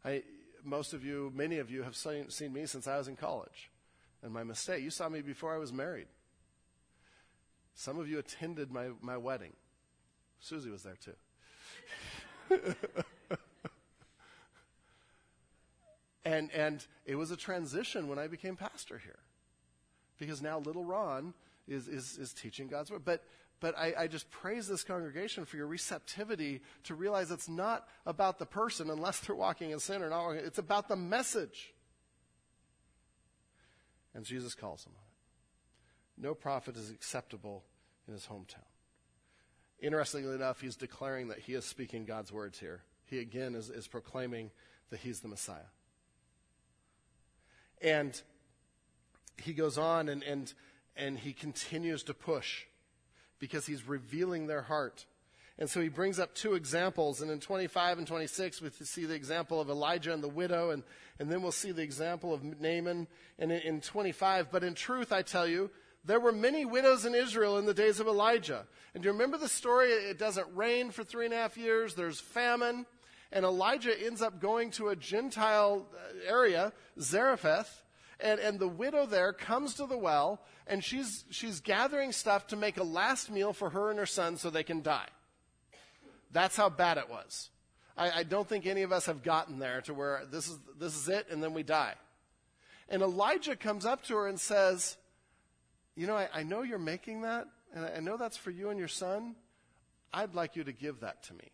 I, 0.05 0.23
most 0.65 0.95
of 0.95 1.05
you, 1.05 1.33
many 1.35 1.59
of 1.59 1.71
you, 1.71 1.83
have 1.83 1.97
seen, 1.97 2.31
seen 2.31 2.53
me 2.53 2.67
since 2.67 2.87
I 2.87 2.99
was 2.99 3.09
in 3.09 3.17
college. 3.17 3.71
And 4.23 4.33
my 4.33 4.43
mistake, 4.45 4.83
you 4.83 4.91
saw 4.91 5.09
me 5.09 5.21
before 5.21 5.55
I 5.55 5.59
was 5.59 5.73
married. 5.73 6.07
Some 7.79 8.01
of 8.01 8.09
you 8.09 8.19
attended 8.19 8.73
my, 8.73 8.89
my 9.01 9.17
wedding. 9.17 9.53
Susie 10.41 10.69
was 10.69 10.83
there 10.83 10.97
too. 10.97 11.15
and, 16.25 16.51
and 16.51 16.85
it 17.07 17.15
was 17.15 17.31
a 17.31 17.37
transition 17.37 18.09
when 18.09 18.19
I 18.19 18.27
became 18.27 18.57
pastor 18.57 18.99
here. 18.99 19.21
because 20.19 20.43
now 20.43 20.59
little 20.59 20.85
Ron 20.85 21.35
is, 21.69 21.87
is, 21.87 22.19
is 22.19 22.33
teaching 22.33 22.67
God's 22.67 22.91
word. 22.91 23.05
But, 23.05 23.23
but 23.61 23.79
I, 23.79 23.95
I 23.97 24.07
just 24.09 24.29
praise 24.33 24.67
this 24.67 24.83
congregation 24.83 25.45
for 25.45 25.57
your 25.57 25.69
receptivity 25.69 26.63
to 26.83 26.97
realize 26.97 27.31
it's 27.31 27.49
not 27.49 27.87
about 28.05 28.41
the 28.41 28.47
person 28.47 28.91
unless 28.91 29.21
they're 29.21 29.37
walking 29.37 29.71
in 29.71 29.79
sin 29.79 30.03
or 30.03 30.11
not. 30.11 30.31
It's 30.33 30.59
about 30.59 30.89
the 30.89 30.97
message. 30.97 31.73
And 34.15 34.25
Jesus 34.25 34.57
calls 34.57 34.83
them. 34.83 34.95
No 36.21 36.35
prophet 36.35 36.77
is 36.77 36.91
acceptable 36.91 37.65
in 38.07 38.15
his 38.15 38.27
hometown. 38.27 38.65
Interestingly 39.81 40.35
enough, 40.35 40.61
he's 40.61 40.77
declaring 40.77 41.29
that 41.29 41.39
he 41.39 41.55
is 41.55 41.65
speaking 41.65 42.05
God's 42.05 42.33
words 42.33 42.59
here. 42.59 42.83
He 43.05 43.21
again 43.21 43.55
is, 43.55 43.71
is 43.71 43.87
proclaiming 43.87 44.51
that 44.91 45.01
he's 45.01 45.21
the 45.21 45.29
Messiah. 45.29 45.71
And 47.81 48.21
he 49.37 49.53
goes 49.53 49.79
on 49.79 50.09
and, 50.09 50.23
and, 50.25 50.53
and 50.97 51.19
he 51.19 51.33
continues 51.33 52.03
to 52.05 52.15
push 52.15 52.65
because 53.39 53.67
he's 53.67 53.87
revealing 53.87 54.49
their 54.49 54.63
heart. 54.63 55.07
And 55.61 55.69
so 55.69 55.81
he 55.81 55.89
brings 55.89 56.19
up 56.19 56.35
two 56.35 56.55
examples. 56.55 57.21
And 57.21 57.31
in 57.31 57.41
25 57.41 57.99
and 57.99 58.07
26, 58.07 58.63
we 58.63 58.71
see 58.71 59.05
the 59.07 59.15
example 59.15 59.61
of 59.61 59.71
Elijah 59.71 60.13
and 60.13 60.23
the 60.23 60.29
widow. 60.29 60.71
And, 60.71 60.83
and 61.19 61.31
then 61.31 61.43
we'll 61.43 61.53
see 61.53 61.73
the 61.73 61.83
example 61.83 62.33
of 62.33 62.43
Naaman 62.43 63.07
and 63.39 63.53
in, 63.53 63.61
in 63.61 63.81
25. 63.81 64.51
But 64.51 64.65
in 64.65 64.75
truth, 64.75 65.13
I 65.13 65.23
tell 65.23 65.47
you, 65.47 65.71
there 66.05 66.21
were 66.21 66.33
many 66.33 66.65
widows 66.65 67.05
in 67.05 67.15
Israel 67.15 67.59
in 67.59 67.67
the 67.67 67.75
days 67.75 68.01
of 68.01 68.07
Elijah. 68.07 68.67
And 68.95 69.03
do 69.03 69.09
you 69.09 69.13
remember 69.13 69.39
the 69.39 69.49
story? 69.49 69.91
It 69.91 70.19
doesn't 70.19 70.47
rain 70.55 70.91
for 70.91 71.05
three 71.05 71.27
and 71.27 71.35
a 71.35 71.37
half 71.37 71.57
years. 71.57 71.95
There's 71.95 72.21
famine. 72.21 72.87
And 73.31 73.45
Elijah 73.45 73.93
ends 73.99 74.23
up 74.23 74.41
going 74.41 74.71
to 74.73 74.89
a 74.89 74.97
Gentile 74.97 75.87
uh, 75.93 76.31
area, 76.33 76.73
Zarephath. 76.99 77.85
And, 78.21 78.41
and 78.41 78.59
the 78.59 78.69
widow 78.69 79.07
there 79.07 79.33
comes 79.33 79.75
to 79.75 79.87
the 79.87 79.99
well, 79.99 80.41
and 80.67 80.83
she's, 80.83 81.25
she's 81.31 81.61
gathering 81.61 82.11
stuff 82.11 82.49
to 82.49 82.57
make 82.57 82.79
a 82.79 82.83
last 82.83 83.31
meal 83.31 83.53
for 83.53 83.71
her 83.71 83.91
and 83.91 83.99
her 83.99 84.07
son 84.07 84.37
so 84.37 84.51
they 84.51 84.65
can 84.65 84.83
die. 84.83 85.07
That's 86.33 86.57
how 86.57 86.69
bad 86.69 86.99
it 86.99 87.09
was. 87.09 87.51
I, 87.97 88.11
I 88.11 88.23
don't 88.23 88.49
think 88.49 88.67
any 88.67 88.83
of 88.83 88.93
us 88.93 89.07
have 89.07 89.23
gotten 89.23 89.59
there 89.59 89.83
to 89.83 89.95
where 89.95 90.23
this 90.31 90.49
is, 90.49 90.59
this 90.79 90.97
is 90.97 91.09
it, 91.09 91.27
and 91.31 91.43
then 91.43 91.55
we 91.55 91.63
die. 91.63 91.95
And 92.89 93.03
Elijah 93.03 93.57
comes 93.57 93.85
up 93.85 94.03
to 94.05 94.17
her 94.17 94.27
and 94.27 94.41
says, 94.41 94.97
You 95.99 96.07
know, 96.07 96.15
I, 96.15 96.29
I 96.33 96.43
know 96.45 96.63
you're 96.63 96.79
making 96.79 97.23
that, 97.23 97.49
and 97.75 97.85
I, 97.85 97.99
know 97.99 98.17
that's 98.17 98.37
for 98.37 98.53
you 98.53 98.71
and 98.71 98.79
your 98.79 98.87
son. 98.87 99.35
I'd 100.15 100.33
like 100.33 100.55
you 100.55 100.63
to 100.63 100.73
give 100.73 101.01
that 101.01 101.25
to 101.25 101.35
me. 101.35 101.51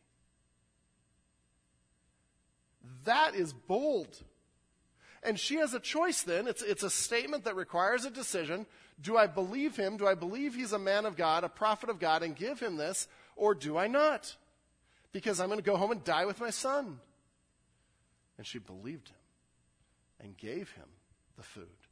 That 3.04 3.34
is 3.34 3.54
bold. 3.54 4.22
And 5.22 5.40
she 5.40 5.56
has 5.56 5.72
a 5.72 5.80
choice 5.80 6.20
then. 6.24 6.46
It's, 6.46 6.60
it's 6.60 6.82
a 6.82 6.90
statement 6.90 7.44
that 7.44 7.56
requires 7.56 8.04
a 8.04 8.10
decision. 8.10 8.66
Do 9.00 9.16
I 9.16 9.26
believe 9.26 9.76
him? 9.76 9.96
Do 9.96 10.06
I 10.06 10.14
believe 10.14 10.54
he's 10.54 10.72
a 10.72 10.78
man 10.78 11.06
of 11.06 11.16
God, 11.16 11.42
a 11.42 11.48
prophet 11.48 11.88
of 11.88 11.98
God, 11.98 12.22
and 12.22 12.36
give 12.36 12.60
him 12.60 12.76
this? 12.76 13.08
Or 13.36 13.54
do 13.54 13.78
I 13.78 13.86
not? 13.86 14.36
Because 15.10 15.40
I'm 15.40 15.48
going 15.48 15.58
to 15.58 15.64
go 15.64 15.78
home 15.78 15.90
and 15.90 16.04
die 16.04 16.26
with 16.26 16.38
my 16.38 16.50
son. 16.50 17.00
And 18.36 18.46
she 18.46 18.58
believed 18.58 19.08
him 19.08 19.16
and 20.20 20.36
gave 20.36 20.70
him 20.72 20.88
the 21.38 21.42
food. 21.42 21.83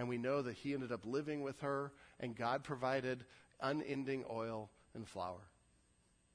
And 0.00 0.08
we 0.08 0.16
know 0.16 0.40
that 0.40 0.54
he 0.54 0.72
ended 0.72 0.92
up 0.92 1.04
living 1.04 1.42
with 1.42 1.60
her, 1.60 1.92
and 2.20 2.34
God 2.34 2.64
provided 2.64 3.22
unending 3.60 4.24
oil 4.30 4.70
and 4.94 5.06
flour 5.06 5.42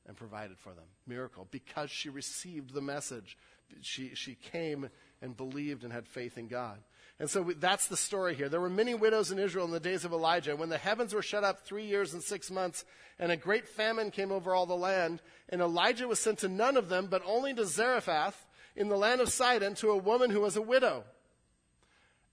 and 0.05 0.16
provided 0.16 0.59
for 0.59 0.76
them. 0.76 0.86
Miracle. 1.07 1.47
Because 1.49 1.89
she 1.89 2.09
received 2.09 2.76
the 2.76 2.82
message, 2.82 3.36
she, 3.82 4.13
she 4.13 4.36
came 4.36 4.88
and 5.20 5.36
believed 5.36 5.84
and 5.84 5.91
had 5.91 6.07
faith 6.07 6.38
in 6.38 6.47
God. 6.47 6.78
And 7.20 7.28
so 7.28 7.41
we, 7.41 7.55
that's 7.55 7.88
the 7.88 7.97
story 7.97 8.36
here. 8.36 8.49
There 8.49 8.61
were 8.61 8.70
many 8.70 8.93
widows 8.93 9.32
in 9.32 9.39
Israel 9.39 9.66
in 9.66 9.72
the 9.72 9.80
days 9.80 10.05
of 10.05 10.11
Elijah. 10.11 10.55
When 10.55 10.70
the 10.70 10.78
heavens 10.78 11.16
were 11.16 11.24
shut 11.24 11.43
up 11.43 11.66
three 11.66 11.88
years 11.88 12.13
and 12.13 12.22
six 12.22 12.51
months, 12.51 12.86
and 13.18 13.32
a 13.32 13.36
great 13.36 13.68
famine 13.68 14.11
came 14.11 14.32
over 14.32 14.53
all 14.53 14.68
the 14.68 14.76
land, 14.76 15.24
and 15.49 15.59
Elijah 15.59 16.07
was 16.07 16.20
sent 16.20 16.38
to 16.39 16.47
none 16.47 16.78
of 16.78 16.88
them, 16.88 17.07
but 17.07 17.24
only 17.26 17.51
to 17.55 17.66
Zarephath 17.66 18.45
in 18.76 18.89
the 18.89 18.95
land 18.95 19.22
of 19.22 19.30
Sidon 19.30 19.74
to 19.74 19.89
a 19.89 19.97
woman 19.97 20.30
who 20.30 20.41
was 20.41 20.55
a 20.55 20.61
widow. 20.61 21.03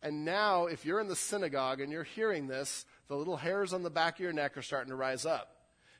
And 0.03 0.25
now, 0.25 0.67
if 0.67 0.85
you're 0.85 1.01
in 1.01 1.09
the 1.09 1.15
synagogue 1.15 1.81
and 1.81 1.93
you're 1.93 2.03
hearing 2.03 2.49
this, 2.49 2.85
the 3.07 3.17
little 3.17 3.37
hairs 3.37 3.73
on 3.73 3.83
the 3.83 3.91
back 3.91 4.15
of 4.15 4.21
your 4.21 4.33
neck 4.33 4.57
are 4.57 4.63
starting 4.63 4.91
to 4.91 4.97
rise 4.97 5.25
up. 5.25 5.57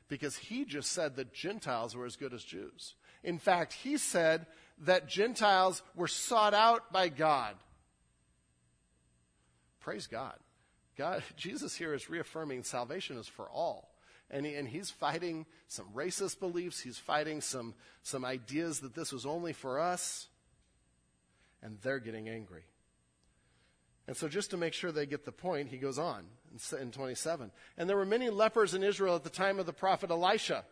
Because 0.09 0.35
he 0.35 0.65
just 0.65 0.91
said 0.91 1.15
that 1.15 1.33
Gentiles 1.33 1.95
were 1.95 2.05
as 2.05 2.17
good 2.17 2.33
as 2.33 2.43
Jews. 2.43 2.95
In 3.23 3.39
fact, 3.39 3.71
he 3.71 3.97
said 3.97 4.45
that 4.79 5.07
Gentiles 5.07 5.81
were 5.95 6.09
sought 6.09 6.53
out 6.53 6.91
by 6.91 7.07
God. 7.07 7.55
Praise 9.79 10.07
God. 10.07 10.35
God, 10.97 11.23
Jesus 11.37 11.75
here 11.75 11.93
is 11.93 12.09
reaffirming 12.09 12.63
salvation 12.63 13.17
is 13.17 13.27
for 13.27 13.49
all. 13.49 13.89
And, 14.29 14.45
he, 14.45 14.55
and 14.55 14.67
he's 14.67 14.89
fighting 14.89 15.45
some 15.67 15.85
racist 15.95 16.39
beliefs. 16.39 16.79
He's 16.79 16.97
fighting 16.97 17.39
some, 17.39 17.73
some 18.01 18.25
ideas 18.25 18.79
that 18.79 18.95
this 18.95 19.13
was 19.13 19.25
only 19.25 19.53
for 19.53 19.79
us. 19.79 20.27
And 21.61 21.77
they're 21.81 21.99
getting 21.99 22.27
angry. 22.27 22.63
And 24.07 24.17
so, 24.17 24.27
just 24.27 24.51
to 24.51 24.57
make 24.57 24.73
sure 24.73 24.91
they 24.91 25.05
get 25.05 25.23
the 25.23 25.31
point, 25.31 25.69
he 25.69 25.77
goes 25.77 25.97
on 25.97 26.25
in 26.79 26.91
27. 26.91 27.51
And 27.77 27.89
there 27.89 27.95
were 27.95 28.05
many 28.05 28.29
lepers 28.29 28.73
in 28.73 28.83
Israel 28.83 29.15
at 29.15 29.23
the 29.23 29.29
time 29.29 29.59
of 29.59 29.65
the 29.65 29.73
prophet 29.73 30.11
Elisha, 30.11 30.65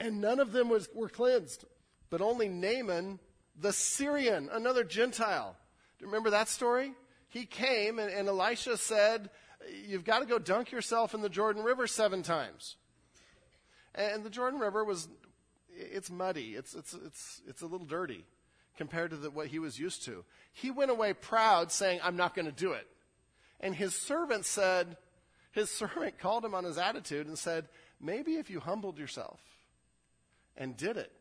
and 0.00 0.20
none 0.20 0.40
of 0.40 0.52
them 0.52 0.68
was, 0.68 0.88
were 0.94 1.08
cleansed, 1.08 1.64
but 2.10 2.20
only 2.20 2.48
Naaman 2.48 3.20
the 3.60 3.72
Syrian, 3.72 4.48
another 4.52 4.84
Gentile. 4.84 5.56
Do 5.98 6.04
you 6.04 6.06
remember 6.08 6.30
that 6.30 6.48
story? 6.48 6.92
He 7.28 7.44
came, 7.44 7.98
and, 7.98 8.10
and 8.10 8.28
Elisha 8.28 8.76
said, 8.76 9.30
You've 9.86 10.04
got 10.04 10.20
to 10.20 10.26
go 10.26 10.38
dunk 10.38 10.70
yourself 10.70 11.14
in 11.14 11.20
the 11.20 11.28
Jordan 11.28 11.62
River 11.62 11.86
seven 11.86 12.22
times. 12.22 12.76
And 13.94 14.22
the 14.22 14.30
Jordan 14.30 14.60
River 14.60 14.84
was, 14.84 15.08
it's 15.76 16.10
muddy, 16.10 16.54
it's, 16.54 16.74
it's, 16.74 16.94
it's, 16.94 17.42
it's 17.46 17.62
a 17.62 17.66
little 17.66 17.86
dirty 17.86 18.24
compared 18.78 19.10
to 19.10 19.16
the, 19.16 19.30
what 19.30 19.48
he 19.48 19.58
was 19.58 19.78
used 19.78 20.04
to. 20.06 20.24
He 20.52 20.70
went 20.70 20.90
away 20.90 21.12
proud, 21.12 21.70
saying, 21.70 22.00
I'm 22.02 22.16
not 22.16 22.34
going 22.34 22.46
to 22.46 22.52
do 22.52 22.72
it. 22.72 22.86
And 23.60 23.74
his 23.74 23.94
servant 23.94 24.46
said, 24.46 24.96
his 25.50 25.70
servant 25.70 26.18
called 26.20 26.44
him 26.44 26.54
on 26.54 26.64
his 26.64 26.78
attitude 26.78 27.26
and 27.26 27.36
said, 27.36 27.68
Maybe 28.00 28.36
if 28.36 28.48
you 28.48 28.60
humbled 28.60 28.96
yourself 28.96 29.40
and 30.56 30.76
did 30.76 30.96
it 30.96 31.12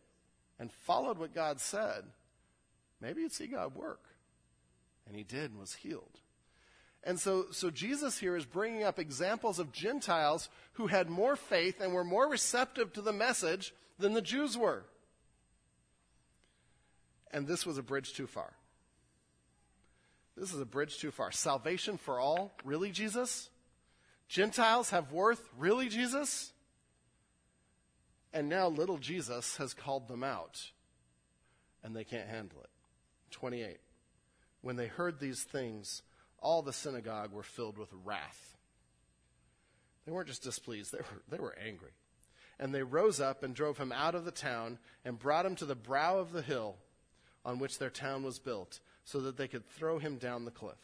and 0.60 0.72
followed 0.72 1.18
what 1.18 1.34
God 1.34 1.60
said, 1.60 2.04
maybe 3.02 3.22
you'd 3.22 3.34
see 3.34 3.48
God 3.48 3.76
work. 3.76 4.02
And 5.08 5.16
he 5.16 5.24
did 5.24 5.52
and 5.52 5.60
was 5.60 5.74
healed. 5.74 6.20
And 7.04 7.20
so, 7.20 7.48
so 7.52 7.72
Jesus 7.72 8.20
here 8.20 8.36
is 8.36 8.46
bringing 8.46 8.84
up 8.84 9.00
examples 9.00 9.58
of 9.58 9.72
Gentiles 9.72 10.50
who 10.74 10.88
had 10.88 11.10
more 11.10 11.36
faith 11.36 11.82
and 11.82 11.94
were 11.94 12.04
more 12.04 12.30
receptive 12.30 12.94
to 12.94 13.02
the 13.02 13.14
message 13.14 13.74
than 13.98 14.14
the 14.14 14.22
Jews 14.22 14.56
were. 14.56 14.84
And 17.32 17.48
this 17.48 17.66
was 17.66 17.78
a 17.78 17.84
bridge 17.84 18.14
too 18.14 18.28
far. 18.28 18.54
This 20.36 20.54
is 20.54 20.60
a 20.60 20.66
bridge 20.66 21.00
too 21.00 21.12
far. 21.12 21.32
Salvation 21.32 21.98
for 21.98 22.20
all? 22.20 22.54
Really, 22.64 22.92
Jesus? 22.92 23.50
Gentiles 24.28 24.92
have 24.92 25.12
worth? 25.12 25.50
Really, 25.58 25.90
Jesus? 25.90 26.52
And 28.34 28.50
now 28.50 28.68
little 28.68 28.98
Jesus 28.98 29.58
has 29.58 29.74
called 29.74 30.08
them 30.08 30.24
out, 30.24 30.72
and 31.84 31.96
they 31.96 32.04
can't 32.04 32.30
handle 32.30 32.60
it. 32.62 32.70
28. 33.32 33.78
When 34.62 34.76
they 34.76 34.88
heard 34.88 35.20
these 35.20 35.44
things, 35.44 36.04
all 36.40 36.62
the 36.62 36.74
synagogue 36.74 37.32
were 37.32 37.44
filled 37.44 37.78
with 37.78 37.90
wrath. 38.06 38.58
They 40.06 40.12
weren't 40.12 40.28
just 40.28 40.44
displeased, 40.44 40.92
they 40.92 41.00
were, 41.00 41.22
they 41.30 41.40
were 41.40 41.58
angry. 41.58 41.92
And 42.60 42.74
they 42.74 42.84
rose 42.84 43.20
up 43.20 43.44
and 43.44 43.56
drove 43.56 43.78
him 43.78 43.92
out 43.92 44.16
of 44.16 44.26
the 44.26 44.32
town 44.32 44.80
and 45.06 45.20
brought 45.20 45.46
him 45.46 45.56
to 45.56 45.66
the 45.66 45.76
brow 45.76 46.18
of 46.18 46.32
the 46.32 46.42
hill 46.42 46.78
on 47.48 47.58
which 47.58 47.80
their 47.80 47.90
town 47.90 48.22
was 48.24 48.38
built, 48.38 48.80
so 49.06 49.22
that 49.22 49.38
they 49.38 49.48
could 49.48 49.66
throw 49.70 49.98
him 49.98 50.18
down 50.18 50.46
the 50.46 50.52
cliff. 50.52 50.76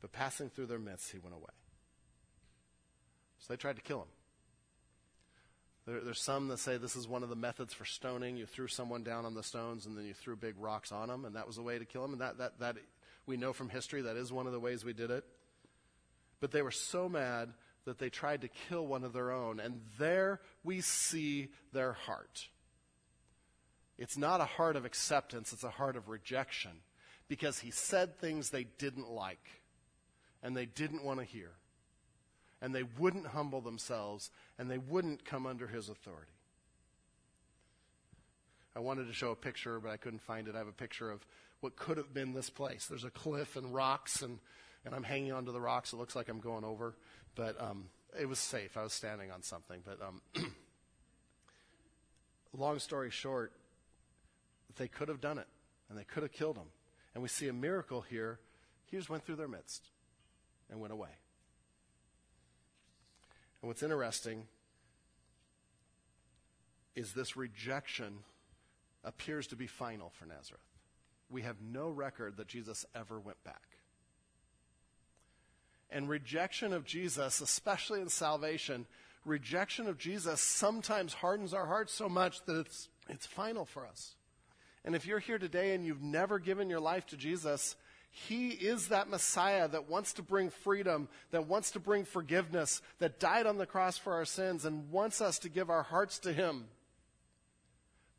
But 0.00 0.12
passing 0.12 0.48
through 0.48 0.66
their 0.66 0.78
midst, 0.78 1.10
he 1.10 1.18
went 1.18 1.34
away. 1.34 1.44
So 3.40 3.52
they 3.52 3.56
tried 3.56 3.76
to 3.76 3.82
kill 3.82 4.02
him. 4.02 4.08
There, 5.86 6.00
there's 6.00 6.20
some 6.20 6.46
that 6.48 6.60
say 6.60 6.76
this 6.76 6.94
is 6.94 7.08
one 7.08 7.24
of 7.24 7.30
the 7.30 7.36
methods 7.36 7.74
for 7.74 7.84
stoning. 7.84 8.36
You 8.36 8.46
threw 8.46 8.68
someone 8.68 9.02
down 9.02 9.26
on 9.26 9.34
the 9.34 9.42
stones 9.42 9.86
and 9.86 9.98
then 9.98 10.04
you 10.04 10.14
threw 10.14 10.36
big 10.36 10.54
rocks 10.56 10.92
on 10.92 11.08
them, 11.08 11.24
and 11.24 11.34
that 11.34 11.48
was 11.48 11.58
a 11.58 11.62
way 11.62 11.78
to 11.78 11.84
kill 11.84 12.02
them. 12.02 12.12
And 12.12 12.20
that, 12.20 12.38
that, 12.38 12.60
that 12.60 12.76
we 13.26 13.36
know 13.36 13.52
from 13.52 13.68
history 13.68 14.02
that 14.02 14.16
is 14.16 14.32
one 14.32 14.46
of 14.46 14.52
the 14.52 14.60
ways 14.60 14.84
we 14.84 14.92
did 14.92 15.10
it. 15.10 15.24
But 16.40 16.52
they 16.52 16.62
were 16.62 16.70
so 16.70 17.08
mad 17.08 17.52
that 17.86 17.98
they 17.98 18.08
tried 18.08 18.42
to 18.42 18.48
kill 18.68 18.86
one 18.86 19.02
of 19.02 19.12
their 19.12 19.32
own. 19.32 19.58
And 19.58 19.80
there 19.98 20.40
we 20.62 20.80
see 20.80 21.48
their 21.72 21.94
heart. 21.94 22.48
It's 23.98 24.16
not 24.16 24.40
a 24.40 24.44
heart 24.44 24.76
of 24.76 24.84
acceptance, 24.84 25.52
it's 25.52 25.64
a 25.64 25.70
heart 25.70 25.96
of 25.96 26.08
rejection 26.08 26.82
because 27.28 27.58
he 27.58 27.70
said 27.70 28.16
things 28.16 28.50
they 28.50 28.64
didn't 28.78 29.10
like 29.10 29.62
and 30.42 30.56
they 30.56 30.66
didn't 30.66 31.04
want 31.04 31.18
to 31.18 31.24
hear 31.24 31.50
and 32.60 32.74
they 32.74 32.82
wouldn't 32.82 33.26
humble 33.28 33.60
themselves 33.60 34.30
and 34.58 34.70
they 34.70 34.78
wouldn't 34.78 35.24
come 35.24 35.46
under 35.46 35.66
his 35.66 35.88
authority. 35.88 36.32
I 38.74 38.80
wanted 38.80 39.08
to 39.08 39.12
show 39.12 39.30
a 39.30 39.36
picture, 39.36 39.80
but 39.80 39.90
I 39.90 39.96
couldn't 39.96 40.22
find 40.22 40.46
it. 40.46 40.54
I 40.54 40.58
have 40.58 40.68
a 40.68 40.72
picture 40.72 41.10
of 41.10 41.26
what 41.60 41.74
could 41.76 41.96
have 41.96 42.14
been 42.14 42.32
this 42.32 42.50
place. 42.50 42.86
There's 42.86 43.04
a 43.04 43.10
cliff 43.10 43.56
and 43.56 43.74
rocks, 43.74 44.22
and 44.22 44.38
and 44.84 44.94
I'm 44.94 45.02
hanging 45.02 45.32
onto 45.32 45.50
the 45.52 45.60
rocks. 45.60 45.92
It 45.92 45.96
looks 45.96 46.14
like 46.14 46.28
I'm 46.28 46.38
going 46.38 46.64
over, 46.64 46.94
but 47.34 47.60
um, 47.60 47.86
it 48.18 48.28
was 48.28 48.38
safe. 48.38 48.76
I 48.76 48.82
was 48.82 48.92
standing 48.92 49.30
on 49.30 49.42
something. 49.42 49.80
But 49.84 49.98
um, 50.00 50.22
long 52.56 52.78
story 52.78 53.10
short, 53.10 53.52
they 54.78 54.88
could 54.88 55.08
have 55.08 55.20
done 55.20 55.38
it, 55.38 55.46
and 55.88 55.98
they 55.98 56.04
could 56.04 56.22
have 56.22 56.32
killed 56.32 56.56
him. 56.56 56.68
And 57.14 57.22
we 57.22 57.28
see 57.28 57.48
a 57.48 57.52
miracle 57.52 58.00
here. 58.00 58.38
He 58.86 58.96
just 58.96 59.10
went 59.10 59.24
through 59.24 59.36
their 59.36 59.48
midst 59.48 59.88
and 60.70 60.80
went 60.80 60.92
away. 60.92 61.08
And 63.60 63.68
what's 63.68 63.82
interesting 63.82 64.44
is 66.94 67.12
this 67.12 67.36
rejection 67.36 68.20
appears 69.04 69.46
to 69.48 69.56
be 69.56 69.66
final 69.66 70.10
for 70.10 70.26
Nazareth. 70.26 70.60
We 71.30 71.42
have 71.42 71.56
no 71.60 71.90
record 71.90 72.36
that 72.36 72.48
Jesus 72.48 72.86
ever 72.94 73.20
went 73.20 73.42
back. 73.44 73.62
And 75.90 76.08
rejection 76.08 76.72
of 76.72 76.84
Jesus, 76.84 77.40
especially 77.40 78.00
in 78.00 78.08
salvation, 78.08 78.86
rejection 79.24 79.86
of 79.86 79.98
Jesus 79.98 80.40
sometimes 80.40 81.14
hardens 81.14 81.54
our 81.54 81.66
hearts 81.66 81.92
so 81.92 82.08
much 82.08 82.44
that 82.44 82.60
it's, 82.60 82.88
it's 83.08 83.26
final 83.26 83.64
for 83.64 83.86
us. 83.86 84.14
And 84.84 84.94
if 84.94 85.06
you're 85.06 85.18
here 85.18 85.38
today 85.38 85.74
and 85.74 85.84
you've 85.84 86.02
never 86.02 86.38
given 86.38 86.70
your 86.70 86.80
life 86.80 87.06
to 87.06 87.16
Jesus, 87.16 87.76
He 88.10 88.48
is 88.48 88.88
that 88.88 89.10
Messiah 89.10 89.68
that 89.68 89.88
wants 89.88 90.14
to 90.14 90.22
bring 90.22 90.50
freedom, 90.50 91.08
that 91.30 91.46
wants 91.46 91.72
to 91.72 91.80
bring 91.80 92.04
forgiveness, 92.04 92.80
that 92.98 93.20
died 93.20 93.46
on 93.46 93.58
the 93.58 93.66
cross 93.66 93.98
for 93.98 94.14
our 94.14 94.24
sins 94.24 94.64
and 94.64 94.90
wants 94.90 95.20
us 95.20 95.38
to 95.40 95.48
give 95.48 95.70
our 95.70 95.82
hearts 95.82 96.18
to 96.20 96.32
Him. 96.32 96.66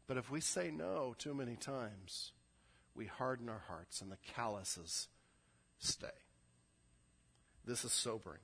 But 0.08 0.18
if 0.18 0.32
we 0.32 0.42
say 0.42 0.72
no 0.72 1.16
too 1.18 1.34
many 1.34 1.56
times, 1.56 2.32
we 2.96 3.06
harden 3.06 3.48
our 3.48 3.64
hearts 3.68 4.02
and 4.02 4.12
the 4.12 4.18
calluses 4.36 5.08
stay. 5.78 6.08
This 7.66 7.86
is 7.86 7.92
sobering. 7.92 8.40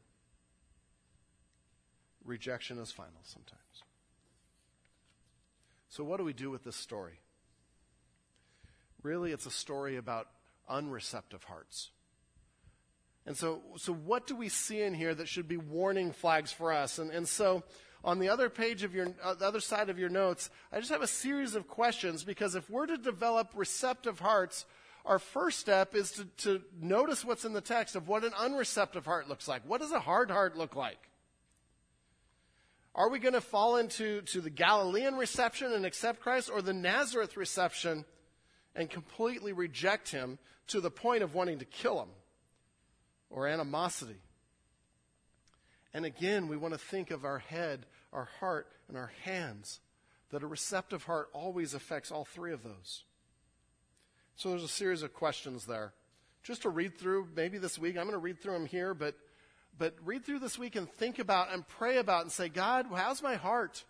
Rejection 2.24 2.78
is 2.80 2.92
final 2.92 3.22
sometimes. 3.24 3.60
So, 5.90 6.04
what 6.04 6.18
do 6.18 6.24
we 6.24 6.34
do 6.34 6.50
with 6.50 6.64
this 6.64 6.76
story? 6.76 7.20
Really, 9.06 9.32
it's 9.32 9.46
a 9.46 9.52
story 9.52 9.98
about 9.98 10.28
unreceptive 10.68 11.44
hearts. 11.44 11.92
And 13.28 13.38
so, 13.38 13.62
so 13.78 13.94
what 13.94 14.26
do 14.26 14.36
we 14.36 14.50
see 14.50 14.82
in 14.82 14.96
here 14.96 15.14
that 15.14 15.28
should 15.28 15.48
be 15.48 15.58
warning 15.58 16.12
flags 16.12 16.52
for 16.52 16.74
us? 16.74 16.98
And, 16.98 17.12
and 17.12 17.28
so, 17.28 17.62
on 18.04 18.18
the 18.18 18.30
other 18.30 18.50
page 18.50 18.82
of 18.82 18.96
your, 18.96 19.14
uh, 19.24 19.36
the 19.36 19.46
other 19.46 19.60
side 19.60 19.92
of 19.92 20.00
your 20.00 20.10
notes, 20.10 20.50
I 20.72 20.80
just 20.80 20.92
have 20.92 21.04
a 21.04 21.08
series 21.08 21.54
of 21.54 21.68
questions 21.68 22.24
because 22.24 22.56
if 22.56 22.68
we're 22.68 22.88
to 22.88 22.98
develop 22.98 23.52
receptive 23.54 24.20
hearts, 24.20 24.66
our 25.06 25.20
first 25.20 25.60
step 25.60 25.94
is 25.94 26.10
to, 26.14 26.26
to 26.38 26.62
notice 26.82 27.24
what's 27.24 27.46
in 27.46 27.54
the 27.54 27.62
text 27.62 27.96
of 27.96 28.08
what 28.08 28.24
an 28.24 28.34
unreceptive 28.34 29.06
heart 29.06 29.30
looks 29.30 29.48
like. 29.48 29.62
What 29.68 29.82
does 29.82 29.92
a 29.92 30.00
hard 30.00 30.32
heart 30.32 30.58
look 30.58 30.76
like? 30.76 30.98
Are 32.96 33.12
we 33.12 33.20
going 33.20 33.36
to 33.36 33.42
fall 33.42 33.78
into 33.78 34.24
to 34.24 34.42
the 34.42 34.50
Galilean 34.50 35.14
reception 35.14 35.74
and 35.74 35.86
accept 35.86 36.22
Christ 36.22 36.50
or 36.52 36.64
the 36.64 36.74
Nazareth 36.74 37.38
reception 37.38 38.04
and 38.76 38.90
completely 38.90 39.54
reject 39.54 40.10
him 40.10 40.38
to 40.68 40.82
the 40.82 40.92
point 40.92 41.24
of 41.24 41.34
wanting 41.34 41.60
to 41.60 41.66
kill 41.66 42.02
him 42.02 42.10
or 43.30 43.48
animosity? 43.48 44.20
And 45.94 46.06
again, 46.06 46.50
we 46.50 46.58
want 46.58 46.74
to 46.74 46.80
think 46.80 47.10
of 47.10 47.24
our 47.24 47.40
head, 47.40 47.86
our 48.12 48.28
heart, 48.40 48.68
and 48.90 48.98
our 48.98 49.12
hands. 49.24 49.80
That 50.32 50.44
a 50.44 50.48
receptive 50.48 51.04
heart 51.04 51.30
always 51.32 51.74
affects 51.74 52.12
all 52.12 52.26
three 52.26 52.52
of 52.52 52.64
those. 52.64 53.04
So 54.36 54.50
there's 54.50 54.64
a 54.64 54.68
series 54.68 55.04
of 55.04 55.14
questions 55.14 55.66
there. 55.66 55.94
Just 56.44 56.64
to 56.64 56.70
read 56.70 56.98
through, 56.98 57.30
maybe 57.36 57.58
this 57.58 57.80
week, 57.80 57.96
I'm 57.96 58.04
going 58.04 58.12
to 58.12 58.18
read 58.18 58.42
through 58.42 58.54
them 58.54 58.66
here, 58.66 58.94
but, 58.94 59.16
but 59.78 59.96
read 60.04 60.26
through 60.26 60.40
this 60.40 60.60
week 60.60 60.76
and 60.76 60.90
think 60.90 61.20
about 61.20 61.54
and 61.54 61.68
pray 61.68 61.98
about 61.98 62.24
and 62.24 62.32
say, 62.32 62.50
God, 62.50 62.88
how's 62.94 63.24
my 63.24 63.36
heart? 63.36 63.84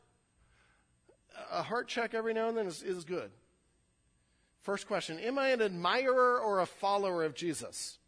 A 1.51 1.63
heart 1.63 1.87
check 1.87 2.13
every 2.13 2.33
now 2.33 2.49
and 2.49 2.57
then 2.57 2.67
is, 2.67 2.83
is 2.83 3.03
good. 3.03 3.31
First 4.65 4.87
question 4.87 5.19
Am 5.19 5.37
I 5.37 5.49
an 5.49 5.61
admirer 5.61 6.39
or 6.39 6.59
a 6.59 6.65
follower 6.65 7.23
of 7.23 7.35
Jesus? 7.35 7.99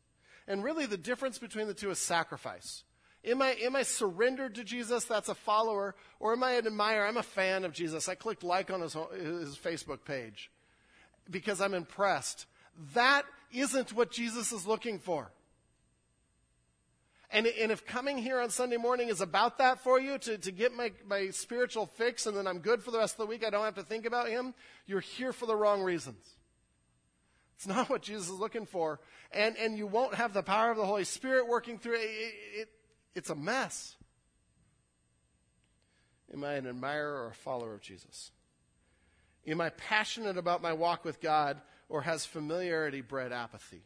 And 0.47 0.63
really, 0.63 0.87
the 0.87 0.97
difference 0.97 1.37
between 1.37 1.67
the 1.67 1.73
two 1.73 1.91
is 1.91 1.99
sacrifice. 1.99 2.83
Am 3.23 3.41
I, 3.41 3.51
am 3.61 3.75
I 3.75 3.83
surrendered 3.83 4.55
to 4.55 4.63
Jesus? 4.63 5.05
That's 5.05 5.29
a 5.29 5.35
follower. 5.35 5.93
Or 6.19 6.33
am 6.33 6.43
I 6.43 6.53
an 6.53 6.65
admirer? 6.65 7.05
I'm 7.05 7.17
a 7.17 7.23
fan 7.23 7.63
of 7.63 7.73
Jesus. 7.73 8.09
I 8.09 8.15
clicked 8.15 8.43
like 8.43 8.71
on 8.71 8.81
his, 8.81 8.93
his 8.93 9.55
Facebook 9.55 10.03
page 10.03 10.49
because 11.29 11.61
I'm 11.61 11.73
impressed. 11.73 12.47
That 12.93 13.23
isn't 13.53 13.93
what 13.93 14.11
Jesus 14.11 14.51
is 14.51 14.65
looking 14.65 14.97
for. 14.97 15.29
And, 17.29 17.45
and 17.45 17.71
if 17.71 17.85
coming 17.85 18.17
here 18.17 18.39
on 18.39 18.49
Sunday 18.49 18.77
morning 18.77 19.09
is 19.09 19.21
about 19.21 19.57
that 19.57 19.81
for 19.81 19.99
you, 19.99 20.17
to, 20.19 20.37
to 20.37 20.51
get 20.51 20.73
my, 20.73 20.93
my 21.05 21.29
spiritual 21.29 21.85
fix 21.85 22.25
and 22.25 22.35
then 22.35 22.47
I'm 22.47 22.59
good 22.59 22.81
for 22.81 22.91
the 22.91 22.99
rest 22.99 23.15
of 23.15 23.17
the 23.19 23.25
week, 23.25 23.45
I 23.45 23.49
don't 23.49 23.65
have 23.65 23.75
to 23.75 23.83
think 23.83 24.05
about 24.05 24.29
him, 24.29 24.53
you're 24.85 25.01
here 25.01 25.33
for 25.33 25.45
the 25.45 25.55
wrong 25.55 25.83
reasons. 25.83 26.36
It's 27.57 27.67
not 27.67 27.89
what 27.89 28.03
Jesus 28.03 28.29
is 28.29 28.39
looking 28.39 28.67
for. 28.67 28.99
And, 29.31 29.57
and 29.57 29.77
you 29.77 29.87
won't 29.87 30.13
have 30.13 30.31
the 30.31 30.43
power 30.43 30.69
of 30.69 30.77
the 30.77 30.85
Holy 30.85 31.03
Spirit 31.03 31.47
working 31.47 31.79
through 31.79 31.95
it. 31.95 32.01
it, 32.03 32.33
it 32.53 32.69
it's 33.15 33.31
a 33.31 33.35
mess. 33.35 33.95
Am 36.31 36.43
I 36.43 36.53
an 36.53 36.67
admirer 36.67 37.23
or 37.23 37.29
a 37.29 37.33
follower 37.33 37.73
of 37.73 37.81
Jesus? 37.81 38.31
Am 39.47 39.59
I 39.59 39.69
passionate 39.71 40.37
about 40.37 40.61
my 40.61 40.73
walk 40.73 41.03
with 41.03 41.19
God 41.19 41.59
or 41.89 42.01
has 42.01 42.25
familiarity 42.25 43.01
bred 43.01 43.31
apathy? 43.31 43.81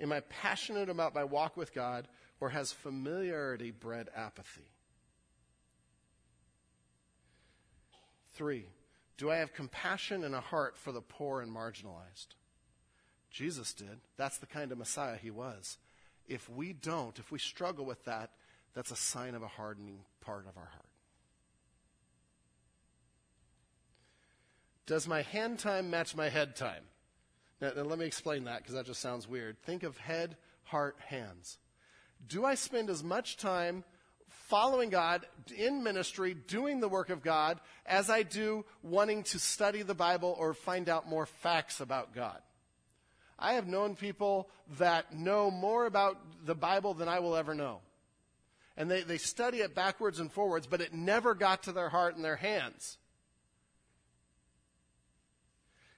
Am 0.00 0.10
I 0.10 0.20
passionate 0.20 0.88
about 0.88 1.14
my 1.14 1.22
walk 1.22 1.56
with 1.56 1.72
God 1.72 2.08
or 2.40 2.48
has 2.48 2.72
familiarity 2.72 3.70
bred 3.70 4.08
apathy? 4.16 4.66
Three, 8.34 8.66
do 9.22 9.30
I 9.30 9.36
have 9.36 9.54
compassion 9.54 10.24
and 10.24 10.34
a 10.34 10.40
heart 10.40 10.76
for 10.76 10.90
the 10.90 11.00
poor 11.00 11.42
and 11.42 11.54
marginalized? 11.54 12.34
Jesus 13.30 13.72
did. 13.72 14.00
That's 14.16 14.38
the 14.38 14.46
kind 14.46 14.72
of 14.72 14.78
Messiah 14.78 15.16
he 15.16 15.30
was. 15.30 15.78
If 16.26 16.50
we 16.50 16.72
don't, 16.72 17.16
if 17.20 17.30
we 17.30 17.38
struggle 17.38 17.84
with 17.84 18.04
that, 18.06 18.30
that's 18.74 18.90
a 18.90 18.96
sign 18.96 19.36
of 19.36 19.44
a 19.44 19.46
hardening 19.46 20.00
part 20.22 20.48
of 20.48 20.56
our 20.56 20.66
heart. 20.66 20.88
Does 24.86 25.06
my 25.06 25.22
hand 25.22 25.60
time 25.60 25.88
match 25.88 26.16
my 26.16 26.28
head 26.28 26.56
time? 26.56 26.82
Now, 27.60 27.70
now 27.76 27.82
let 27.82 28.00
me 28.00 28.06
explain 28.06 28.42
that 28.46 28.58
because 28.58 28.74
that 28.74 28.86
just 28.86 29.00
sounds 29.00 29.28
weird. 29.28 29.56
Think 29.62 29.84
of 29.84 29.98
head, 29.98 30.36
heart, 30.64 30.96
hands. 30.98 31.58
Do 32.26 32.44
I 32.44 32.56
spend 32.56 32.90
as 32.90 33.04
much 33.04 33.36
time 33.36 33.84
following 34.48 34.90
God 34.90 35.26
in 35.56 35.82
ministry, 35.82 36.34
doing 36.34 36.80
the 36.80 36.88
work 36.88 37.10
of 37.10 37.22
God, 37.22 37.60
as 37.86 38.10
I 38.10 38.22
do 38.22 38.64
wanting 38.82 39.22
to 39.24 39.38
study 39.38 39.82
the 39.82 39.94
Bible 39.94 40.36
or 40.38 40.54
find 40.54 40.88
out 40.88 41.08
more 41.08 41.26
facts 41.26 41.80
about 41.80 42.14
God? 42.14 42.40
I 43.38 43.54
have 43.54 43.66
known 43.66 43.96
people 43.96 44.48
that 44.78 45.14
know 45.14 45.50
more 45.50 45.86
about 45.86 46.18
the 46.44 46.54
Bible 46.54 46.94
than 46.94 47.08
I 47.08 47.18
will 47.18 47.34
ever 47.34 47.54
know. 47.54 47.80
And 48.76 48.90
they, 48.90 49.02
they 49.02 49.18
study 49.18 49.58
it 49.58 49.74
backwards 49.74 50.20
and 50.20 50.30
forwards, 50.30 50.66
but 50.66 50.80
it 50.80 50.94
never 50.94 51.34
got 51.34 51.64
to 51.64 51.72
their 51.72 51.88
heart 51.88 52.16
and 52.16 52.24
their 52.24 52.36
hands. 52.36 52.98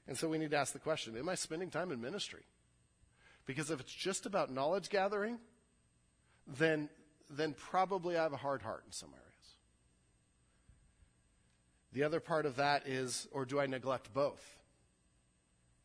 And 0.07 0.19
so 0.19 0.29
we 0.29 0.39
need 0.39 0.51
to 0.51 0.57
ask 0.57 0.73
the 0.73 0.79
question 0.79 1.17
Am 1.17 1.29
I 1.29 1.35
spending 1.35 1.71
time 1.71 1.93
in 1.93 2.01
ministry? 2.01 2.43
Because 3.47 3.71
if 3.71 3.81
it's 3.81 3.93
just 3.93 4.27
about 4.27 4.51
knowledge 4.51 4.89
gathering, 4.89 5.39
then, 6.47 6.89
then 7.31 7.55
probably 7.55 8.17
I 8.17 8.23
have 8.23 8.33
a 8.33 8.39
hard 8.39 8.63
heart 8.63 8.85
in 8.87 8.93
some 8.93 9.11
areas. 9.11 9.25
The 11.93 12.03
other 12.03 12.21
part 12.21 12.45
of 12.45 12.57
that 12.57 12.89
is, 12.89 13.29
or 13.31 13.45
do 13.45 13.61
I 13.61 13.67
neglect 13.67 14.13
both? 14.13 14.59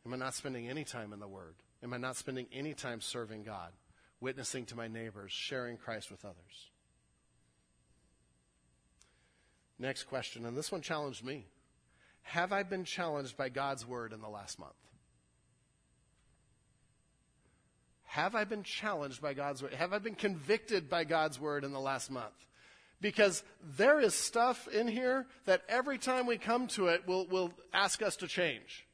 Am 0.04 0.12
I 0.12 0.16
not 0.16 0.34
spending 0.34 0.68
any 0.68 0.84
time 0.84 1.12
in 1.12 1.20
the 1.20 1.28
Word? 1.28 1.54
Am 1.82 1.94
I 1.94 1.98
not 1.98 2.16
spending 2.16 2.46
any 2.52 2.74
time 2.74 3.00
serving 3.00 3.44
God, 3.44 3.70
witnessing 4.20 4.66
to 4.66 4.76
my 4.76 4.88
neighbors, 4.88 5.30
sharing 5.32 5.76
Christ 5.76 6.10
with 6.10 6.24
others? 6.24 6.70
Next 9.78 10.04
question, 10.04 10.44
and 10.44 10.56
this 10.56 10.72
one 10.72 10.82
challenged 10.82 11.24
me. 11.24 11.46
Have 12.22 12.52
I 12.52 12.64
been 12.64 12.84
challenged 12.84 13.36
by 13.36 13.48
God's 13.48 13.86
Word 13.86 14.12
in 14.12 14.20
the 14.20 14.28
last 14.28 14.58
month? 14.58 14.74
Have 18.10 18.34
I 18.34 18.42
been 18.42 18.64
challenged 18.64 19.22
by 19.22 19.34
God's 19.34 19.62
Word? 19.62 19.72
Have 19.74 19.92
I 19.92 20.00
been 20.00 20.16
convicted 20.16 20.90
by 20.90 21.04
God's 21.04 21.38
Word 21.38 21.62
in 21.62 21.70
the 21.70 21.78
last 21.78 22.10
month? 22.10 22.34
Because 23.00 23.44
there 23.76 24.00
is 24.00 24.16
stuff 24.16 24.66
in 24.66 24.88
here 24.88 25.28
that 25.44 25.62
every 25.68 25.96
time 25.96 26.26
we 26.26 26.36
come 26.36 26.66
to 26.68 26.88
it 26.88 27.06
will, 27.06 27.28
will 27.28 27.52
ask 27.72 28.02
us 28.02 28.16
to 28.16 28.26
change. 28.26 28.84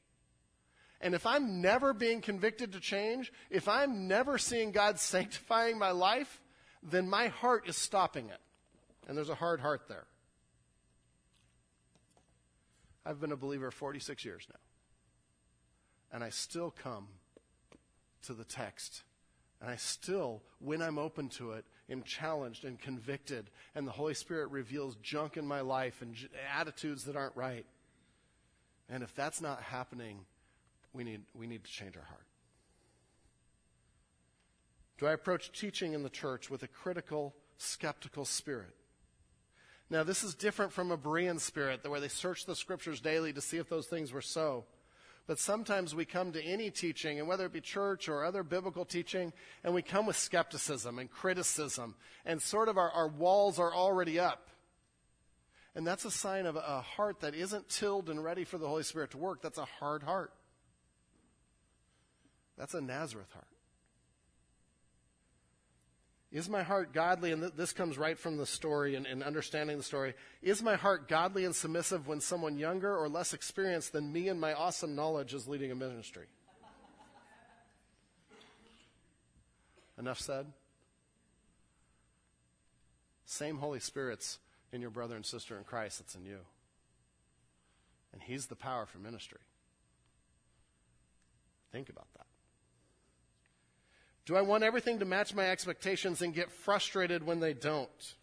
And 1.00 1.14
if 1.14 1.24
I'm 1.24 1.62
never 1.62 1.94
being 1.94 2.20
convicted 2.20 2.72
to 2.74 2.80
change, 2.80 3.32
if 3.48 3.68
I'm 3.68 4.06
never 4.06 4.36
seeing 4.36 4.70
God 4.70 4.98
sanctifying 5.00 5.78
my 5.78 5.92
life, 5.92 6.42
then 6.82 7.08
my 7.08 7.28
heart 7.28 7.66
is 7.70 7.76
stopping 7.78 8.28
it. 8.28 8.40
And 9.08 9.16
there's 9.16 9.30
a 9.30 9.34
hard 9.34 9.60
heart 9.60 9.88
there. 9.88 10.04
I've 13.06 13.18
been 13.18 13.32
a 13.32 13.36
believer 13.36 13.70
46 13.70 14.26
years 14.26 14.46
now. 14.52 14.60
And 16.12 16.22
I 16.22 16.28
still 16.28 16.70
come 16.70 17.08
to 18.24 18.34
the 18.34 18.44
text 18.44 19.04
And 19.60 19.70
I 19.70 19.76
still, 19.76 20.42
when 20.58 20.82
I'm 20.82 20.98
open 20.98 21.28
to 21.30 21.52
it, 21.52 21.64
am 21.90 22.02
challenged 22.02 22.64
and 22.64 22.78
convicted, 22.78 23.50
and 23.74 23.86
the 23.86 23.92
Holy 23.92 24.14
Spirit 24.14 24.50
reveals 24.50 24.96
junk 24.96 25.36
in 25.36 25.46
my 25.46 25.60
life 25.60 26.02
and 26.02 26.14
j- 26.14 26.28
attitudes 26.58 27.04
that 27.04 27.16
aren't 27.16 27.36
right. 27.36 27.64
And 28.88 29.02
if 29.02 29.14
that's 29.14 29.40
not 29.40 29.62
happening, 29.62 30.20
we 30.92 31.04
need, 31.04 31.22
we 31.34 31.46
need 31.46 31.64
to 31.64 31.70
change 31.70 31.96
our 31.96 32.02
heart. 32.02 32.26
Do 34.98 35.06
I 35.06 35.12
approach 35.12 35.52
teaching 35.52 35.92
in 35.92 36.02
the 36.02 36.08
church 36.10 36.50
with 36.50 36.62
a 36.62 36.68
critical, 36.68 37.34
skeptical 37.58 38.24
spirit? 38.24 38.74
Now, 39.88 40.02
this 40.02 40.24
is 40.24 40.34
different 40.34 40.72
from 40.72 40.90
a 40.90 40.98
Berean 40.98 41.38
spirit, 41.38 41.88
where 41.88 42.00
they 42.00 42.08
search 42.08 42.46
the 42.46 42.56
scriptures 42.56 43.00
daily 43.00 43.32
to 43.32 43.40
see 43.40 43.58
if 43.58 43.68
those 43.68 43.86
things 43.86 44.12
were 44.12 44.22
so. 44.22 44.64
But 45.26 45.40
sometimes 45.40 45.94
we 45.94 46.04
come 46.04 46.32
to 46.32 46.42
any 46.42 46.70
teaching, 46.70 47.18
and 47.18 47.26
whether 47.26 47.46
it 47.46 47.52
be 47.52 47.60
church 47.60 48.08
or 48.08 48.24
other 48.24 48.44
biblical 48.44 48.84
teaching, 48.84 49.32
and 49.64 49.74
we 49.74 49.82
come 49.82 50.06
with 50.06 50.16
skepticism 50.16 51.00
and 51.00 51.10
criticism, 51.10 51.96
and 52.24 52.40
sort 52.40 52.68
of 52.68 52.78
our, 52.78 52.90
our 52.90 53.08
walls 53.08 53.58
are 53.58 53.74
already 53.74 54.20
up. 54.20 54.48
And 55.74 55.86
that's 55.86 56.04
a 56.04 56.10
sign 56.10 56.46
of 56.46 56.56
a 56.56 56.80
heart 56.80 57.20
that 57.20 57.34
isn't 57.34 57.68
tilled 57.68 58.08
and 58.08 58.22
ready 58.22 58.44
for 58.44 58.56
the 58.56 58.68
Holy 58.68 58.84
Spirit 58.84 59.10
to 59.10 59.18
work. 59.18 59.42
That's 59.42 59.58
a 59.58 59.64
hard 59.64 60.02
heart. 60.02 60.32
That's 62.56 62.74
a 62.74 62.80
Nazareth 62.80 63.30
heart. 63.32 63.55
Is 66.32 66.48
my 66.48 66.62
heart 66.62 66.92
godly? 66.92 67.32
And 67.32 67.42
th- 67.42 67.54
this 67.54 67.72
comes 67.72 67.96
right 67.96 68.18
from 68.18 68.36
the 68.36 68.46
story 68.46 68.94
and, 68.94 69.06
and, 69.06 69.22
understanding 69.22 69.76
the 69.76 69.82
story. 69.82 70.14
Is 70.42 70.62
my 70.62 70.74
heart 70.74 71.08
godly 71.08 71.44
and 71.44 71.54
submissive 71.54 72.08
when 72.08 72.20
someone 72.20 72.58
younger 72.58 72.94
or 72.96 73.08
less 73.08 73.32
experienced 73.32 73.92
than 73.92 74.12
me 74.12 74.28
and 74.28 74.40
my 74.40 74.52
awesome 74.52 74.96
knowledge 74.96 75.34
is 75.34 75.46
leading 75.46 75.70
a 75.70 75.74
ministry? 75.76 76.26
Enough 79.98 80.20
said? 80.20 80.46
Same 83.24 83.58
Holy 83.58 83.80
Spirit's 83.80 84.38
in 84.72 84.80
your 84.80 84.90
brother 84.90 85.16
and 85.16 85.24
sister 85.24 85.56
in 85.56 85.64
Christ 85.64 86.00
that's 86.00 86.14
in 86.14 86.24
you. 86.24 86.38
And 88.12 88.22
He's 88.22 88.46
the 88.46 88.56
power 88.56 88.84
for 88.84 88.98
ministry. 88.98 89.40
Think 91.72 91.88
about 91.88 92.06
that. 92.16 92.25
Do 94.26 94.36
I 94.36 94.42
want 94.42 94.64
everything 94.64 94.98
to 94.98 95.04
match 95.04 95.34
my 95.34 95.48
expectations 95.48 96.20
and 96.20 96.34
get 96.34 96.50
frustrated 96.50 97.24
when 97.24 97.38
they 97.38 97.54
don't? 97.54 98.14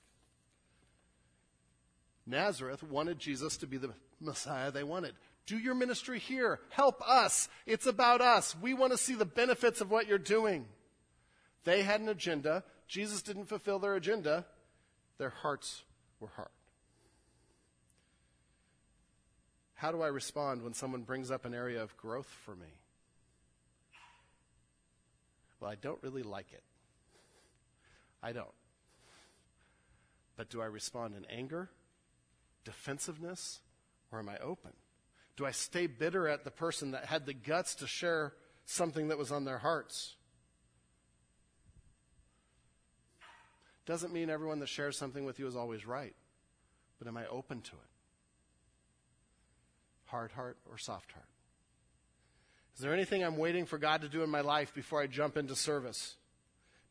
Nazareth 2.25 2.83
wanted 2.83 3.19
Jesus 3.19 3.57
to 3.57 3.67
be 3.67 3.77
the 3.77 3.93
Messiah 4.19 4.69
they 4.69 4.83
wanted. 4.83 5.15
Do 5.45 5.57
your 5.57 5.75
ministry 5.75 6.19
here. 6.19 6.59
Help 6.69 7.01
us. 7.07 7.49
It's 7.65 7.85
about 7.85 8.21
us. 8.21 8.55
We 8.61 8.73
want 8.73 8.91
to 8.91 8.97
see 8.97 9.15
the 9.15 9.25
benefits 9.25 9.81
of 9.81 9.91
what 9.91 10.07
you're 10.07 10.17
doing. 10.17 10.65
They 11.63 11.83
had 11.83 12.01
an 12.01 12.09
agenda. 12.09 12.63
Jesus 12.87 13.21
didn't 13.21 13.45
fulfill 13.45 13.79
their 13.79 13.95
agenda. 13.95 14.45
Their 15.17 15.29
hearts 15.29 15.83
were 16.19 16.29
hard. 16.35 16.49
How 19.75 19.91
do 19.91 20.01
I 20.01 20.07
respond 20.07 20.63
when 20.63 20.73
someone 20.73 21.03
brings 21.03 21.31
up 21.31 21.45
an 21.45 21.53
area 21.53 21.81
of 21.81 21.95
growth 21.97 22.29
for 22.45 22.55
me? 22.55 22.67
Well, 25.63 25.71
I 25.71 25.75
don't 25.75 26.03
really 26.03 26.23
like 26.23 26.51
it. 26.51 26.61
I 28.21 28.33
don't. 28.33 28.53
But 30.35 30.49
do 30.49 30.61
I 30.61 30.65
respond 30.65 31.15
in 31.15 31.23
anger, 31.29 31.69
defensiveness, 32.65 33.61
or 34.11 34.19
am 34.19 34.27
I 34.27 34.37
open? 34.39 34.73
Do 35.37 35.45
I 35.45 35.51
stay 35.51 35.87
bitter 35.87 36.27
at 36.27 36.43
the 36.43 36.51
person 36.51 36.91
that 36.91 37.05
had 37.05 37.25
the 37.25 37.33
guts 37.33 37.75
to 37.75 37.87
share 37.87 38.33
something 38.65 39.07
that 39.07 39.17
was 39.17 39.31
on 39.31 39.45
their 39.45 39.59
hearts? 39.59 40.17
Doesn't 43.85 44.11
mean 44.11 44.29
everyone 44.29 44.59
that 44.59 44.67
shares 44.67 44.97
something 44.97 45.23
with 45.23 45.39
you 45.39 45.47
is 45.47 45.55
always 45.55 45.87
right, 45.87 46.15
but 46.99 47.07
am 47.07 47.15
I 47.15 47.25
open 47.27 47.61
to 47.61 47.71
it? 47.71 47.91
Hard 50.07 50.33
heart 50.33 50.57
or 50.69 50.77
soft 50.77 51.13
heart? 51.13 51.32
Is 52.75 52.81
there 52.81 52.93
anything 52.93 53.23
I'm 53.23 53.37
waiting 53.37 53.65
for 53.65 53.77
God 53.77 54.01
to 54.01 54.09
do 54.09 54.23
in 54.23 54.29
my 54.29 54.41
life 54.41 54.73
before 54.73 55.01
I 55.01 55.07
jump 55.07 55.37
into 55.37 55.55
service? 55.55 56.15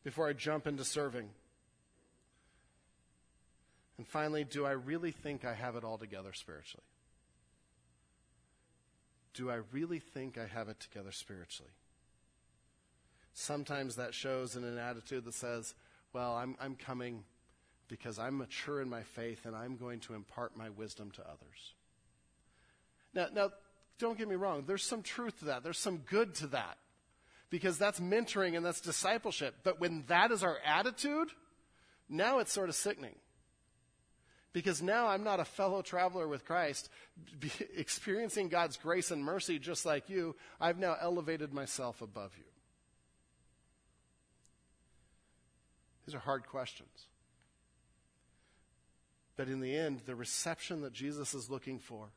Before 0.03 0.27
I 0.27 0.33
jump 0.33 0.65
into 0.65 0.85
serving? 0.85 1.29
And 3.97 4.07
finally, 4.07 4.43
do 4.43 4.65
I 4.65 4.71
really 4.71 5.11
think 5.11 5.45
I 5.45 5.53
have 5.53 5.75
it 5.75 5.83
all 5.83 5.97
together 5.97 6.33
spiritually? 6.33 6.85
Do 9.33 9.49
I 9.49 9.59
really 9.71 9.99
think 9.99 10.37
I 10.37 10.45
have 10.45 10.69
it 10.69 10.79
together 10.79 11.11
spiritually? 11.11 11.71
Sometimes 13.33 13.95
that 13.95 14.13
shows 14.13 14.55
in 14.55 14.63
an 14.63 14.77
attitude 14.77 15.25
that 15.25 15.33
says, 15.33 15.73
well, 16.13 16.35
I'm, 16.35 16.55
I'm 16.61 16.75
coming 16.75 17.23
because 17.87 18.19
I'm 18.19 18.37
mature 18.37 18.81
in 18.81 18.89
my 18.89 19.01
faith 19.01 19.45
and 19.45 19.55
I'm 19.55 19.75
going 19.75 19.99
to 20.01 20.13
impart 20.13 20.55
my 20.55 20.69
wisdom 20.69 21.11
to 21.11 21.21
others. 21.21 21.73
Now, 23.13 23.27
now 23.33 23.49
don't 24.03 24.17
get 24.17 24.27
me 24.27 24.35
wrong, 24.35 24.65
there's 24.67 24.83
some 24.83 25.01
truth 25.01 25.39
to 25.39 25.45
that. 25.45 25.63
There's 25.63 25.79
some 25.79 25.99
good 25.99 26.35
to 26.35 26.47
that. 26.47 26.77
Because 27.49 27.77
that's 27.77 28.01
mentoring 28.01 28.57
and 28.57 28.65
that's 28.65 28.81
discipleship. 28.81 29.55
But 29.63 29.79
when 29.79 30.03
that 30.07 30.31
is 30.31 30.43
our 30.43 30.57
attitude, 30.65 31.29
now 32.09 32.39
it's 32.39 32.51
sort 32.51 32.67
of 32.67 32.75
sickening. 32.75 33.15
Because 34.51 34.81
now 34.81 35.07
I'm 35.07 35.23
not 35.23 35.39
a 35.39 35.45
fellow 35.45 35.81
traveler 35.81 36.27
with 36.27 36.45
Christ, 36.45 36.89
experiencing 37.77 38.49
God's 38.49 38.75
grace 38.75 39.09
and 39.09 39.23
mercy 39.23 39.57
just 39.57 39.85
like 39.85 40.09
you. 40.09 40.35
I've 40.59 40.79
now 40.79 40.97
elevated 40.99 41.53
myself 41.53 42.01
above 42.01 42.33
you. 42.37 42.43
These 46.05 46.15
are 46.15 46.19
hard 46.19 46.45
questions. 46.45 47.07
But 49.37 49.47
in 49.47 49.61
the 49.61 49.73
end, 49.73 50.01
the 50.05 50.15
reception 50.15 50.81
that 50.81 50.91
Jesus 50.91 51.33
is 51.33 51.49
looking 51.49 51.79
for 51.79 52.09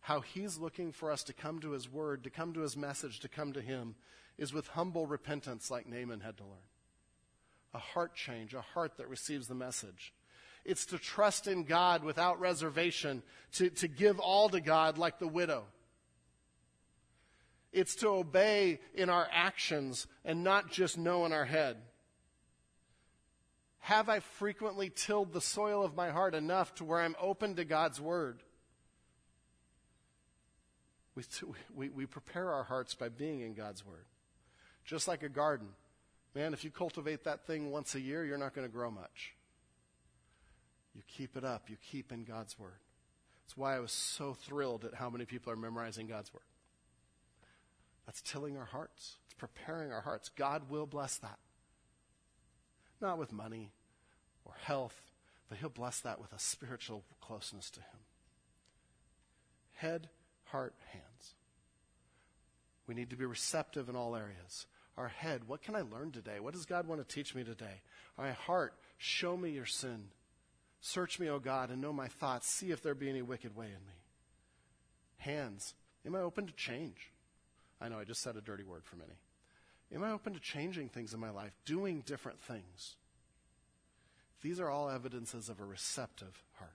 how 0.00 0.20
he's 0.20 0.58
looking 0.58 0.92
for 0.92 1.10
us 1.10 1.22
to 1.24 1.32
come 1.32 1.60
to 1.60 1.72
his 1.72 1.90
word, 1.90 2.24
to 2.24 2.30
come 2.30 2.52
to 2.54 2.60
his 2.60 2.76
message, 2.76 3.20
to 3.20 3.28
come 3.28 3.52
to 3.52 3.60
him, 3.60 3.94
is 4.38 4.52
with 4.52 4.68
humble 4.68 5.06
repentance, 5.06 5.70
like 5.70 5.86
Naaman 5.86 6.20
had 6.20 6.36
to 6.38 6.44
learn. 6.44 6.58
A 7.74 7.78
heart 7.78 8.14
change, 8.14 8.54
a 8.54 8.60
heart 8.60 8.96
that 8.96 9.08
receives 9.08 9.48
the 9.48 9.54
message. 9.54 10.14
It's 10.64 10.86
to 10.86 10.98
trust 10.98 11.46
in 11.46 11.64
God 11.64 12.04
without 12.04 12.40
reservation, 12.40 13.22
to, 13.52 13.70
to 13.70 13.88
give 13.88 14.18
all 14.20 14.48
to 14.50 14.60
God 14.60 14.98
like 14.98 15.18
the 15.18 15.28
widow. 15.28 15.64
It's 17.72 17.96
to 17.96 18.08
obey 18.08 18.80
in 18.94 19.10
our 19.10 19.28
actions 19.30 20.06
and 20.24 20.42
not 20.42 20.70
just 20.70 20.96
know 20.96 21.26
in 21.26 21.32
our 21.32 21.44
head. 21.44 21.76
Have 23.80 24.08
I 24.08 24.20
frequently 24.20 24.90
tilled 24.90 25.32
the 25.32 25.40
soil 25.40 25.82
of 25.82 25.94
my 25.94 26.10
heart 26.10 26.34
enough 26.34 26.74
to 26.76 26.84
where 26.84 27.00
I'm 27.00 27.16
open 27.20 27.56
to 27.56 27.64
God's 27.64 28.00
word? 28.00 28.42
We, 31.18 31.24
we, 31.74 31.88
we 31.88 32.06
prepare 32.06 32.52
our 32.52 32.62
hearts 32.62 32.94
by 32.94 33.08
being 33.08 33.40
in 33.40 33.54
God's 33.54 33.84
Word. 33.84 34.04
Just 34.84 35.08
like 35.08 35.24
a 35.24 35.28
garden. 35.28 35.66
Man, 36.32 36.52
if 36.52 36.62
you 36.62 36.70
cultivate 36.70 37.24
that 37.24 37.44
thing 37.44 37.72
once 37.72 37.96
a 37.96 38.00
year, 38.00 38.24
you're 38.24 38.38
not 38.38 38.54
going 38.54 38.66
to 38.66 38.72
grow 38.72 38.88
much. 38.88 39.34
You 40.94 41.02
keep 41.08 41.36
it 41.36 41.42
up, 41.42 41.68
you 41.68 41.76
keep 41.90 42.12
in 42.12 42.22
God's 42.22 42.56
Word. 42.56 42.78
That's 43.42 43.56
why 43.56 43.74
I 43.74 43.80
was 43.80 43.90
so 43.90 44.34
thrilled 44.34 44.84
at 44.84 44.94
how 44.94 45.10
many 45.10 45.24
people 45.24 45.52
are 45.52 45.56
memorizing 45.56 46.06
God's 46.06 46.32
Word. 46.32 46.42
That's 48.06 48.22
tilling 48.22 48.56
our 48.56 48.66
hearts, 48.66 49.16
it's 49.24 49.34
preparing 49.34 49.90
our 49.90 50.02
hearts. 50.02 50.28
God 50.28 50.70
will 50.70 50.86
bless 50.86 51.18
that. 51.18 51.38
Not 53.00 53.18
with 53.18 53.32
money 53.32 53.72
or 54.44 54.52
health, 54.62 55.00
but 55.48 55.58
He'll 55.58 55.68
bless 55.68 55.98
that 56.00 56.20
with 56.20 56.32
a 56.32 56.38
spiritual 56.38 57.02
closeness 57.20 57.70
to 57.70 57.80
Him. 57.80 58.00
Head, 59.72 60.10
heart, 60.44 60.74
hand. 60.92 61.07
We 62.88 62.94
need 62.94 63.10
to 63.10 63.16
be 63.16 63.26
receptive 63.26 63.88
in 63.88 63.94
all 63.94 64.16
areas. 64.16 64.66
Our 64.96 65.08
head, 65.08 65.42
what 65.46 65.62
can 65.62 65.76
I 65.76 65.82
learn 65.82 66.10
today? 66.10 66.40
What 66.40 66.54
does 66.54 66.66
God 66.66 66.88
want 66.88 67.06
to 67.06 67.14
teach 67.14 67.34
me 67.34 67.44
today? 67.44 67.82
My 68.16 68.32
heart, 68.32 68.74
show 68.96 69.36
me 69.36 69.50
your 69.50 69.66
sin. 69.66 70.06
Search 70.80 71.20
me, 71.20 71.28
O 71.28 71.38
God, 71.38 71.70
and 71.70 71.80
know 71.80 71.92
my 71.92 72.08
thoughts. 72.08 72.48
See 72.48 72.70
if 72.70 72.82
there 72.82 72.94
be 72.94 73.10
any 73.10 73.22
wicked 73.22 73.54
way 73.54 73.66
in 73.66 73.86
me. 73.86 73.92
Hands, 75.18 75.74
am 76.06 76.16
I 76.16 76.20
open 76.20 76.46
to 76.46 76.52
change? 76.54 77.12
I 77.80 77.88
know 77.88 77.98
I 77.98 78.04
just 78.04 78.22
said 78.22 78.36
a 78.36 78.40
dirty 78.40 78.64
word 78.64 78.84
for 78.84 78.96
many. 78.96 79.18
Am 79.94 80.02
I 80.02 80.12
open 80.12 80.34
to 80.34 80.40
changing 80.40 80.88
things 80.88 81.14
in 81.14 81.20
my 81.20 81.30
life, 81.30 81.52
doing 81.64 82.02
different 82.06 82.40
things? 82.40 82.96
These 84.42 84.60
are 84.60 84.70
all 84.70 84.88
evidences 84.88 85.48
of 85.48 85.60
a 85.60 85.64
receptive 85.64 86.42
heart. 86.58 86.70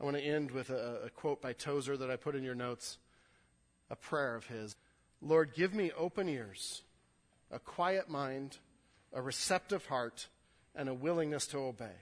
I 0.00 0.04
want 0.04 0.16
to 0.16 0.22
end 0.22 0.50
with 0.50 0.70
a, 0.70 1.02
a 1.04 1.10
quote 1.10 1.40
by 1.40 1.52
Tozer 1.52 1.96
that 1.96 2.10
I 2.10 2.16
put 2.16 2.34
in 2.34 2.42
your 2.42 2.54
notes 2.54 2.98
a 3.94 3.96
prayer 3.96 4.34
of 4.34 4.46
his 4.46 4.74
Lord, 5.22 5.54
give 5.54 5.72
me 5.72 5.92
open 5.96 6.28
ears, 6.28 6.82
a 7.50 7.60
quiet 7.60 8.10
mind, 8.10 8.58
a 9.12 9.22
receptive 9.22 9.86
heart, 9.86 10.26
and 10.74 10.88
a 10.88 10.94
willingness 10.94 11.46
to 11.48 11.58
obey. 11.58 11.96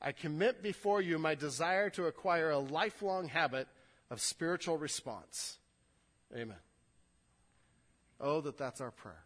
I 0.00 0.12
commit 0.12 0.62
before 0.62 1.02
you 1.02 1.18
my 1.18 1.34
desire 1.34 1.90
to 1.90 2.06
acquire 2.06 2.50
a 2.50 2.58
lifelong 2.58 3.28
habit 3.28 3.68
of 4.10 4.22
spiritual 4.22 4.78
response. 4.78 5.58
Amen. 6.34 6.56
Oh, 8.18 8.40
that 8.40 8.56
that's 8.56 8.80
our 8.80 8.90
prayer. 8.90 9.22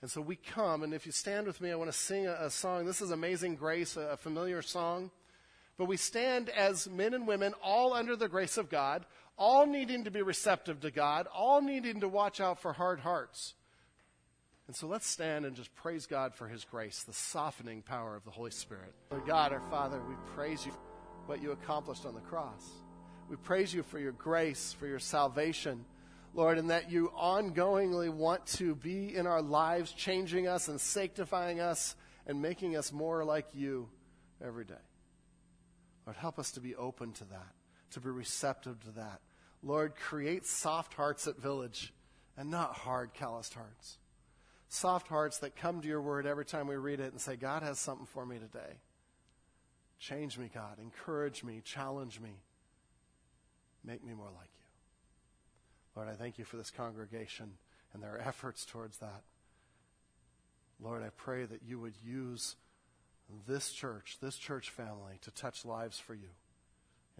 And 0.00 0.10
so 0.10 0.22
we 0.22 0.36
come, 0.36 0.82
and 0.82 0.94
if 0.94 1.04
you 1.04 1.12
stand 1.12 1.46
with 1.46 1.60
me, 1.60 1.70
I 1.70 1.76
want 1.76 1.92
to 1.92 1.96
sing 1.96 2.26
a, 2.26 2.32
a 2.32 2.50
song. 2.50 2.86
This 2.86 3.02
is 3.02 3.10
Amazing 3.10 3.56
Grace, 3.56 3.96
a, 3.96 4.12
a 4.12 4.16
familiar 4.16 4.62
song. 4.62 5.10
But 5.76 5.84
we 5.86 5.96
stand 5.96 6.48
as 6.48 6.88
men 6.88 7.14
and 7.14 7.26
women, 7.26 7.54
all 7.62 7.92
under 7.92 8.16
the 8.16 8.28
grace 8.28 8.56
of 8.56 8.68
God, 8.70 9.04
all 9.36 9.66
needing 9.66 10.04
to 10.04 10.10
be 10.10 10.22
receptive 10.22 10.80
to 10.80 10.90
God, 10.90 11.26
all 11.32 11.60
needing 11.60 12.00
to 12.00 12.08
watch 12.08 12.40
out 12.40 12.60
for 12.60 12.72
hard 12.72 13.00
hearts. 13.00 13.54
And 14.66 14.76
so 14.76 14.86
let's 14.86 15.06
stand 15.06 15.44
and 15.44 15.56
just 15.56 15.74
praise 15.74 16.06
God 16.06 16.34
for 16.34 16.48
His 16.48 16.64
grace, 16.64 17.02
the 17.02 17.12
softening 17.12 17.82
power 17.82 18.14
of 18.14 18.24
the 18.24 18.30
Holy 18.30 18.50
Spirit. 18.50 18.94
Lord 19.10 19.26
God, 19.26 19.52
our 19.52 19.62
Father, 19.70 20.00
we 20.08 20.14
praise 20.34 20.64
you 20.64 20.72
for 20.72 20.78
what 21.26 21.42
you 21.42 21.52
accomplished 21.52 22.06
on 22.06 22.14
the 22.14 22.20
cross. 22.20 22.64
We 23.28 23.36
praise 23.36 23.74
you 23.74 23.82
for 23.82 23.98
your 23.98 24.12
grace, 24.12 24.74
for 24.78 24.86
your 24.86 24.98
salvation. 24.98 25.84
Lord, 26.34 26.56
and 26.58 26.70
that 26.70 26.90
you 26.90 27.12
ongoingly 27.18 28.08
want 28.08 28.46
to 28.46 28.74
be 28.74 29.14
in 29.14 29.26
our 29.26 29.42
lives, 29.42 29.92
changing 29.92 30.48
us 30.48 30.68
and 30.68 30.80
sanctifying 30.80 31.60
us 31.60 31.94
and 32.26 32.40
making 32.40 32.76
us 32.76 32.92
more 32.92 33.24
like 33.24 33.48
you 33.52 33.88
every 34.42 34.64
day. 34.64 34.74
Lord, 36.06 36.16
help 36.16 36.38
us 36.38 36.52
to 36.52 36.60
be 36.60 36.74
open 36.74 37.12
to 37.12 37.24
that, 37.24 37.52
to 37.92 38.00
be 38.00 38.10
receptive 38.10 38.82
to 38.84 38.90
that. 38.92 39.20
Lord, 39.62 39.94
create 39.94 40.46
soft 40.46 40.94
hearts 40.94 41.26
at 41.26 41.38
Village 41.38 41.92
and 42.36 42.50
not 42.50 42.74
hard, 42.74 43.14
calloused 43.14 43.54
hearts. 43.54 43.98
Soft 44.68 45.08
hearts 45.08 45.38
that 45.38 45.54
come 45.54 45.80
to 45.82 45.88
your 45.88 46.00
word 46.00 46.26
every 46.26 46.44
time 46.44 46.66
we 46.66 46.76
read 46.76 47.00
it 47.00 47.12
and 47.12 47.20
say, 47.20 47.36
God 47.36 47.62
has 47.62 47.78
something 47.78 48.06
for 48.06 48.24
me 48.24 48.38
today. 48.38 48.78
Change 49.98 50.38
me, 50.38 50.50
God. 50.52 50.78
Encourage 50.80 51.44
me. 51.44 51.60
Challenge 51.64 52.18
me. 52.20 52.40
Make 53.84 54.04
me 54.04 54.14
more 54.14 54.30
like 54.34 54.48
you. 54.58 54.64
Lord, 55.94 56.08
I 56.08 56.14
thank 56.14 56.38
you 56.38 56.44
for 56.44 56.56
this 56.56 56.70
congregation 56.70 57.52
and 57.92 58.02
their 58.02 58.20
efforts 58.20 58.64
towards 58.64 58.98
that. 58.98 59.22
Lord, 60.82 61.02
I 61.02 61.10
pray 61.16 61.44
that 61.44 61.60
you 61.66 61.78
would 61.78 61.94
use 62.04 62.56
this 63.46 63.70
church, 63.70 64.16
this 64.20 64.36
church 64.36 64.70
family, 64.70 65.18
to 65.22 65.30
touch 65.30 65.64
lives 65.64 65.98
for 65.98 66.14
you. 66.14 66.30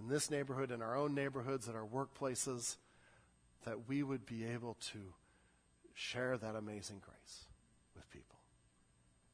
In 0.02 0.08
this 0.08 0.30
neighborhood, 0.30 0.72
in 0.72 0.82
our 0.82 0.96
own 0.96 1.14
neighborhoods, 1.14 1.68
in 1.68 1.76
our 1.76 1.86
workplaces, 1.86 2.76
that 3.64 3.88
we 3.88 4.02
would 4.02 4.26
be 4.26 4.44
able 4.44 4.76
to 4.92 4.98
share 5.94 6.36
that 6.36 6.56
amazing 6.56 7.00
grace 7.00 7.44
with 7.94 8.10
people. 8.10 8.38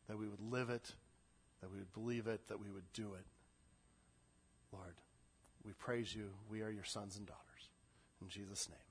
That 0.09 0.19
we 0.19 0.29
would 0.29 0.43
live 0.43 0.69
it, 0.69 0.93
that 1.63 1.71
we 1.71 1.79
would 1.79 1.93
believe 1.95 2.27
it, 2.27 2.49
that 2.49 2.61
we 2.61 2.71
would 2.71 2.93
do 2.93 3.15
it. 3.15 3.25
Lord, 4.73 4.95
we 5.65 5.73
praise 5.73 6.15
you. 6.15 6.31
We 6.51 6.61
are 6.61 6.71
your 6.71 6.85
sons 6.85 7.17
and 7.17 7.27
daughters. 7.27 7.71
In 8.21 8.29
Jesus' 8.29 8.69
name. 8.69 8.88